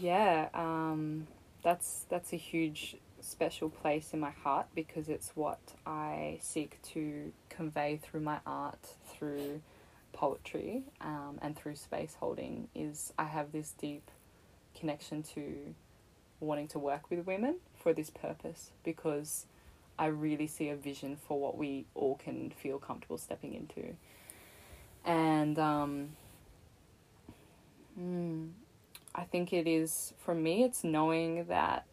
[0.00, 1.26] Yeah, um,
[1.62, 7.32] that's that's a huge special place in my heart because it's what I seek to
[7.56, 9.62] convey through my art, through
[10.12, 12.68] poetry, um, and through space holding.
[12.74, 14.10] Is I have this deep
[14.78, 15.74] connection to
[16.40, 19.46] wanting to work with women for this purpose because
[19.98, 23.94] I really see a vision for what we all can feel comfortable stepping into,
[25.04, 26.08] and um,
[27.98, 28.50] mm,
[29.14, 30.64] I think it is for me.
[30.64, 31.86] It's knowing that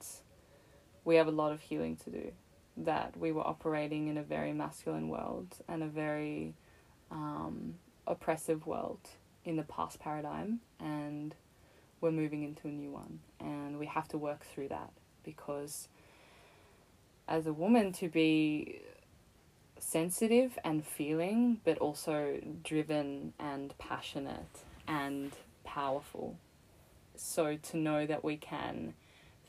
[1.03, 2.32] we have a lot of healing to do.
[2.78, 6.55] That we were operating in a very masculine world and a very
[7.11, 7.76] um,
[8.07, 8.99] oppressive world
[9.43, 11.36] in the past paradigm, and
[11.99, 14.91] we're moving into a new one, and we have to work through that
[15.24, 15.88] because
[17.28, 18.82] as a woman to be
[19.80, 25.32] sensitive and feeling, but also driven and passionate and
[25.63, 26.38] powerful.
[27.15, 28.93] So to know that we can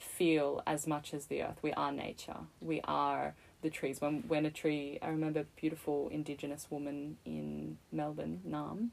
[0.03, 1.59] feel as much as the earth.
[1.62, 2.36] We are nature.
[2.61, 4.00] We are the trees.
[4.00, 8.88] When when a tree, I remember a beautiful Indigenous woman in Melbourne, Naarm.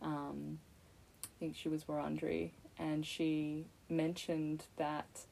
[0.00, 0.58] Um,
[1.24, 5.26] I think she was Wurundjeri, and she mentioned that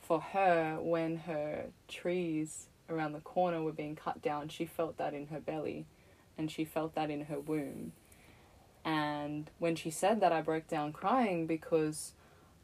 [0.00, 5.14] for her, when her trees around the corner were being cut down, she felt that
[5.14, 5.86] in her belly,
[6.36, 7.92] and she felt that in her womb.
[8.84, 12.12] And when she said that, I broke down crying because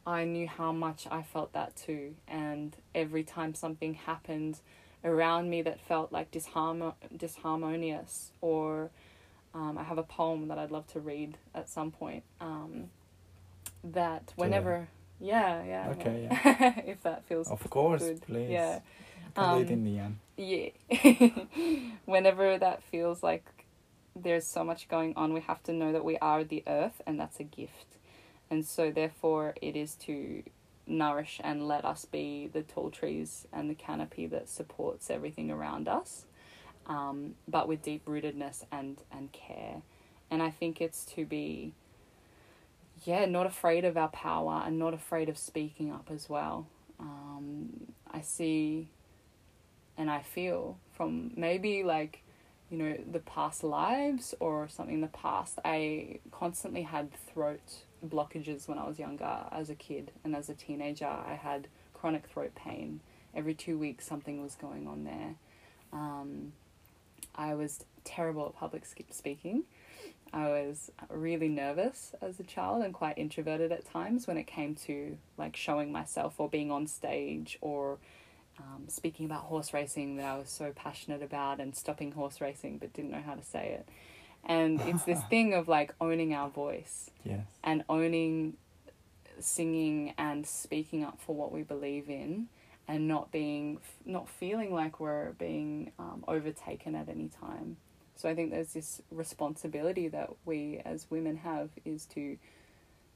[0.06, 2.14] I knew how much I felt that too.
[2.26, 4.58] And every time something happened
[5.04, 8.90] around me that felt like disharmo- disharmonious, or
[9.54, 12.22] um, I have a poem that I'd love to read at some point.
[12.40, 12.90] Um,
[13.82, 14.88] that whenever,
[15.20, 16.80] yeah, yeah, Okay, yeah.
[16.86, 18.22] if that feels of course good.
[18.22, 18.80] please Yeah.
[19.36, 20.70] Um, in the end yeah.
[22.04, 23.44] Whenever that feels like
[24.16, 27.18] there's so much going on, we have to know that we are the earth and
[27.20, 27.96] that's a gift.
[28.50, 30.42] And so, therefore, it is to
[30.86, 35.88] nourish and let us be the tall trees and the canopy that supports everything around
[35.88, 36.24] us,
[36.86, 39.82] um, but with deep rootedness and, and care.
[40.30, 41.74] And I think it's to be,
[43.04, 46.66] yeah, not afraid of our power and not afraid of speaking up as well.
[46.98, 48.88] Um, I see
[49.96, 52.22] and I feel from maybe like,
[52.70, 58.68] you know, the past lives or something in the past, I constantly had throat blockages
[58.68, 61.06] when I was younger as a kid and as a teenager.
[61.06, 63.00] I had chronic throat pain.
[63.34, 65.34] Every two weeks, something was going on there.
[65.92, 66.52] Um,
[67.34, 69.64] I was terrible at public speaking.
[70.32, 74.74] I was really nervous as a child and quite introverted at times when it came
[74.86, 77.98] to like showing myself or being on stage or
[78.58, 82.78] um, speaking about horse racing that I was so passionate about and stopping horse racing
[82.78, 83.88] but didn't know how to say it.
[84.44, 87.46] And it's this thing of like owning our voice yes.
[87.62, 88.56] and owning
[89.38, 92.48] singing and speaking up for what we believe in
[92.86, 97.76] and not being not feeling like we're being um, overtaken at any time.
[98.16, 102.36] So i think there's this responsibility that we as women have is to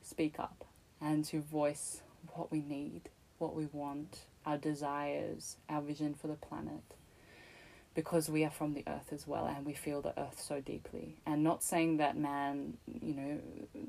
[0.00, 0.64] speak up
[0.98, 2.00] and to voice
[2.32, 3.02] what we need
[3.36, 6.82] what we want our desires our vision for the planet
[7.94, 11.16] because we are from the earth as well and we feel the earth so deeply.
[11.26, 13.38] And not saying that man, you know,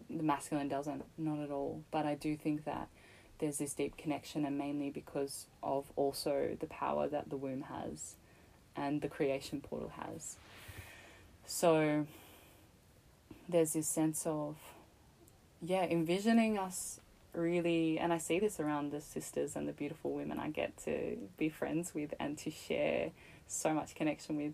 [0.09, 1.83] the masculine doesn't, not at all.
[1.91, 2.87] But I do think that
[3.39, 8.15] there's this deep connection, and mainly because of also the power that the womb has
[8.77, 10.37] and the creation portal has.
[11.45, 12.07] So
[13.49, 14.55] there's this sense of,
[15.61, 16.99] yeah, envisioning us
[17.33, 21.17] really, and I see this around the sisters and the beautiful women I get to
[21.37, 23.11] be friends with and to share
[23.47, 24.53] so much connection with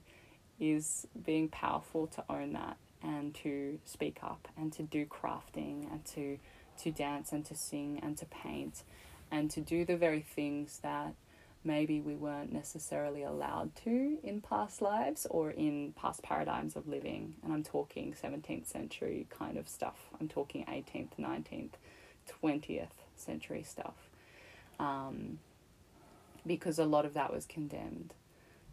[0.59, 6.05] is being powerful to own that and to speak up and to do crafting and
[6.05, 6.37] to
[6.77, 8.83] to dance and to sing and to paint
[9.31, 11.13] and to do the very things that
[11.63, 17.35] maybe we weren't necessarily allowed to in past lives or in past paradigms of living.
[17.43, 20.09] And I'm talking 17th century kind of stuff.
[20.19, 21.73] I'm talking 18th 19th
[22.43, 24.09] 20th century stuff.
[24.79, 25.39] Um,
[26.45, 28.15] because a lot of that was condemned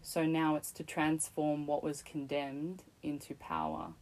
[0.02, 3.92] so now it's to transform what was condemned into power.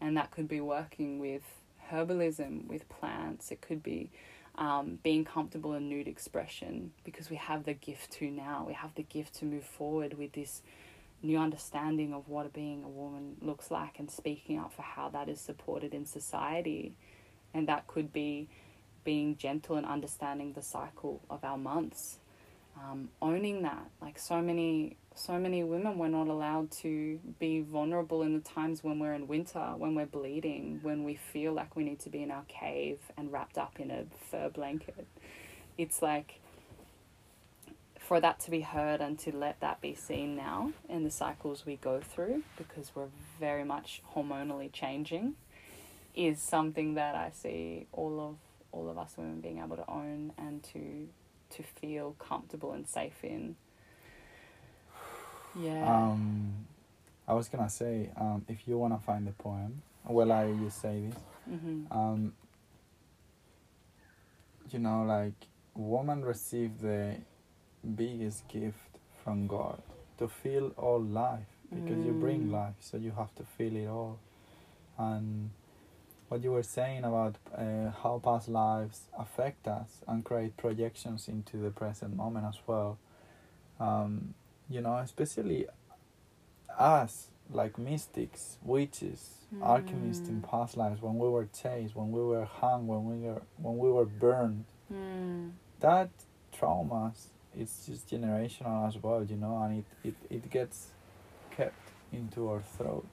[0.00, 1.42] And that could be working with
[1.90, 3.50] herbalism, with plants.
[3.50, 4.10] It could be
[4.56, 8.64] um, being comfortable in nude expression because we have the gift to now.
[8.66, 10.62] We have the gift to move forward with this
[11.22, 15.28] new understanding of what being a woman looks like and speaking up for how that
[15.28, 16.94] is supported in society.
[17.54, 18.48] And that could be
[19.04, 22.18] being gentle and understanding the cycle of our months,
[22.76, 23.88] um, owning that.
[24.00, 28.84] Like so many so many women we're not allowed to be vulnerable in the times
[28.84, 32.22] when we're in winter, when we're bleeding, when we feel like we need to be
[32.22, 35.06] in our cave and wrapped up in a fur blanket.
[35.78, 36.40] It's like
[37.98, 41.64] for that to be heard and to let that be seen now in the cycles
[41.64, 43.08] we go through because we're
[43.40, 45.34] very much hormonally changing
[46.14, 48.36] is something that I see all of
[48.70, 51.08] all of us women being able to own and to
[51.48, 53.56] to feel comfortable and safe in
[55.58, 55.86] yeah.
[55.86, 56.66] Um,
[57.28, 61.00] I was gonna say, um, if you wanna find the poem, well, I just say
[61.08, 61.18] this.
[61.50, 61.92] Mm-hmm.
[61.96, 62.32] Um,
[64.70, 65.34] you know, like
[65.74, 67.16] woman received the
[67.94, 69.80] biggest gift from God
[70.18, 72.06] to feel all life because mm.
[72.06, 72.52] you bring mm.
[72.52, 74.18] life, so you have to feel it all.
[74.98, 75.50] And
[76.28, 81.56] what you were saying about uh, how past lives affect us and create projections into
[81.58, 82.98] the present moment as well.
[83.78, 84.34] Um,
[84.68, 85.66] you know, especially
[86.78, 89.62] us, like mystics, witches, mm.
[89.62, 93.42] alchemists in past lives, when we were chased, when we were hung, when we were
[93.56, 95.50] when we were burned, mm.
[95.80, 96.10] that
[96.52, 97.12] trauma
[97.58, 100.88] it's just generational as well, you know, and it, it, it gets
[101.56, 101.74] kept
[102.12, 103.06] into our throat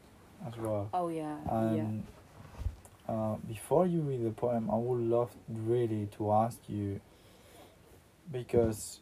[0.46, 0.90] as well.
[0.94, 1.38] Oh yeah.
[1.50, 2.04] And
[3.08, 3.14] yeah.
[3.14, 7.02] Uh, before you read the poem, I would love really to ask you
[8.32, 9.00] because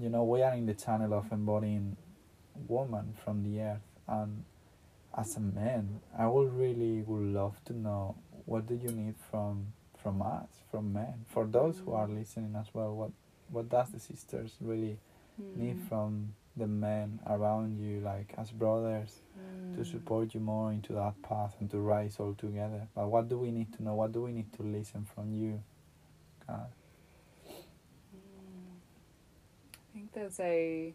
[0.00, 1.96] you know, we are in the channel of embodying
[2.68, 4.44] woman from the earth, and
[5.16, 9.72] as a man, I would really would love to know what do you need from
[10.00, 12.94] from us, from men, for those who are listening as well.
[12.94, 13.10] What
[13.50, 14.98] what does the sisters really
[15.40, 15.56] mm.
[15.56, 19.76] need from the men around you, like as brothers, mm.
[19.76, 22.86] to support you more into that path and to rise all together?
[22.94, 23.94] But what do we need to know?
[23.94, 25.60] What do we need to listen from you,
[26.46, 26.68] God?
[29.98, 30.94] think there's a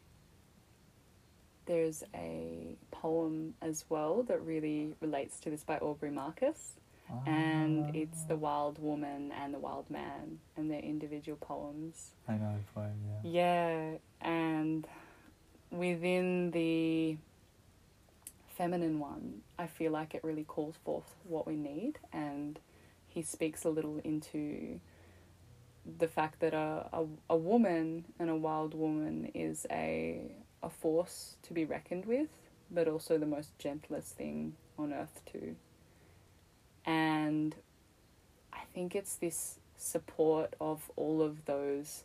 [1.66, 6.74] there's a poem as well that really relates to this by Aubrey Marcus.
[7.28, 7.92] And ah.
[7.94, 12.12] it's The Wild Woman and The Wild Man and their individual poems.
[12.28, 12.94] I know the poem,
[13.24, 13.92] yeah.
[14.22, 14.88] Yeah, and
[15.70, 17.18] within the
[18.58, 22.60] feminine one, I feel like it really calls forth what we need, and
[23.08, 24.80] he speaks a little into
[25.98, 30.32] the fact that a, a, a woman and a wild woman is a,
[30.62, 32.30] a force to be reckoned with,
[32.72, 35.56] but also the most gentlest thing on earth, too.
[36.86, 37.56] And
[38.52, 42.04] I think it's this support of all of those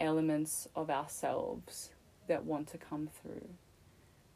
[0.00, 1.90] elements of ourselves
[2.26, 3.48] that want to come through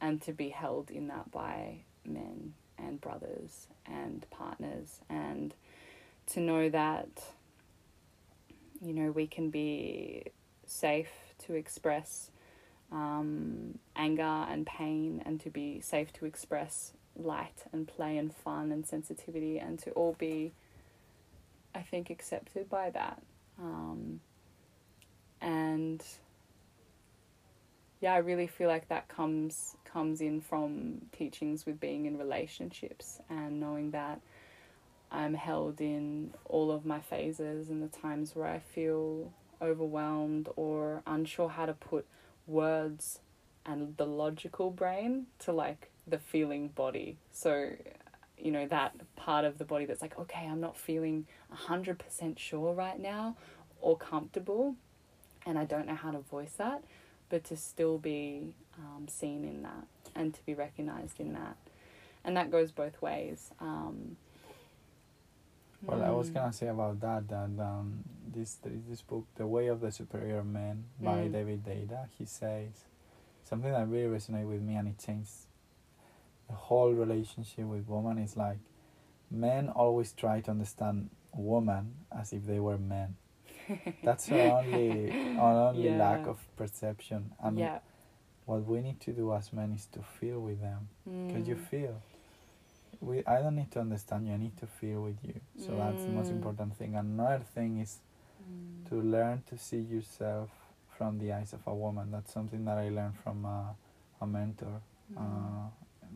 [0.00, 5.54] and to be held in that by men and brothers and partners and
[6.26, 7.08] to know that
[8.82, 10.24] you know, we can be
[10.66, 11.10] safe
[11.46, 12.30] to express
[12.92, 18.70] um, anger and pain and to be safe to express light and play and fun
[18.72, 20.52] and sensitivity and to all be
[21.76, 23.22] I think, accepted by that.
[23.60, 24.20] Um,
[25.42, 26.02] and
[28.00, 33.20] yeah, I really feel like that comes comes in from teachings with being in relationships
[33.28, 34.20] and knowing that
[35.10, 41.02] I'm held in all of my phases and the times where I feel overwhelmed or
[41.06, 42.06] unsure how to put
[42.46, 43.20] words
[43.64, 47.18] and the logical brain to like the feeling body.
[47.32, 47.72] So,
[48.38, 52.72] you know, that part of the body that's like, okay, I'm not feeling 100% sure
[52.72, 53.36] right now
[53.80, 54.76] or comfortable,
[55.44, 56.82] and I don't know how to voice that,
[57.28, 61.56] but to still be um, seen in that and to be recognized in that.
[62.24, 63.50] And that goes both ways.
[63.60, 64.16] Um,
[65.86, 68.58] Well, I was mm, gonna say about that that um, this
[68.88, 71.32] this book, The Way of the Superior Man by Mm.
[71.32, 72.08] David Deida.
[72.18, 72.84] He says
[73.44, 75.46] something that really resonated with me, and it changed
[76.48, 78.18] the whole relationship with woman.
[78.18, 78.58] Is like
[79.30, 83.16] men always try to understand woman as if they were men.
[84.02, 87.78] That's our only our only lack of perception, and yeah.
[88.44, 90.88] what we need to do as men is to feel with them
[91.26, 91.66] because you Mm.
[91.68, 92.02] feel
[93.06, 95.34] we i don't need to understand you i need to feel with you
[95.64, 96.36] so that's the most Mm.
[96.38, 97.98] important thing another thing is
[98.42, 98.88] Mm.
[98.88, 100.50] to learn to see yourself
[100.96, 103.72] from the eyes of a woman that's something that i learned from uh,
[104.20, 104.80] a mentor
[105.12, 105.18] Mm.
[105.22, 105.68] uh,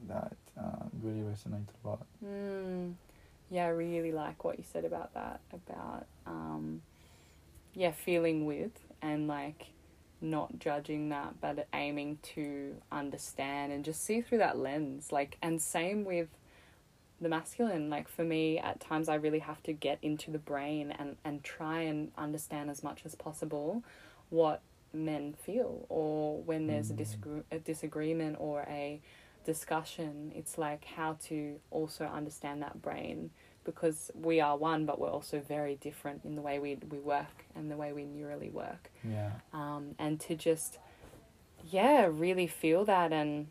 [0.08, 2.94] that uh, really resonated a lot Mm.
[3.50, 5.40] Yeah, I really like what you said about that.
[5.52, 6.82] About um,
[7.74, 8.72] yeah, feeling with
[9.02, 9.66] and like
[10.20, 15.10] not judging that, but aiming to understand and just see through that lens.
[15.12, 16.28] Like, and same with
[17.20, 17.90] the masculine.
[17.90, 21.42] Like for me, at times I really have to get into the brain and and
[21.44, 23.82] try and understand as much as possible
[24.30, 26.98] what men feel, or when there's a Mm.
[26.98, 29.00] disagree- a disagreement or a
[29.44, 33.30] discussion, it's like how to also understand that brain
[33.64, 37.44] because we are one, but we're also very different in the way we, we work
[37.54, 38.90] and the way we neurally work.
[39.04, 40.78] yeah Um, and to just,
[41.70, 43.48] yeah, really feel that and,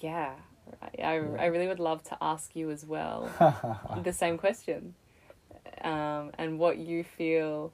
[0.00, 0.34] yeah,
[0.82, 3.28] I, I, I really would love to ask you as well
[4.02, 4.94] the same question
[5.82, 7.72] um, and what you feel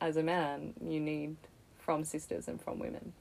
[0.00, 1.36] as a man you need
[1.78, 3.12] from sisters and from women.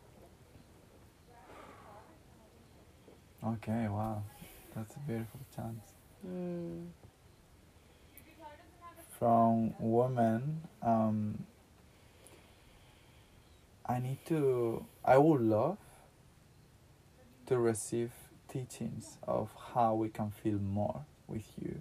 [3.46, 4.24] okay wow
[4.76, 5.92] that's a beautiful chance
[6.28, 6.88] Mm.
[9.20, 11.46] from women um,
[13.86, 15.78] i need to i would love
[17.46, 18.12] to receive
[18.56, 21.80] teachings of how we can feel more with you.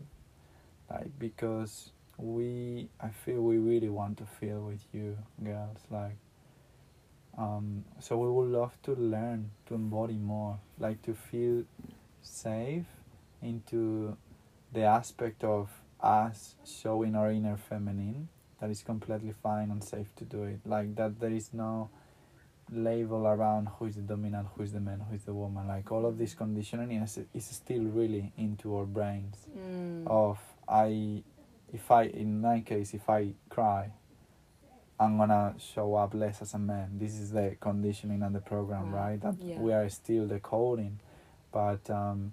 [0.90, 6.16] Like because we i feel we really want to feel with you girls like
[7.36, 11.64] um, so we would love to learn to embody more like to feel
[12.22, 12.86] safe
[13.42, 14.16] into
[14.72, 15.68] the aspect of
[16.00, 18.28] us showing our inner feminine
[18.60, 20.60] that is completely fine and safe to do it.
[20.64, 21.90] Like that there is no
[22.70, 25.90] label around who is the dominant who is the man who is the woman like
[25.92, 30.06] all of this conditioning is, is still really into our brains Mm.
[30.06, 30.38] of
[30.68, 31.22] i
[31.72, 33.92] if i in my case if i cry
[34.98, 38.90] i'm gonna show up less as a man this is the conditioning and the program
[38.92, 38.98] Wow.
[38.98, 39.58] right that Yeah.
[39.60, 40.98] we are still decoding
[41.52, 42.32] but um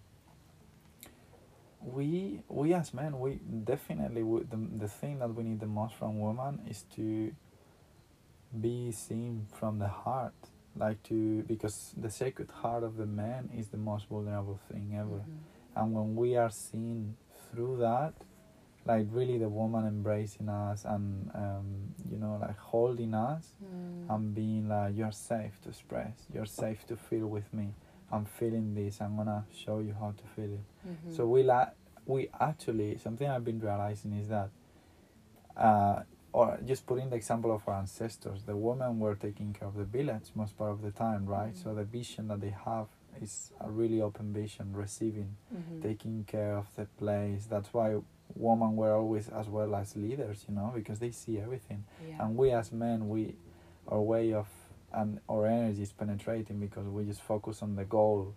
[1.83, 5.95] we we as men we definitely we, the, the thing that we need the most
[5.95, 7.31] from women is to
[8.59, 10.33] be seen from the heart
[10.75, 15.21] like to because the sacred heart of the man is the most vulnerable thing ever
[15.25, 15.37] Mhm.
[15.75, 17.15] and when we are seen
[17.49, 18.13] through that
[18.85, 24.09] like really the woman embracing us and um, you know like holding us Mm.
[24.09, 27.73] and being like you're safe to express you're safe to feel with me
[28.11, 31.11] i'm feeling this i'm gonna show you how to feel it Mhm.
[31.15, 31.69] so we la-
[32.05, 34.49] we actually something i've been realizing is that
[35.55, 36.03] uh,
[36.33, 39.83] or just putting the example of our ancestors the women were taking care of the
[39.83, 41.63] village most part of the time right Mhm.
[41.63, 42.87] so the vision that they have
[43.21, 45.81] is a really open vision receiving Mhm.
[45.81, 47.45] taking care of the place.
[47.45, 47.99] That's why
[48.35, 51.83] women were always as well as leaders, you know, because they see everything.
[52.07, 52.23] Yeah.
[52.25, 53.35] And we as men, we
[53.89, 54.47] our way of
[54.93, 58.33] and our energy is penetrating because we just focus on the goal.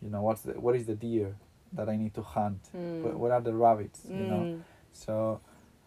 [0.00, 1.36] You know, what's the what is the deer
[1.74, 2.62] that I need to hunt?
[2.74, 3.02] Mm.
[3.02, 4.06] What, what are the rabbits?
[4.08, 4.42] You know.
[4.42, 4.60] Mm.
[4.92, 5.40] So,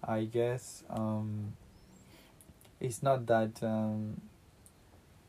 [0.04, 1.54] I guess um,
[2.80, 4.20] it's not that um,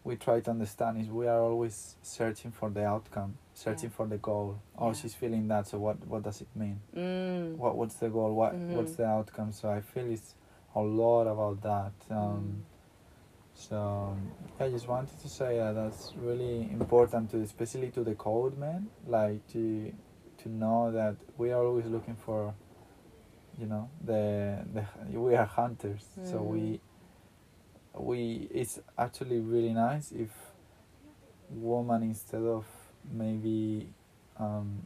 [0.05, 1.01] we try to understand.
[1.01, 3.97] Is we are always searching for the outcome, searching Yeah.
[3.97, 4.61] for the goal.
[4.79, 4.93] Oh, Yeah.
[4.95, 5.67] she's feeling that.
[5.69, 6.07] So what?
[6.07, 6.81] What does it mean?
[6.97, 7.57] Mm.
[7.57, 8.35] What What's the goal?
[8.35, 8.97] What What's Mhm.
[8.97, 9.53] the outcome?
[9.53, 10.35] So I feel it's
[10.75, 11.93] a lot about that.
[12.11, 12.17] Mm.
[12.17, 12.65] Um,
[13.55, 18.15] So um, I just wanted to say that that's really important to, especially to the
[18.15, 19.93] cold men, like to
[20.39, 22.55] to know that we are always looking for
[23.59, 26.47] you know the, the we are hunters so Mm.
[26.47, 26.81] we
[27.95, 30.31] we it's actually really nice if
[31.51, 32.65] woman instead of
[33.13, 33.89] maybe
[34.39, 34.83] um,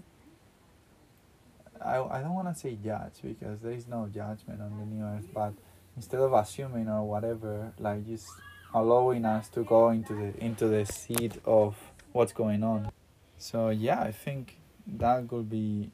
[1.80, 5.04] I, I don't want to say judge because there is no judgment on the new
[5.04, 5.52] earth but
[5.96, 8.26] instead of assuming or whatever like just
[8.74, 11.76] allowing us to go into the into the seed of
[12.12, 12.90] what's going on
[13.38, 14.56] so yeah i think
[14.86, 15.90] that could be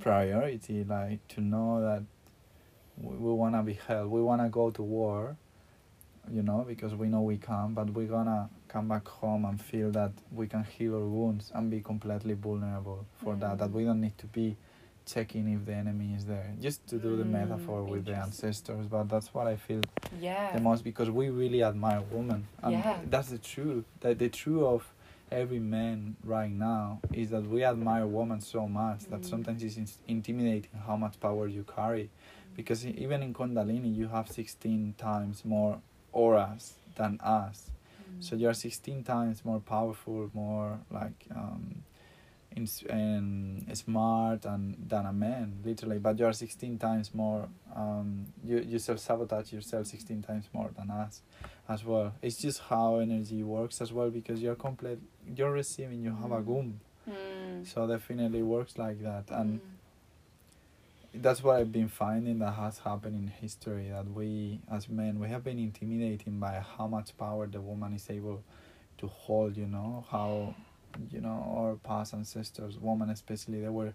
[0.00, 2.02] priority like to know that
[2.98, 5.36] we, we want to be held we want to go to war
[6.30, 9.90] you know because we know we can but we're gonna come back home and feel
[9.92, 13.74] that we can heal our wounds and be completely vulnerable for that that Mm.
[13.74, 14.56] we don't need to be
[15.06, 18.86] checking if the enemy is there just to do the Mm, metaphor with the ancestors
[18.88, 19.82] but that's what i feel
[20.20, 20.52] Yeah.
[20.52, 22.96] the most because we really admire women and Yeah.
[23.08, 24.92] that's the truth that the truth of
[25.30, 29.24] every man right now is that we admire women so much that Mm.
[29.30, 32.10] sometimes it's intimidating how much power you carry
[32.56, 35.80] because even in kundalini you have 16 times more
[36.12, 38.22] auras than us Mm.
[38.22, 41.82] so you're 16 times more powerful more like um
[42.54, 48.58] ins- and smart and than a man literally but you're 16 times more um you,
[48.60, 51.20] you self-sabotage yourself 16 times more than us
[51.68, 54.98] as well it's just how energy works as well because you're complete
[55.34, 56.46] you're receiving you have a Mm.
[56.46, 57.66] gum Mm.
[57.66, 61.22] so definitely works like that and Mm.
[61.22, 65.28] that's what I've been finding that has happened in history that we as men we
[65.28, 68.42] have been intimidated by how much power the woman is able
[68.98, 70.54] to hold you know how
[71.10, 73.94] you know our past ancestors women especially they were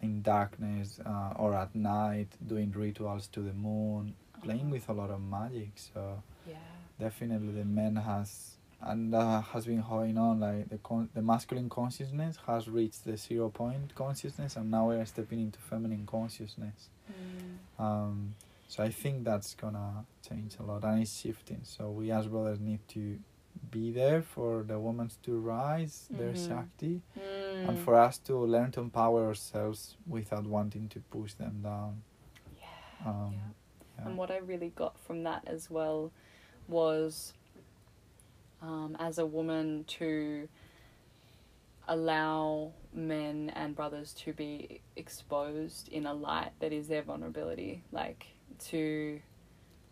[0.00, 4.70] in darkness uh, or at night doing rituals to the moon playing Uh-huh.
[4.72, 6.56] with a lot of magic so Yeah.
[7.00, 8.55] definitely the men has
[8.86, 13.16] and that has been going on like the con- the masculine consciousness has reached the
[13.16, 17.84] zero point consciousness and now we are stepping into feminine consciousness Mm.
[17.84, 18.34] um,
[18.66, 22.58] so i think that's gonna change a lot and it's shifting so we as brothers
[22.58, 23.18] need to
[23.70, 26.48] be there for the women to rise their Mhm.
[26.48, 27.68] shakti Mm.
[27.68, 32.02] and for us to learn to empower ourselves without wanting to push them down
[32.60, 33.08] Yeah.
[33.10, 33.38] um, yeah.
[33.98, 34.06] yeah.
[34.08, 36.10] And what I really got from that as well
[36.68, 37.32] was
[38.62, 40.48] um, as a woman to
[41.88, 47.82] allow men and brothers to be exposed in a light that is their vulnerability.
[47.92, 48.26] Like
[48.70, 49.20] to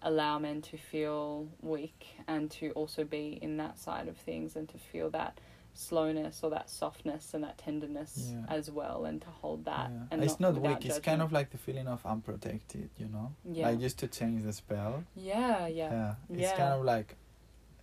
[0.03, 4.69] allow men to feel weak and to also be in that side of things and
[4.69, 5.39] to feel that
[5.77, 8.45] slowness or that softness and that tenderness Yeah.
[8.55, 10.03] as well and to hold that Yeah.
[10.12, 13.35] and it's not, without weak it's kind of like the feeling of unprotected you know
[13.45, 13.70] Yeah.
[13.70, 16.57] like just to change the spell yeah yeah it's Yeah.
[16.57, 17.16] kind of like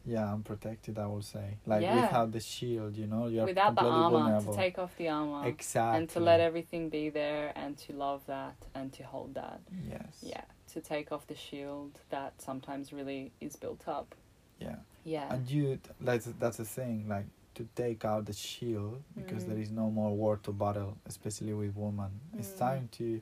[0.06, 1.58] yeah unprotected i will say.
[1.66, 2.02] Like Yeah.
[2.02, 4.54] without the shield you know you're without the armor vulnerable.
[4.54, 8.22] to take off the armor exactly and to let everything be there and to love
[8.28, 9.60] that and to hold that.
[9.90, 10.14] Yes.
[10.22, 10.42] Yeah
[10.74, 14.16] to take off the shield that sometimes really is built up.
[14.60, 14.78] Yeah.
[15.04, 15.34] Yeah.
[15.34, 17.26] And you that's that's the thing like
[17.56, 19.48] to take out the shield because Mm.
[19.50, 22.12] there is no more war to battle especially with women.
[22.40, 22.60] It's Mm.
[22.60, 23.22] time to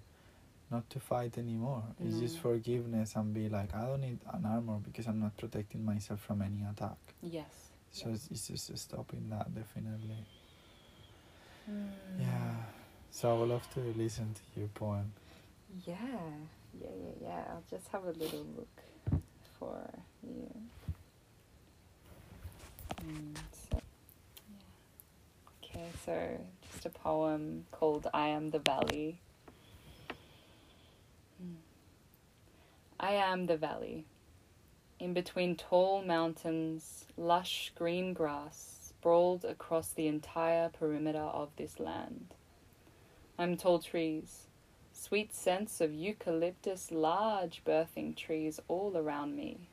[0.72, 1.84] not to fight anymore.
[2.04, 5.84] It's just forgiveness and be like i don't need an armor because i'm not protecting
[5.84, 6.98] myself from any attack.
[7.22, 7.72] Yes.
[7.92, 10.26] So it's, it's just stopping that definitely.
[11.70, 11.90] Mm.
[12.20, 12.56] yeah.
[13.12, 15.12] So i would love to listen to your poem.
[15.86, 15.96] Yeah.
[16.80, 17.44] Yeah yeah yeah.
[17.50, 19.22] I'll just have a little look
[19.60, 19.90] for
[20.24, 20.50] you.
[23.06, 23.80] Mm, so,
[24.50, 24.58] yeah.
[25.64, 29.22] okay so just a poem called i am the valley
[33.10, 34.06] I am the valley.
[35.00, 42.36] In between tall mountains, lush green grass sprawled across the entire perimeter of this land.
[43.40, 44.46] I'm tall trees,
[44.94, 49.70] sweet scents of eucalyptus, large birthing trees all around me.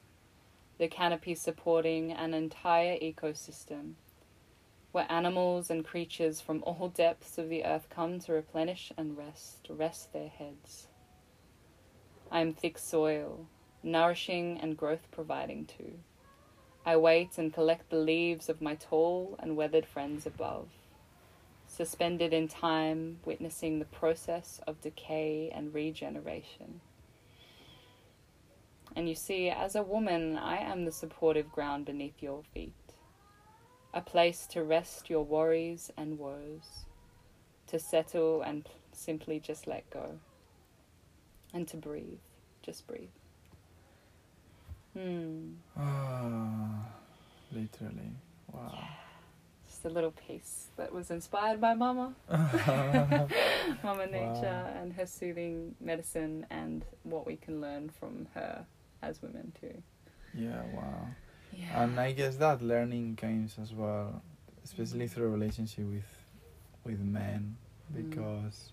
[0.78, 3.96] The canopy supporting an entire ecosystem
[4.92, 9.66] where animals and creatures from all depths of the earth come to replenish and rest,
[9.68, 10.86] rest their heads.
[12.36, 13.46] I am thick soil,
[13.82, 15.94] nourishing and growth providing too.
[16.84, 20.68] I wait and collect the leaves of my tall and weathered friends above,
[21.66, 26.82] suspended in time, witnessing the process of decay and regeneration.
[28.94, 32.74] And you see, as a woman, I am the supportive ground beneath your feet,
[33.94, 36.84] a place to rest your worries and woes,
[37.68, 40.18] to settle and simply just let go
[41.54, 42.18] and to breathe.
[42.66, 43.08] Just breathe.
[44.94, 45.52] Hmm.
[45.78, 46.86] Ah,
[47.52, 48.10] literally
[48.52, 48.88] wow
[49.68, 52.14] Just a little piece that was inspired by Mama,
[53.84, 54.72] Mama Nature, Wow.
[54.80, 58.64] and her soothing medicine, and what we can learn from her
[59.02, 59.82] as women too.
[60.34, 61.06] yeah, wow.
[61.52, 61.82] Yeah.
[61.84, 64.22] And I guess that learning comes as well,
[64.64, 66.04] especially through a relationship with
[66.84, 67.56] with men,
[67.92, 68.10] Mm.
[68.10, 68.72] because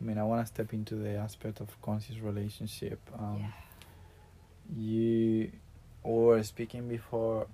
[0.00, 3.00] I mean I want to step into the aspect of conscious relationship.
[3.18, 3.50] Um, yeah.
[4.76, 5.52] You
[6.02, 7.46] were speaking before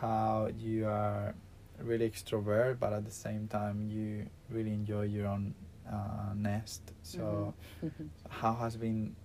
[0.00, 1.34] how you are
[1.82, 5.54] really extrovert, but at the same time you really enjoy your own
[5.90, 6.82] uh, nest.
[7.02, 7.54] So
[7.84, 8.08] Mhm.
[8.28, 9.16] how has been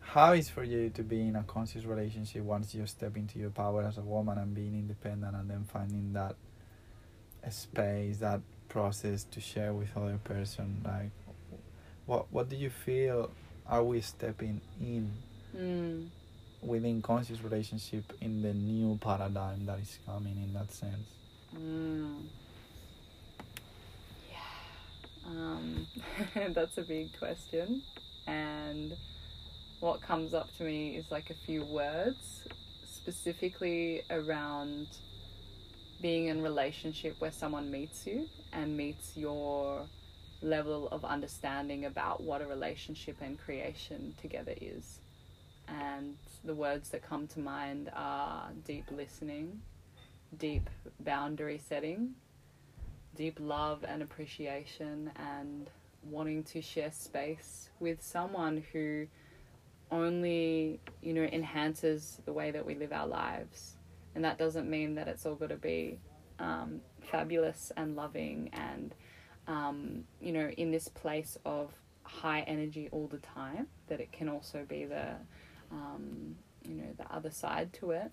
[0.00, 3.50] how is for you to be in a conscious relationship once you step into your
[3.50, 6.34] power as a woman and being independent and then finding that
[7.50, 8.40] space that
[8.80, 11.10] process to share with other person like
[12.06, 13.30] what what do you feel
[13.68, 15.10] are we stepping in
[15.56, 16.06] Mm.
[16.62, 21.08] within conscious relationship in the new paradigm that is coming in that sense
[21.54, 22.22] Mm.
[24.30, 25.26] Yeah.
[25.26, 25.86] Um,
[26.54, 27.82] that's a big question.
[28.28, 28.96] And
[29.80, 32.44] what comes up to me is like a few words,
[32.88, 34.86] specifically around
[36.00, 39.86] being in relationship where someone meets you and meets your
[40.42, 45.00] level of understanding about what a relationship and creation together is.
[45.68, 49.60] And the words that come to mind are deep listening,
[50.38, 50.68] deep
[51.00, 52.14] boundary setting,
[53.14, 55.68] deep love and appreciation, and
[56.02, 59.06] wanting to share space with someone who
[59.90, 63.76] only, you know, enhances the way that we live our lives.
[64.14, 65.98] And that doesn't mean that it's all to be
[66.38, 68.94] um, fabulous and loving and,
[69.46, 71.70] um, you know, in this place of
[72.02, 75.14] high energy all the time, that it can also be the,
[75.70, 78.10] um, you know, the other side to it.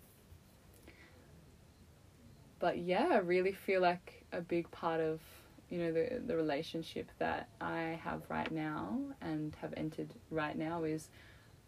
[2.59, 5.19] But yeah, I really feel like a big part of
[5.69, 10.83] you know the the relationship that I have right now and have entered right now
[10.83, 11.09] is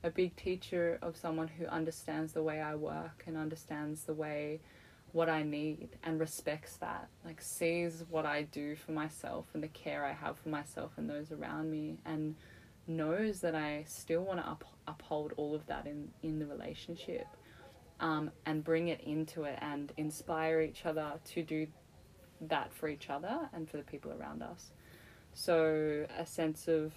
[0.03, 4.61] a big teacher of someone who understands the way I work and understands the way
[5.11, 9.67] what I need and respects that like sees what I do for myself and the
[9.69, 12.35] care I have for myself and those around me and
[12.87, 17.25] knows that I still want to up, uphold all of that in in the relationship
[17.99, 21.67] um, and bring it into it and inspire each other to do
[22.41, 24.71] that for each other and for the people around us.
[25.33, 26.93] So, a sense of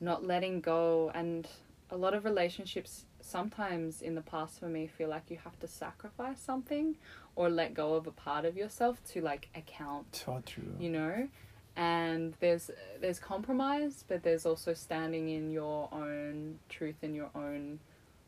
[0.00, 1.46] not letting go, and
[1.90, 5.66] a lot of relationships sometimes in the past for me feel like you have to
[5.68, 6.96] sacrifice something
[7.36, 11.28] or let go of a part of yourself to like account so true you know?
[11.76, 12.70] And there's
[13.00, 17.78] there's compromise but there's also standing in your own truth in your own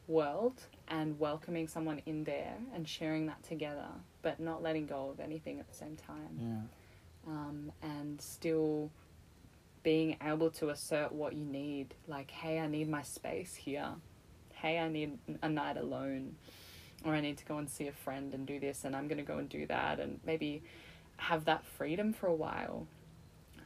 [0.07, 3.89] world and welcoming someone in there and sharing that together
[4.23, 6.37] but not letting go of anything at the same time.
[6.39, 7.33] Yeah.
[7.33, 8.91] Um, and still
[9.83, 11.95] being able to assert what you need.
[12.07, 13.89] Like hey i need my space here.
[14.55, 16.37] Hey i need a night alone.
[17.05, 19.19] Or i need to go and see a friend and do this and i'm going
[19.19, 20.63] to go and do that and maybe
[21.17, 22.87] have that freedom for a while.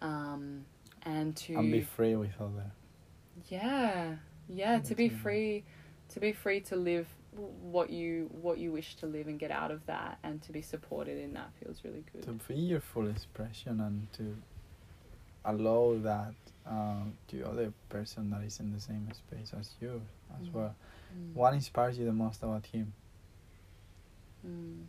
[0.00, 0.66] Um,
[1.02, 2.70] and to and be free with other
[3.48, 4.16] yeah.
[4.48, 5.64] Yeah to be free
[6.10, 9.70] to be free to live what you what you wish to live and get out
[9.70, 12.22] of that and to be supported in that feels really good.
[12.24, 14.36] To be your full expression and to
[15.44, 16.34] allow that
[16.66, 20.00] um, to other person that is in the same space as you
[20.40, 20.52] as Mm.
[20.54, 20.74] well
[21.16, 21.34] Mm.
[21.34, 22.92] what inspires you the most about him
[24.46, 24.84] Mm.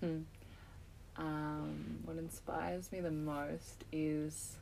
[0.00, 0.22] Hmm.
[1.16, 4.56] Um, what inspires me the most is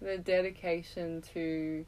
[0.00, 1.84] the dedication to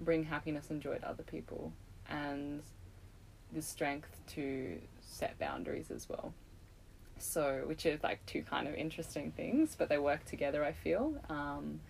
[0.00, 1.72] bring happiness and joy to other people
[2.08, 2.62] and
[3.52, 6.32] the strength to set boundaries as well.
[7.22, 11.14] So, which are like two kind of interesting things, but they work together, I feel.
[11.28, 11.80] Um,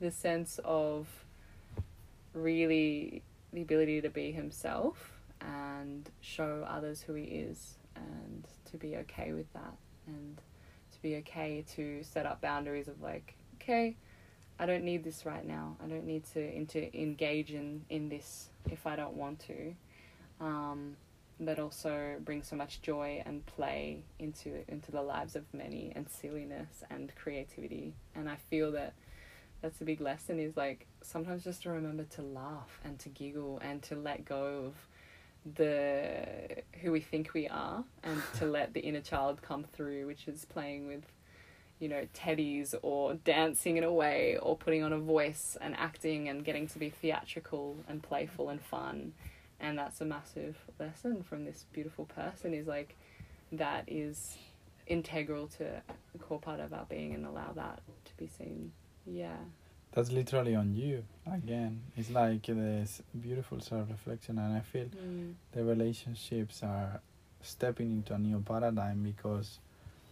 [0.00, 1.08] the sense of
[2.32, 3.22] really
[3.52, 9.32] the ability to be himself and show others who he is and to be okay
[9.32, 9.74] with that
[10.06, 10.40] and
[10.92, 13.96] to be okay to set up boundaries of like okay
[14.58, 18.50] i don't need this right now i don't need to into engage in in this
[18.70, 19.74] if i don't want to
[20.40, 20.96] um,
[21.40, 26.08] but also bring so much joy and play into into the lives of many and
[26.08, 27.94] silliness and creativity.
[28.14, 28.94] And i feel that
[29.60, 33.58] that's a big lesson is like sometimes just to remember to laugh and to giggle
[33.62, 34.74] and to let go of
[35.56, 36.26] the
[36.80, 40.44] who we think we are and to let the inner child come through which is
[40.44, 41.04] playing with
[41.80, 46.28] you know teddies or dancing in a way or putting on a voice and acting
[46.28, 49.12] and getting to be theatrical and playful and fun
[49.60, 52.96] and that's a massive lesson from this beautiful person is like
[53.52, 54.36] that is
[54.86, 58.72] integral to a core part of our being and allow that to be seen
[59.06, 59.36] yeah
[59.92, 61.80] That's literally on you again.
[61.96, 65.32] It's like this beautiful self reflection, and I feel mm.
[65.52, 67.00] the relationships are
[67.42, 69.58] stepping into a new paradigm because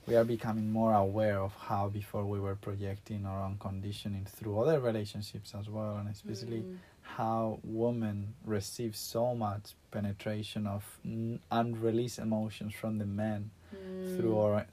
[0.07, 4.59] we are becoming more aware of how before we were projecting our own conditioning through
[4.61, 6.77] other relationships as well, and especially Mm.
[7.17, 13.51] How women receive so much penetration of n- unreleased emotions from the men
[14.17, 14.45] through Mm.
[14.45, 14.67] our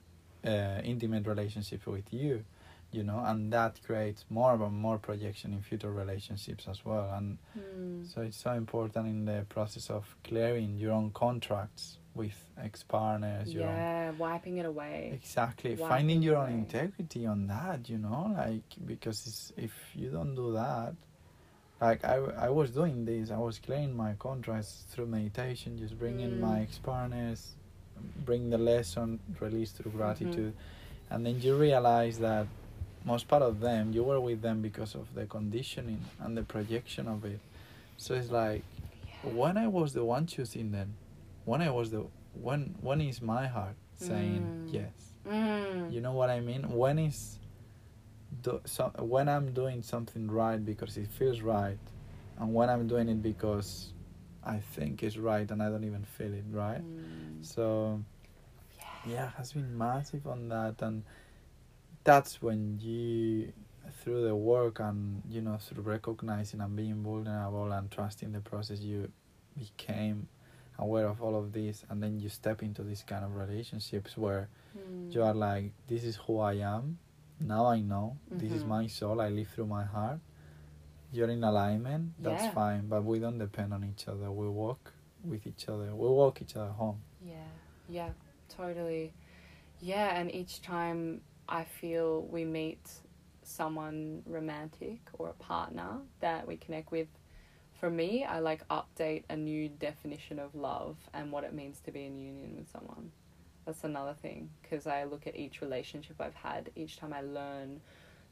[0.45, 2.43] uh, intimate relationship with you
[2.91, 7.37] you know and that creates more and more projection in future relationships as well and
[7.57, 8.05] Mm.
[8.05, 13.63] so it's so important in the process of clearing your own contracts with ex-partners your
[13.67, 16.59] own yeah wiping it away exactly Wiping finding your own away.
[16.59, 20.93] integrity on that you know like because it's, if you don't do that
[21.85, 26.31] like I, I was doing this i was clearing my contracts through meditation just bringing
[26.31, 26.39] Mm.
[26.47, 27.41] my ex-partners
[28.27, 30.03] bring the lesson release through Mm-hmm.
[30.03, 30.53] gratitude
[31.11, 32.45] and then you realize that
[33.05, 37.05] most part of them you were with them because of the conditioning and the projection
[37.15, 37.39] of it
[37.97, 38.63] so it's like
[39.41, 40.89] when i was the one choosing them
[41.45, 42.01] when i was the
[42.47, 44.73] when when is my heart saying Mm.
[44.79, 44.93] yes
[45.25, 45.91] Mm.
[45.93, 47.19] you know what i mean when is
[48.41, 51.77] do, so, when i'm doing something right because it feels right
[52.39, 53.93] and when i'm doing it because
[54.43, 57.45] i think it's right and i don't even feel it right Mm.
[57.45, 58.01] so
[59.05, 61.03] yeah it has been massive on that and
[62.03, 63.51] that's when you
[64.01, 68.79] through the work and you know through recognizing and being vulnerable and trusting the process
[68.79, 69.11] you
[69.57, 70.27] became
[70.79, 74.47] aware of all of this and then you step into these kind of relationships where
[74.75, 75.13] Mm.
[75.13, 76.97] you are like this is who i am
[77.39, 78.17] now i know.
[78.31, 78.67] This is Mhm.
[78.67, 79.21] my soul.
[79.21, 80.19] I live through my heart.
[81.11, 82.13] You're in alignment.
[82.19, 82.51] That's Yeah.
[82.53, 82.87] fine.
[82.87, 84.31] But we don't depend on each other.
[84.31, 84.93] We walk
[85.23, 85.95] with each other.
[85.95, 87.01] We walk each other home.
[87.21, 87.51] Yeah,
[87.89, 88.09] yeah,
[88.49, 89.13] totally.
[89.81, 93.01] Yeah, and each time I feel we meet
[93.43, 97.07] someone romantic or a partner that we connect with,
[97.79, 101.91] for me, I like update a new definition of love and what it means to
[101.91, 103.11] be in union with someone.
[103.65, 107.79] That's another thing because I look at each relationship I've had, each time I learn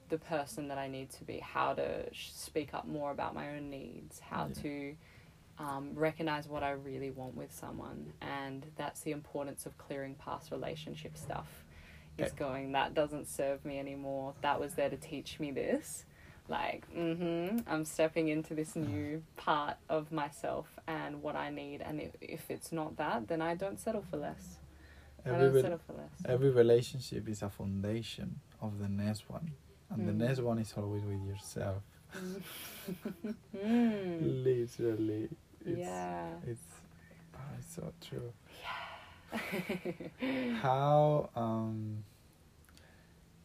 [0.09, 3.55] the person that I need to be, how to sh- speak up more about my
[3.55, 4.61] own needs, how Yeah.
[4.61, 4.95] to
[5.57, 10.51] um, recognize what I really want with someone, and that's the importance of clearing past
[10.51, 11.47] relationship stuff.
[12.17, 12.35] Is Okay.
[12.39, 14.33] going that doesn't serve me anymore.
[14.41, 16.03] That was there to teach me this.
[16.49, 22.01] Like, mm-hmm, I'm stepping into this new part of myself and what I need, and
[22.01, 24.57] if, if it's not that, then I don't settle for less.
[25.26, 26.10] Every, don't rel- settle for less.
[26.26, 29.52] every relationship is a foundation of the next one
[29.89, 30.18] and the Mm.
[30.27, 31.84] next one is always with yourself
[32.14, 32.43] Mm.
[34.43, 35.30] literally
[35.65, 36.35] it's, Yeah.
[36.45, 36.61] it's,
[37.35, 39.39] oh, it's so true yeah
[40.61, 42.03] how um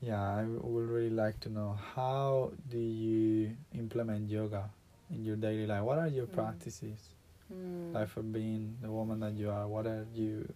[0.00, 4.68] yeah i would really like to know how do you implement yoga
[5.10, 6.32] in your daily life what are your Mm.
[6.34, 7.10] practices
[7.52, 7.94] Mm.
[7.94, 10.52] like for being the woman that you are what are you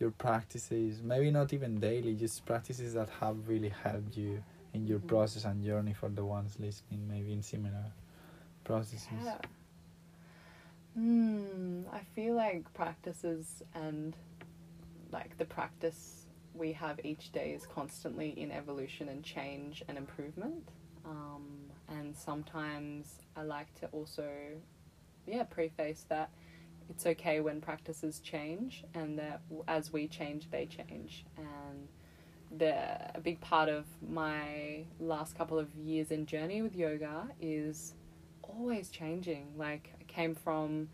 [0.00, 4.42] your practices maybe not even daily just practices that have really helped you
[4.72, 5.06] in your Mhm.
[5.08, 7.92] process and journey for the ones listening maybe in similar
[8.64, 9.38] processes Yeah.
[10.94, 11.82] Hmm.
[11.92, 14.16] I feel like practices and
[15.10, 20.68] like the practice we have each day is constantly in evolution and change and improvement.
[21.04, 21.44] Um,
[21.88, 24.28] and sometimes I like to also,
[25.26, 26.30] yeah, preface that
[26.90, 31.24] it's okay when practices change and that as we change, they change.
[31.36, 31.88] And
[32.56, 37.94] the a big part of my last couple of years in journey with yoga is
[38.42, 39.48] always changing.
[39.56, 40.88] Like I came from,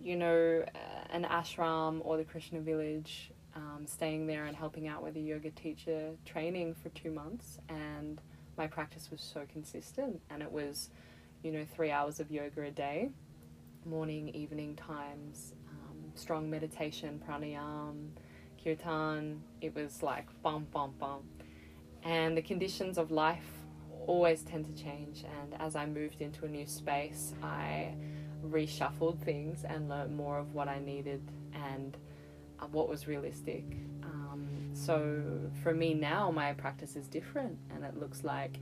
[0.00, 5.02] you know, uh, an ashram or the Krishna village, um, staying there and helping out
[5.02, 8.20] with a yoga teacher training for two months, and
[8.56, 10.90] my practice was so consistent, and it was,
[11.42, 13.10] you know, three hours of yoga a day,
[13.86, 18.08] morning, evening times, um, strong meditation, pranayam,
[18.62, 19.42] kirtan.
[19.60, 21.22] It was like bum bum bum,
[22.02, 23.44] and the conditions of life
[24.06, 25.24] always tend to change.
[25.40, 27.94] And as I moved into a new space, I
[28.46, 31.22] reshuffled things and learned more of what I needed
[31.54, 31.96] and
[32.60, 33.64] uh, what was realistic.
[34.02, 35.22] Um, so
[35.62, 38.58] for me now, my practice is different, and it looks like,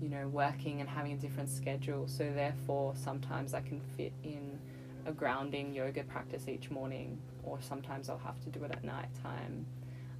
[0.00, 2.08] you know, working and having a different schedule.
[2.08, 4.58] So therefore, sometimes I can fit in
[5.06, 9.08] a grounding yoga practice each morning, or sometimes I'll have to do it at night
[9.22, 9.66] time.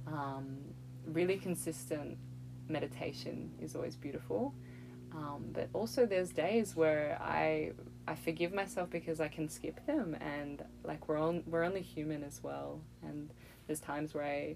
[0.07, 0.57] Um,
[1.05, 2.17] really consistent
[2.67, 4.53] meditation is always beautiful.
[5.13, 7.73] Um, but also there's days where I
[8.07, 12.23] I forgive myself because I can skip them and like we're on we're only human
[12.23, 13.29] as well and
[13.67, 14.55] there's times where I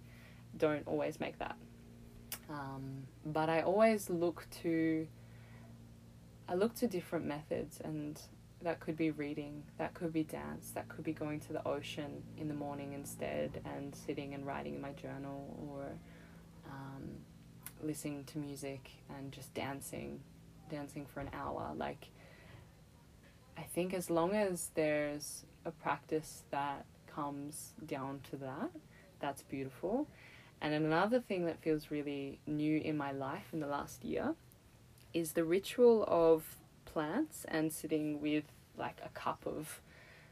[0.57, 1.57] don't always make that.
[2.49, 5.07] Um, but I always look to
[6.47, 8.22] I look to different methods and
[8.61, 12.23] that could be reading, that could be dance, that could be going to the ocean
[12.38, 15.85] in the morning instead and sitting and writing in my journal or
[16.69, 17.09] um,
[17.84, 20.19] listening to music and just dancing,
[20.69, 21.73] dancing for an hour.
[21.76, 22.07] Like,
[23.57, 28.72] I think as long as there's a practice that comes down to that,
[29.19, 30.07] that's beautiful.
[30.61, 34.36] And another thing that feels really new in my life in the last year
[35.14, 38.45] is the ritual of plants and sitting with
[38.77, 39.80] like a cup of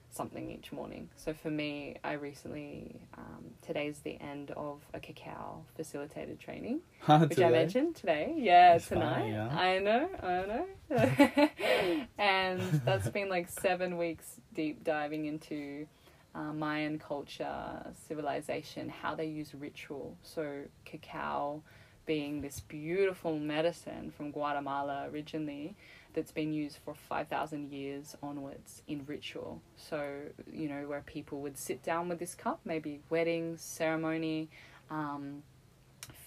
[0.09, 1.09] something each morning.
[1.15, 7.39] So for me, I recently, um, today's the end of a cacao facilitated training, which
[7.39, 8.33] I mentioned today.
[8.37, 9.19] Yeah, It's tonight.
[9.21, 9.47] funny, yeah.
[9.47, 11.99] I know, I know.
[12.17, 15.87] and that's been like seven weeks deep diving into
[16.35, 20.17] uh, Mayan culture, civilization, how they use ritual.
[20.23, 21.61] So cacao
[22.05, 25.75] being this beautiful medicine from Guatemala originally
[26.13, 29.61] that's been used for 5,000 years onwards in ritual.
[29.77, 34.49] So, you know, where people would sit down with this cup, maybe weddings, ceremony,
[34.91, 35.43] um,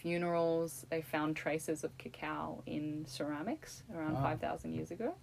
[0.00, 0.86] funerals.
[0.90, 4.22] They found traces of cacao in ceramics around Wow.
[4.22, 5.14] 5,000 years ago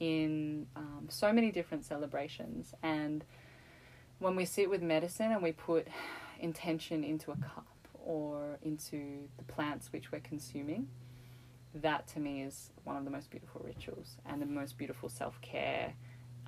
[0.00, 2.74] in um, so many different celebrations.
[2.82, 3.24] And
[4.20, 5.88] when we sit with medicine and we put
[6.38, 7.66] intention into a cup
[8.04, 10.88] or into the plants which we're consuming,
[11.74, 15.40] that to me is one of the most beautiful rituals and the most beautiful self
[15.40, 15.94] care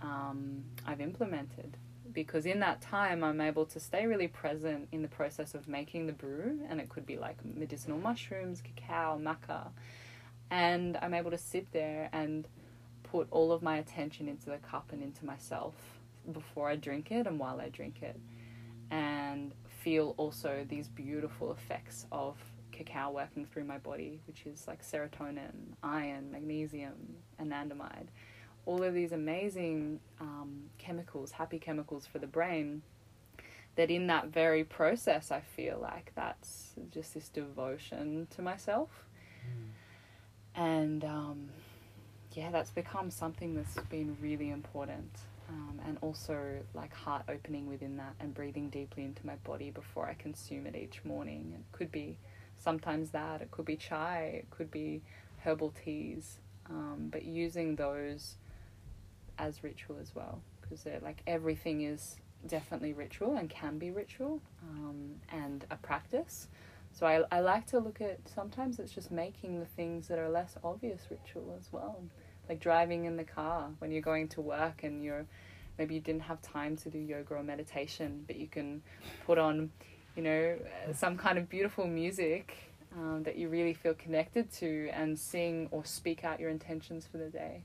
[0.03, 1.77] um, I've implemented.
[2.13, 6.07] Because in that time, I'm able to stay really present in the process of making
[6.09, 9.69] the brew, and it could be like medicinal mushrooms, cacao, maca.
[10.51, 12.47] And I'm able to sit there and
[13.03, 17.27] put all of my attention into the cup and into myself before I drink it
[17.27, 18.19] and while I drink it.
[18.91, 22.37] And feel also these beautiful effects of
[22.71, 28.09] cacao working through my body, which is like serotonin, iron, magnesium, anandamide.
[28.65, 32.83] All of these amazing um, chemicals, happy chemicals for the brain.
[33.77, 38.91] That in that very process, I feel like that's just this devotion to myself.
[40.55, 41.49] And um,
[42.35, 45.11] yeah, that's become something that's been really important.
[45.53, 50.07] Um, and also like heart opening within that and breathing deeply into my body before
[50.07, 51.53] I consume it each morning.
[51.59, 52.17] It could be
[52.59, 55.03] sometimes that, it could be chai, it could be
[55.45, 56.39] herbal teas,
[56.71, 58.37] um, but using those
[59.39, 62.17] as ritual as well because they're like everything is
[62.47, 66.49] definitely ritual and can be ritual um, and a practice.
[66.93, 70.29] So I, I like to look at sometimes it's just making the things that are
[70.29, 72.03] less obvious ritual as well.
[72.49, 75.27] Like driving in the car when you're going to work and you're
[75.79, 78.83] maybe you didn't have time to do yoga or meditation, but you can
[79.27, 79.71] put on,
[80.17, 80.59] you know,
[80.89, 82.55] uh, some kind of beautiful music
[82.95, 87.17] um, that you really feel connected to and sing or speak out your intentions for
[87.17, 87.63] the day.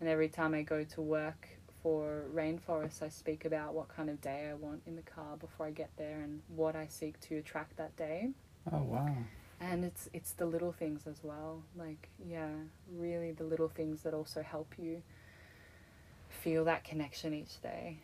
[0.00, 1.48] And every time I go to work
[1.82, 5.66] for Rainforest, I speak about what kind of day I want in the car before
[5.66, 8.30] I get there and what I seek to attract that day
[8.72, 9.06] Oh wow.
[9.60, 11.62] And it's it's the little things as well.
[11.76, 12.50] Like yeah
[12.96, 15.02] really the little things that also help you
[16.28, 17.98] feel that connection each day.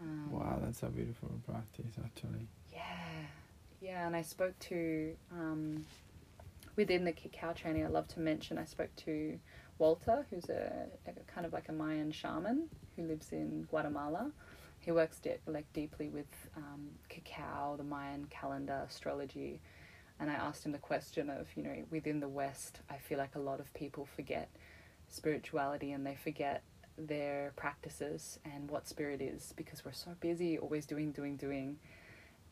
[0.00, 2.46] Um, Wow, that's a beautiful practice actually.
[2.72, 3.26] yeah.
[3.80, 5.84] Yeah and i spoke to um,
[6.76, 9.38] within the cacao training i love to mention i spoke to
[9.78, 14.30] walter who's a, a kind of like a mayan shaman who lives in guatemala.
[14.80, 19.60] He works de- like deeply with um, cacao the mayan calendar astrology
[20.20, 23.34] and I asked him the question of, you know, within the West, I feel like
[23.34, 24.50] a lot of people forget
[25.08, 26.62] spirituality and they forget
[26.98, 31.78] their practices and what spirit is because we're so busy, always doing, doing, doing.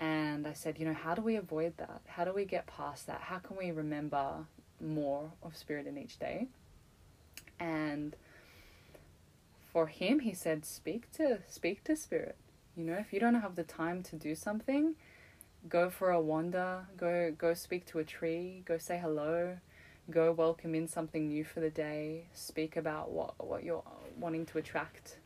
[0.00, 2.00] And I said, you know, how do we avoid that?
[2.06, 3.20] How do we get past that?
[3.20, 4.46] How can we remember
[4.80, 6.46] more of spirit in each day?
[7.60, 8.16] And
[9.72, 12.36] for him, he said, speak to speak to spirit.
[12.76, 14.94] You know, if you don't have the time to do something,
[15.66, 19.58] go for a wander, go go speak to a tree, go say hello,
[20.10, 23.82] go welcome in something new for the day, speak about what what you're
[24.18, 25.18] wanting to attract.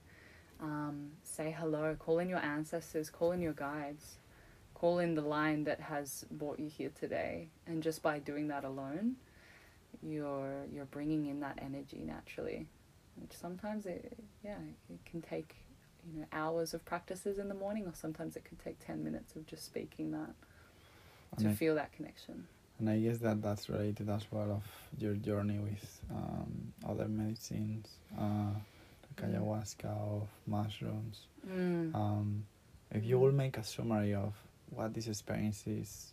[0.61, 4.19] Um, say hello, call in your ancestors, call in your guides,
[4.75, 8.65] call in the line that has brought you here today, and just by doing that
[8.65, 9.17] alone,
[10.03, 12.67] you're you're bringing in that energy naturally.
[13.17, 15.57] Which sometimes it yeah it can take
[16.11, 19.37] you know hours of practices in the morning, or sometimes it could take ten minutes
[19.37, 20.31] of just speaking that
[21.39, 22.47] to I, feel that connection.
[22.79, 24.65] and I guess that that's related as well of
[24.99, 27.89] your journey with um, other medicines,
[28.19, 29.35] uh, like Mm.
[29.41, 31.27] ayahuasca of mushrooms.
[31.47, 31.95] Mm.
[31.95, 32.45] Um,
[32.91, 34.35] if you will make a summary of
[34.71, 36.13] what these experiences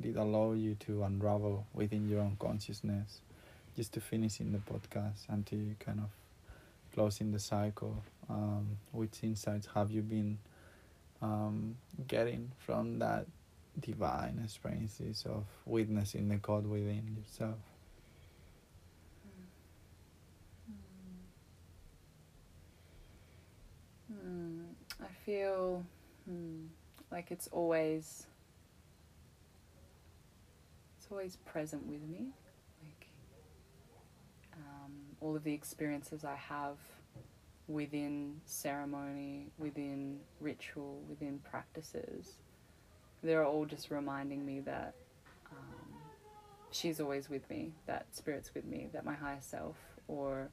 [0.00, 3.20] did allow you to unravel within your own consciousness,
[3.76, 6.10] just to finish in the podcast and to kind of
[6.94, 10.38] closing the cycle, um, which insights have you been
[11.22, 11.76] um,
[12.06, 13.26] getting from that
[13.78, 17.58] divine experiences of witnessing the God within yourself?
[24.12, 24.64] Mm,
[25.00, 25.84] I feel
[26.28, 26.66] hmm,
[27.10, 28.26] like it's always
[30.98, 32.32] it's always present with me.
[35.20, 36.76] All of the experiences I have
[37.68, 42.34] within ceremony, within ritual, within practices,
[43.22, 44.94] they're all just reminding me that
[45.52, 45.94] um,
[46.70, 49.76] she's always with me, that spirit's with me, that my higher self
[50.08, 50.48] or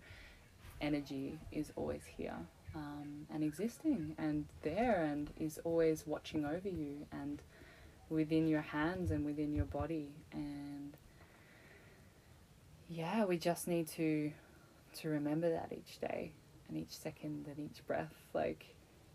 [0.82, 2.38] energy is always here
[2.76, 7.42] um, and existing and there and is always watching over you and
[8.10, 10.10] within your hands and within your body.
[10.32, 10.94] And
[12.90, 14.32] yeah we just need to
[14.98, 16.32] to remember that each day
[16.68, 18.66] and each second and each breath like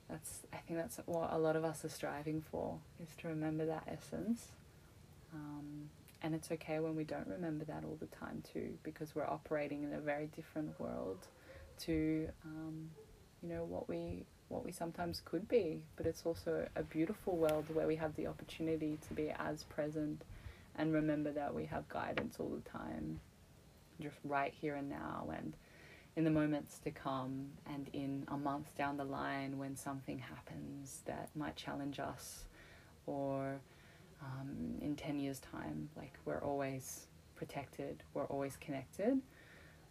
[0.09, 3.67] that's i think that's what a lot of us are striving for is to remember
[3.67, 4.49] that essence.
[5.35, 5.89] Um,
[6.23, 9.83] and it's okay when we don't remember that all the time too because we're operating
[9.83, 11.27] in a very different world
[11.81, 12.91] to um,
[13.43, 15.83] you know what we what we sometimes could be.
[15.97, 20.23] But it's also a beautiful world where we have the opportunity to be as present
[20.77, 23.21] and remember that we have guidance all the time
[24.01, 25.55] just right here and now and
[26.17, 31.03] in the moments to come and in a month down the line when something happens
[31.07, 32.45] that might challenge us
[33.07, 33.61] or
[34.23, 39.21] um, in 10 years time like we're always protected we're always connected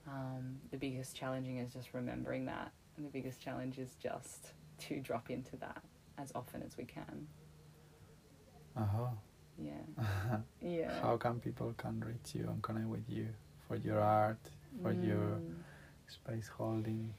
[0.08, 5.00] um, the biggest challenging is just remembering that and the biggest challenge is just to
[5.00, 5.82] drop into that
[6.18, 7.28] as often as we can.
[8.78, 9.08] Uh-huh.
[9.58, 10.38] Yeah.
[10.62, 11.02] yeah.
[11.02, 13.28] How can people can reach you and connect with you
[13.68, 14.40] for your art,
[14.82, 15.08] for mm.
[15.08, 15.40] your
[16.12, 17.14] space holding?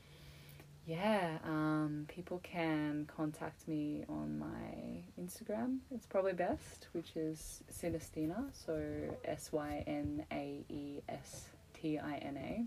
[0.86, 5.78] Yeah, um, people can contact me on my Instagram.
[5.94, 8.82] It's probably best, which is Synaestina, so
[9.24, 12.66] S Y N A E S T I N A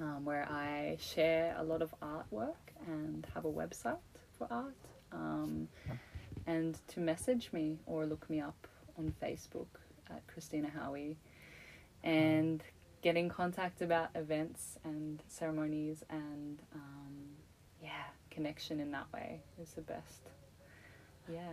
[0.00, 2.54] um, where I share a lot of artwork
[2.86, 3.98] and have a website
[4.38, 4.74] for art.
[5.12, 5.68] Um,
[6.46, 8.66] and to message me or look me up
[8.98, 9.66] on Facebook
[10.08, 11.16] at Christina Howie
[12.02, 12.62] and
[13.02, 17.16] get in contact about events and ceremonies and um,
[17.82, 20.20] yeah, connection in that way is the best.
[21.30, 21.52] Yeah.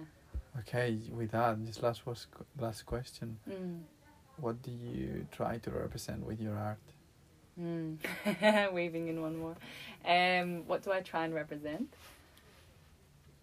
[0.60, 2.28] Okay, with that, just last was
[2.60, 3.38] last question.
[3.50, 3.82] Mm.
[4.40, 6.78] What do you try to represent with your art?
[7.60, 8.74] Mm.
[8.74, 9.56] Weaving in one more.
[10.06, 11.94] Um, what do I try and represent?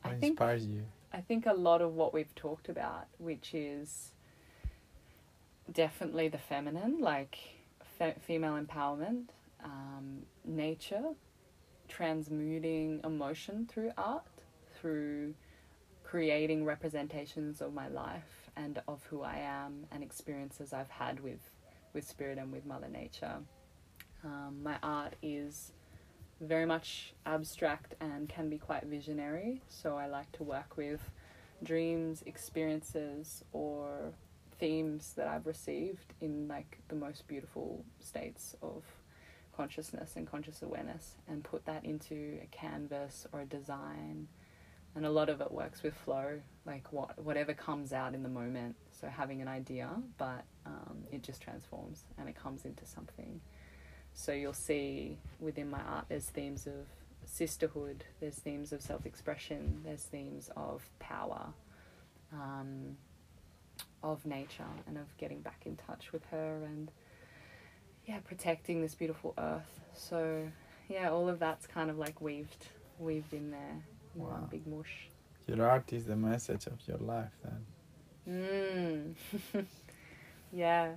[0.03, 0.85] What I think, inspires you?
[1.13, 4.11] I think a lot of what we've talked about, which is
[5.73, 7.39] definitely the feminine, like
[8.05, 9.29] fe- female empowerment,
[9.65, 11.15] um, nature,
[11.89, 14.27] transmuting emotion through art,
[14.79, 15.35] through
[16.03, 21.41] creating representations of my life and of who I am and experiences I've had with,
[21.93, 23.39] with spirit and with Mother Nature.
[24.23, 25.73] Um, my art is
[26.41, 31.01] very much abstract and can be quite visionary, so I like to work with
[31.63, 34.13] dreams, experiences, or
[34.59, 38.83] themes that I've received in like the most beautiful states of
[39.57, 44.29] consciousness and conscious awareness and put that into a canvas or a design.
[44.97, 48.29] And a lot of it works with flow like what whatever comes out in the
[48.29, 48.77] moment.
[48.93, 53.41] So having an idea but um, it just transforms and it comes into something.
[54.13, 56.87] So you'll see within my art there's themes of
[57.27, 61.53] sisterhood, there's themes of self expression, there's themes of power,
[62.33, 62.97] um,
[64.05, 66.91] of nature, and of getting back in touch with her and
[68.07, 69.81] yeah, protecting this beautiful earth.
[69.95, 70.47] So
[70.89, 72.67] yeah, all of that's kind of like weaved
[72.99, 73.83] weaved in there
[74.15, 74.29] in wow.
[74.29, 75.09] one big mush.
[75.47, 77.33] Your art is the message of your life
[78.27, 79.17] then.
[79.55, 79.67] Mm.
[80.53, 80.93] yeah.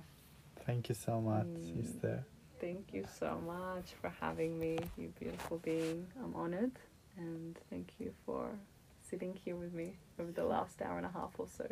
[0.64, 1.82] Thank you so much, mm.
[1.82, 2.24] sister.
[2.60, 6.06] Thank you so much for having me, you beautiful being.
[6.22, 6.72] I'm honored
[7.16, 8.48] and thank you for
[9.08, 11.66] sitting here with me over the last hour and a half or so.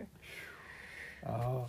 [1.25, 1.67] Oh.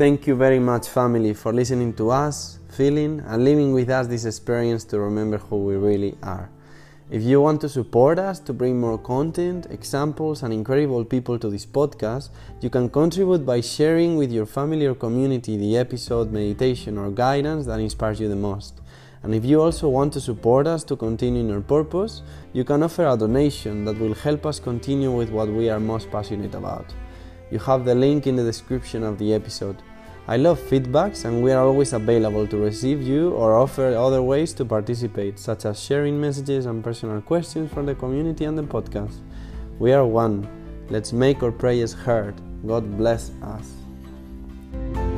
[0.00, 4.24] Thank you very much, family, for listening to us, feeling, and living with us this
[4.24, 6.48] experience to remember who we really are.
[7.10, 11.50] If you want to support us to bring more content, examples, and incredible people to
[11.50, 12.30] this podcast,
[12.62, 17.66] you can contribute by sharing with your family or community the episode, meditation, or guidance
[17.66, 18.79] that inspires you the most.
[19.22, 22.22] And if you also want to support us to continue in our purpose,
[22.52, 26.10] you can offer a donation that will help us continue with what we are most
[26.10, 26.86] passionate about.
[27.50, 29.76] You have the link in the description of the episode.
[30.28, 34.52] I love feedbacks and we are always available to receive you or offer other ways
[34.54, 39.16] to participate, such as sharing messages and personal questions for the community and the podcast.
[39.78, 40.46] We are one.
[40.88, 42.34] Let's make our prayers heard.
[42.66, 45.09] God bless us.